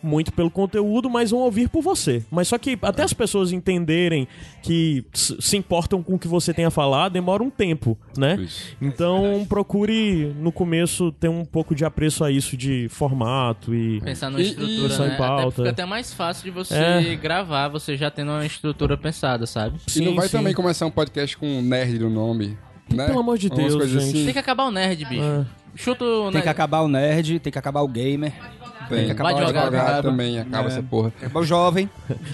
[0.00, 2.24] muito pelo conteúdo, mas vão ouvir por você.
[2.30, 4.28] Mas só que até as pessoas entenderem
[4.62, 8.36] que se importam com o que você tem a falar, demora um tempo, né?
[8.40, 8.76] Isso.
[8.80, 14.30] Então procure no começo ter um pouco de apreço a isso de formato e Pensar
[14.30, 15.16] numa E- e- estrutura, em né?
[15.16, 15.70] pauta, até fica é.
[15.70, 17.16] até mais fácil de você É.
[17.16, 19.80] gravar, você já tendo uma estrutura pensada, sabe?
[19.96, 20.36] e não Sim, vai sim.
[20.38, 22.56] também começar um podcast com um nerd no nome,
[22.88, 23.06] né?
[23.06, 23.96] Pelo amor de Deus, gente.
[23.98, 24.24] assim.
[24.26, 25.20] Tem que acabar o nerd, bicho.
[25.22, 25.44] É.
[25.78, 28.32] Chuta o Tem que acabar o nerd, tem que acabar o gamer.
[28.88, 29.66] Tem, que acabar o advogado.
[29.74, 31.10] advogado também, acaba essa porra.
[31.10, 31.88] Tem que acabar o jovem.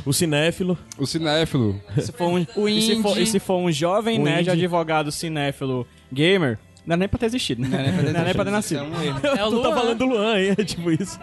[0.06, 0.78] o cinéfilo.
[0.96, 1.80] O cinéfilo.
[1.98, 4.50] Se for um, O e, se for, e se for um jovem O nerd, indie.
[4.50, 7.68] advogado, cinéfilo, gamer, não é nem pra ter existido, né?
[8.12, 8.80] Não é nem pra ter nascido.
[8.80, 9.20] É um erro.
[9.24, 9.74] É o tu tá Luan.
[9.74, 10.54] falando do Luan, hein?
[10.58, 11.18] É tipo isso.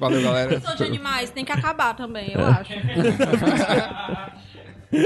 [0.00, 0.60] Valeu, galera.
[0.60, 2.72] Sou de animais, tem que acabar também, eu acho.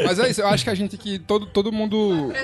[0.05, 2.33] Mas é isso, eu acho que a gente que todo, todo mundo.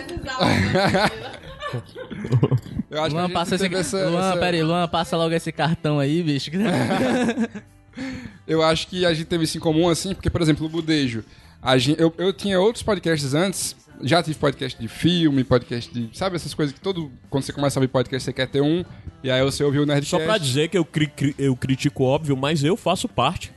[2.89, 3.74] Eu acho que a Luan, gente passa esse...
[3.74, 6.51] essa, Luan, essa- pera aí, Luan, passa logo esse cartão aí, bicho.
[8.47, 11.24] Eu acho que a gente teve isso em comum, assim, porque, por exemplo, o Budejo.
[11.60, 13.74] A gente, eu, eu tinha outros podcasts antes.
[14.02, 16.16] Já tive podcast de filme, podcast de.
[16.16, 17.10] Sabe essas coisas que todo.
[17.31, 18.85] Quando você começa a ouvir podcast, você quer ter um.
[19.24, 20.10] E aí você ouviu o Nerdcast.
[20.10, 23.51] Só pra dizer que eu, cri- cri- eu critico óbvio, mas eu faço parte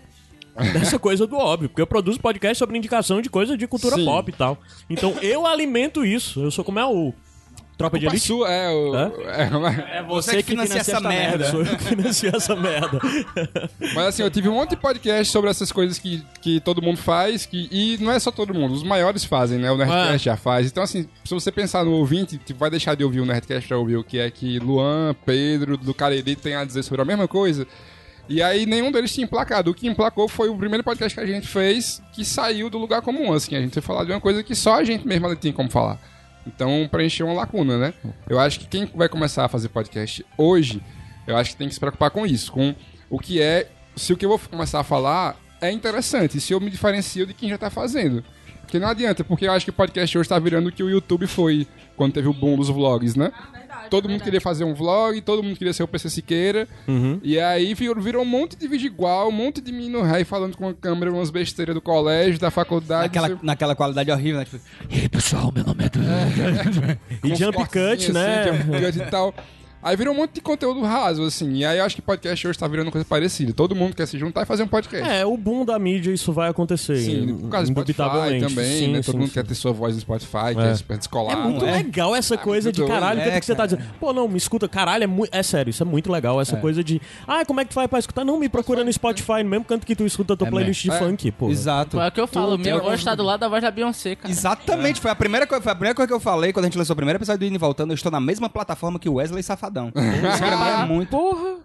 [0.74, 1.70] dessa coisa do óbvio.
[1.70, 4.06] Porque eu produzo podcast sobre indicação de coisa de cultura Sim.
[4.06, 4.58] pop e tal.
[4.90, 6.42] Então eu alimento isso.
[6.42, 7.14] Eu sou como é o
[7.80, 8.28] Tropa de Elite.
[8.28, 9.10] sua, é, o, é,
[10.00, 11.50] É você, que financia essa merda.
[11.50, 13.00] Sou eu que financio essa merda.
[13.96, 16.98] Mas assim, eu tive um monte de podcast sobre essas coisas que, que todo mundo
[16.98, 19.72] faz, que, e não é só todo mundo, os maiores fazem, né?
[19.72, 20.18] O Nerdcast É.
[20.18, 20.68] já faz.
[20.68, 23.78] Então, assim, se você pensar no ouvinte, tipo, vai deixar de ouvir o Nerdcast pra
[23.78, 27.30] ouvir o que é que Luan, Pedro, do Cariri tem a dizer sobre a mesma
[27.30, 27.66] coisa.
[28.30, 29.72] E aí nenhum deles tinha emplacado.
[29.72, 33.02] O que emplacou foi o primeiro podcast que a gente fez que saiu do lugar
[33.02, 33.56] comum, assim.
[33.56, 35.70] A gente foi falar de uma coisa que só a gente mesmo ali tinha como
[35.70, 36.00] falar.
[36.46, 37.94] Então preencheu uma lacuna, né?
[38.30, 40.80] Eu acho que quem vai começar a fazer podcast hoje,
[41.26, 42.76] eu acho que tem que se preocupar com isso, com
[43.10, 46.60] o que é, se o que eu vou começar a falar é interessante, se eu
[46.60, 48.24] me diferencio de quem já tá fazendo.
[48.62, 50.90] Porque não adianta, porque eu acho que o podcast hoje tá virando o que o
[50.90, 53.32] YouTube foi quando teve o boom dos vlogs, né?
[53.90, 56.68] Todo mundo queria fazer um vlog, todo mundo queria ser o PC Siqueira.
[57.24, 60.56] E aí virou, virou um monte de vídeo igual, um monte de menino rei falando
[60.56, 63.04] com a câmera umas besteiras do colégio, da faculdade.
[63.08, 64.46] Naquela, sei- naquela qualidade horrível, né?
[64.46, 64.60] Tipo,
[67.24, 68.50] E uns jump cortezinhos cut, né?
[68.50, 69.34] assim, jump cut e tal.
[69.82, 71.54] Aí virou um monte de conteúdo raso, assim.
[71.54, 73.54] E aí eu acho que podcast hoje tá virando coisa parecida.
[73.54, 75.08] Todo mundo quer se juntar e fazer um podcast.
[75.10, 76.98] É, o boom da mídia, isso vai acontecer.
[76.98, 79.02] Sim, por causa do Spotify também, Sim, né?
[79.02, 79.34] Todo sim, mundo sim.
[79.36, 80.56] quer ter sua voz no Spotify, É.
[80.56, 81.32] quer super descolar.
[81.34, 81.72] É muito né?
[81.78, 83.84] legal essa coisa muito de caralho, o que, é É, que você tá dizendo?
[84.00, 86.60] Pô, não, me escuta, caralho, é, mu- é sério, isso é muito legal, essa É.
[86.60, 88.26] coisa de, ah, como é que tu vai pra escutar?
[88.26, 90.84] Não, me procura no Spotify, no mesmo canto que tu escuta a tua É playlist
[90.84, 91.50] de funk, pô.
[91.50, 92.00] Exato.
[92.02, 94.16] É o que eu falo, Tu- minha voz tá do lado da voz da Beyoncé,
[94.16, 94.30] cara.
[94.30, 96.78] Exatamente, foi, a primeira coisa, foi a primeira coisa que eu falei quando a gente
[96.78, 97.92] lançou o primeiro episódio do Indo Voltando.
[97.92, 99.69] Eu estou na mesma plataforma que o Wesley Safadão.
[99.96, 101.10] Isso pra mim é muito.
[101.10, 101.58] Porra!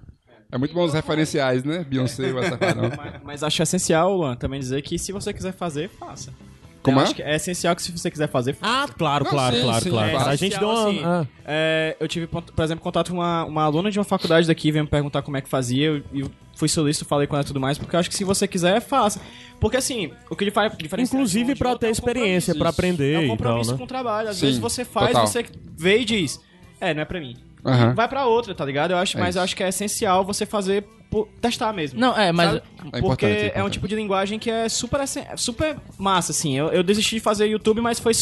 [0.53, 1.85] É muito bom os referenciais, né?
[1.89, 2.91] Beyoncé e o Safadão.
[3.25, 6.33] Mas acho essencial, Luan, também dizer que se você quiser fazer, faça.
[6.81, 7.05] Como Eu é?
[7.05, 8.85] acho que é essencial que se você quiser fazer, faça.
[8.85, 10.11] Ah, claro, Não, claro, sim, claro, sim, claro.
[10.13, 10.31] claro.
[10.31, 10.87] A gente deu uma...
[10.89, 11.27] assim, ah.
[11.45, 14.85] é, eu tive, por exemplo, contato com uma, uma aluna de uma faculdade daqui, veio
[14.85, 17.59] me perguntar como é que fazia, eu, eu fui solícito, falei com ela e tudo
[17.59, 19.19] mais, porque eu acho que se você quiser, faça.
[19.59, 22.59] Porque assim, o que faz diferencia Inclusive outro ter é um experiência, compromisso.
[22.59, 23.79] pra aprender É um e tal, compromisso né?
[23.79, 24.29] com o trabalho.
[24.29, 25.27] Às Sim, vezes você faz, total.
[25.27, 26.39] você vê e diz,
[26.81, 27.35] é, não é pra mim.
[27.65, 27.95] Aham.
[27.95, 28.91] Vai pra outra, tá ligado?
[28.93, 29.39] Eu acho, É mas isso.
[29.39, 31.99] eu acho que é essencial você fazer, por- testar mesmo.
[31.99, 32.61] Não, é, mas-?
[32.93, 35.01] É Porque é é um tipo de linguagem que é super,
[35.37, 36.57] super massa, assim.
[36.57, 38.13] Eu, eu desisti de fazer YouTube, mas foi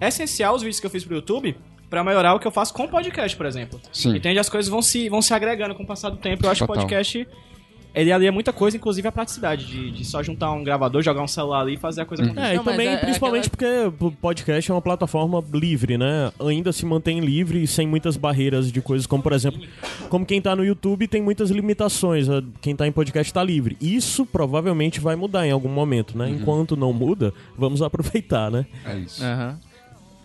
[0.00, 1.56] essencial os vídeos que eu fiz pro YouTube
[1.90, 3.80] pra melhorar o que eu faço com podcast, por exemplo.
[3.92, 4.16] Sim.
[4.16, 4.38] Entende?
[4.38, 6.46] As coisas vão se, vão se agregando com o passar do tempo.
[6.46, 7.28] Eu acho que podcast,
[7.94, 11.28] ele alia muita coisa, inclusive a praticidade de, de só juntar um gravador, jogar um
[11.28, 12.46] celular ali e fazer a coisa acontecer.
[12.46, 13.66] É, e Não, também, é- é principalmente porque
[14.00, 16.32] o podcast é uma plataforma livre, né?
[16.40, 19.60] Ainda se mantém livre e sem muitas barreiras de coisas, como por exemplo,
[20.08, 23.76] como quem tá no YouTube tem muitas limitações, a- quem tá em podcast tá livre.
[23.80, 26.28] Isso provavelmente vai mudar em algum momento, né?
[26.30, 28.64] Enquanto não muda, vamos aproveitar, né?
[28.84, 29.22] É isso.
[29.22, 29.58] Aham.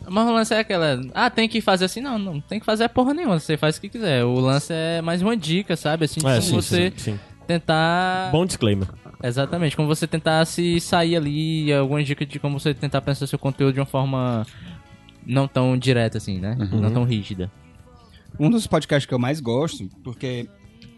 [0.10, 1.02] Mas o lance é aquela.
[1.14, 2.00] Ah, tem que fazer assim?
[2.00, 3.40] Não, não tem que fazer porra nenhuma.
[3.42, 4.24] Você faz o que quiser.
[4.24, 6.06] O lance é mais uma dica, sabe?
[6.06, 7.20] Assim, de É, como sim, você sim, sim.
[7.48, 8.30] Tentar.
[8.32, 8.88] Bom disclaimer.
[9.24, 13.40] Exatamente, como você tentar se sair ali, algumas dicas de como você tentar pensar seu
[13.40, 14.46] conteúdo de uma forma
[15.26, 16.56] não tão direta assim, né?
[16.72, 17.52] Não tão rígida.
[18.40, 20.48] Um dos podcasts que eu mais gosto, porque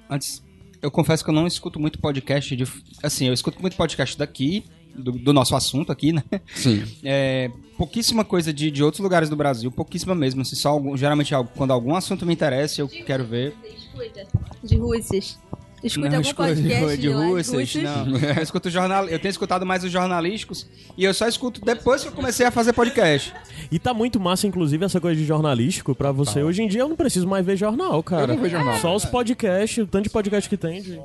[0.10, 0.44] antes
[0.82, 2.66] eu confesso que eu não escuto muito podcast de.
[3.02, 6.24] Assim, eu escuto muito podcast daqui, do, do nosso assunto aqui, né?
[6.54, 6.84] Sim.
[7.04, 10.42] É, pouquíssima coisa de, de outros lugares do Brasil, pouquíssima mesmo.
[10.42, 13.56] Assim, só algum- geralmente quando algum assunto me interessa, eu quero ver.
[14.64, 15.40] De Russes.
[15.84, 18.18] Escuta não, algum escuto podcast de, de lá, Russas, não.
[18.18, 22.10] Eu, escuto jornal, eu tenho escutado mais os jornalísticos e eu só escuto depois que
[22.10, 23.34] eu comecei a fazer podcast.
[23.72, 26.44] E tá muito massa, inclusive, essa coisa de jornalístico pra você.
[26.44, 28.24] Hoje em dia eu não preciso mais ver jornal, cara.
[28.24, 28.78] Eu não vejo jornal.
[28.80, 30.82] Só os podcasts, o tanto de podcast que tem.
[30.82, 31.00] De...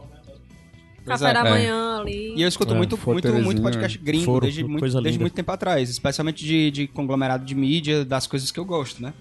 [1.05, 1.51] Café da é.
[1.51, 2.35] manhã ali.
[2.35, 5.21] E eu escuto É, muito, muito, muito podcast gringo, Foro, desde, muito, desde linda.
[5.21, 9.13] muito tempo atrás, especialmente de, de conglomerado de mídia, das coisas que eu gosto, né?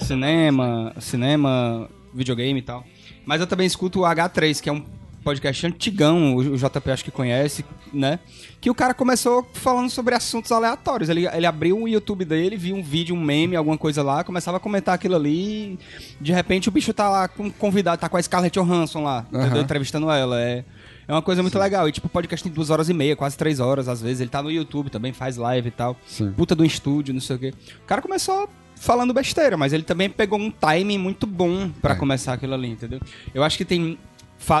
[0.00, 2.84] Cinema, cinema, videogame e tal.
[3.24, 4.84] Mas eu também escuto o H3, que é um
[5.22, 8.18] podcast antigão, o JP acho que conhece, né?
[8.60, 11.08] Que o cara começou falando sobre assuntos aleatórios.
[11.08, 14.56] Ele, ele abriu o YouTube dele, viu um vídeo, um meme, alguma coisa lá, começava
[14.56, 15.30] a comentar aquilo ali.
[15.74, 15.78] e,
[16.20, 19.26] De repente o bicho tá lá com um convidado, tá com a Scarlett Johansson lá,
[19.32, 19.62] entendeu?
[19.62, 20.40] entrevistando ela.
[20.40, 20.64] É,
[21.08, 21.88] é uma coisa muito legal.
[21.88, 24.20] E tipo, o podcast tem duas horas e meia, quase três horas às vezes.
[24.20, 25.96] Ele tá no YouTube também, faz live e tal.
[26.06, 26.32] Sim.
[26.32, 27.54] Puta do estúdio, não sei o quê.
[27.82, 31.96] O cara começou falando besteira, mas ele também pegou um timing muito bom pra É.
[31.96, 32.98] começar aquilo ali, entendeu?
[33.34, 33.98] Eu acho que tem.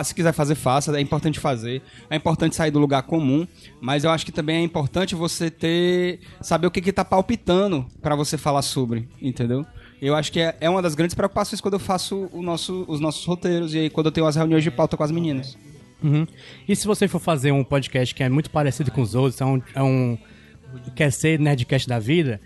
[0.04, 0.96] Se quiser fazer, faça.
[0.96, 1.82] É importante fazer.
[2.08, 3.46] É importante sair do lugar comum.
[3.80, 6.20] Mas eu acho que também é importante você ter.
[6.40, 9.64] Saber o que, que tá palpitando pra você falar sobre, entendeu?
[10.00, 13.24] Eu acho que é, é uma das grandes preocupações quando eu faço nosso, os nossos
[13.24, 15.58] roteiros e aí quando eu tenho as reuniões de pauta com as meninas.
[16.02, 16.26] Uhum.
[16.66, 19.44] E se você for fazer um podcast que é muito parecido com os outros, é
[19.44, 19.62] um.
[19.74, 20.18] É um
[20.94, 22.40] quer ser Nerdcast da vida,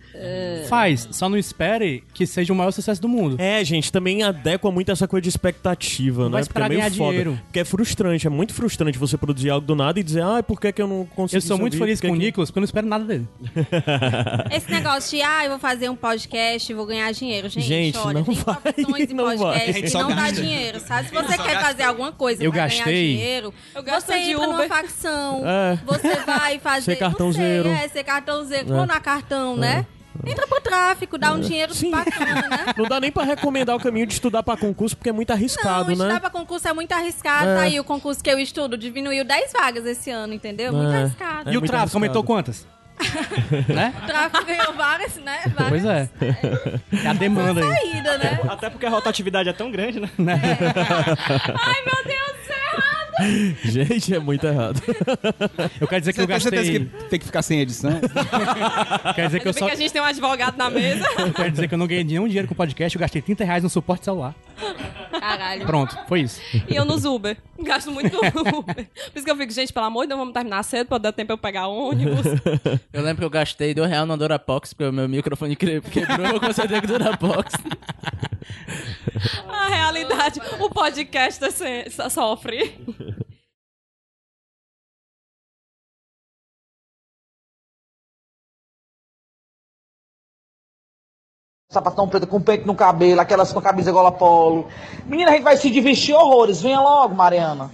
[0.69, 1.09] faz.
[1.11, 3.37] Só não espere que seja o maior sucesso do mundo.
[3.39, 6.45] É, gente, também adequa muito essa coisa de expectativa, Não né?
[6.45, 7.11] Porque é meio ganhar foda.
[7.11, 7.41] dinheiro.
[7.45, 10.61] Porque é frustrante, é muito frustrante você produzir algo do nada e dizer, ah, por
[10.61, 12.67] que, que eu não consigo Eu sou muito feliz com o Nicolas porque eu não
[12.67, 13.27] espero nada dele.
[14.51, 17.49] Esse negócio de, ah, eu vou fazer um podcast e vou ganhar dinheiro.
[17.49, 19.37] Gente, Gente, olha, não tem vai, profissões em não vai.
[19.39, 20.33] podcast que não dá gasta.
[20.43, 21.09] dinheiro, sabe?
[21.09, 22.85] Se você quer fazer alguma coisa Eu pra gastei.
[22.85, 24.69] ganhar dinheiro, Eu você de entra numa Uber.
[24.69, 25.79] facção, É.
[25.85, 26.83] você vai fazer...
[26.85, 27.69] Ser cartãozeiro.
[27.69, 29.87] Não sei, é, ser cartãozeiro, clonar cartão, né?
[30.25, 31.91] Entra pro tráfico, dá um dinheiro Sim.
[31.91, 32.67] bacana, né?
[32.77, 35.87] Não dá nem pra recomendar o caminho de estudar pra concurso, porque é muito arriscado,
[35.87, 36.21] não, estudar né?
[36.21, 37.49] pra concurso é muito arriscado.
[37.49, 37.55] É.
[37.57, 40.73] Tá aí o concurso que eu estudo diminuiu 10 vagas esse ano, entendeu?
[40.73, 41.03] Muito É.
[41.03, 41.51] arriscado.
[41.51, 42.67] É e o muito tráfico aumentou quantas?
[43.69, 43.93] né?
[44.05, 45.41] O tráfico ganhou várias, né?
[45.53, 46.09] Várias Pois é.
[47.05, 47.77] É a demanda aí.
[47.77, 48.41] saídas, né?
[48.49, 50.09] Até porque a rotatividade é tão grande, né?
[50.17, 52.44] Ai, meu Deus, é!
[53.65, 54.81] Gente, é muito errado.
[55.81, 56.85] Eu quero dizer que eu certeza gastei.
[56.87, 57.93] que tem que ficar sem edição?
[59.15, 59.67] Quer dizer que eu só.
[59.67, 61.07] que a gente tem um advogado na mesa.
[61.19, 63.45] Eu quero dizer que eu não ganhei nenhum dinheiro com o podcast, eu gastei 30
[63.45, 64.35] reais no suporte celular.
[65.21, 65.65] Caralho.
[65.67, 66.41] Pronto, foi isso.
[66.69, 67.37] E eu nos Uber.
[67.61, 68.75] Gasto muito no Uber.
[68.75, 71.13] Por isso que eu fico, gente, pelo amor de Deus, vamos terminar cedo pra dar
[71.13, 72.27] tempo eu pegar ônibus.
[72.93, 76.27] Eu lembro que eu gastei dois reais na Durapox, porque o meu microfone que- quebrou,
[76.27, 77.53] eu ter que Durapox.
[79.49, 82.75] A realidade, o podcast se- sofre.
[91.75, 94.67] Sapatão preto com peito no cabelo, aquelas com a camisa gola polo.
[95.07, 96.63] Menina, a gente vai se divertir horrores.
[96.63, 97.71] Venha logo, Mariana.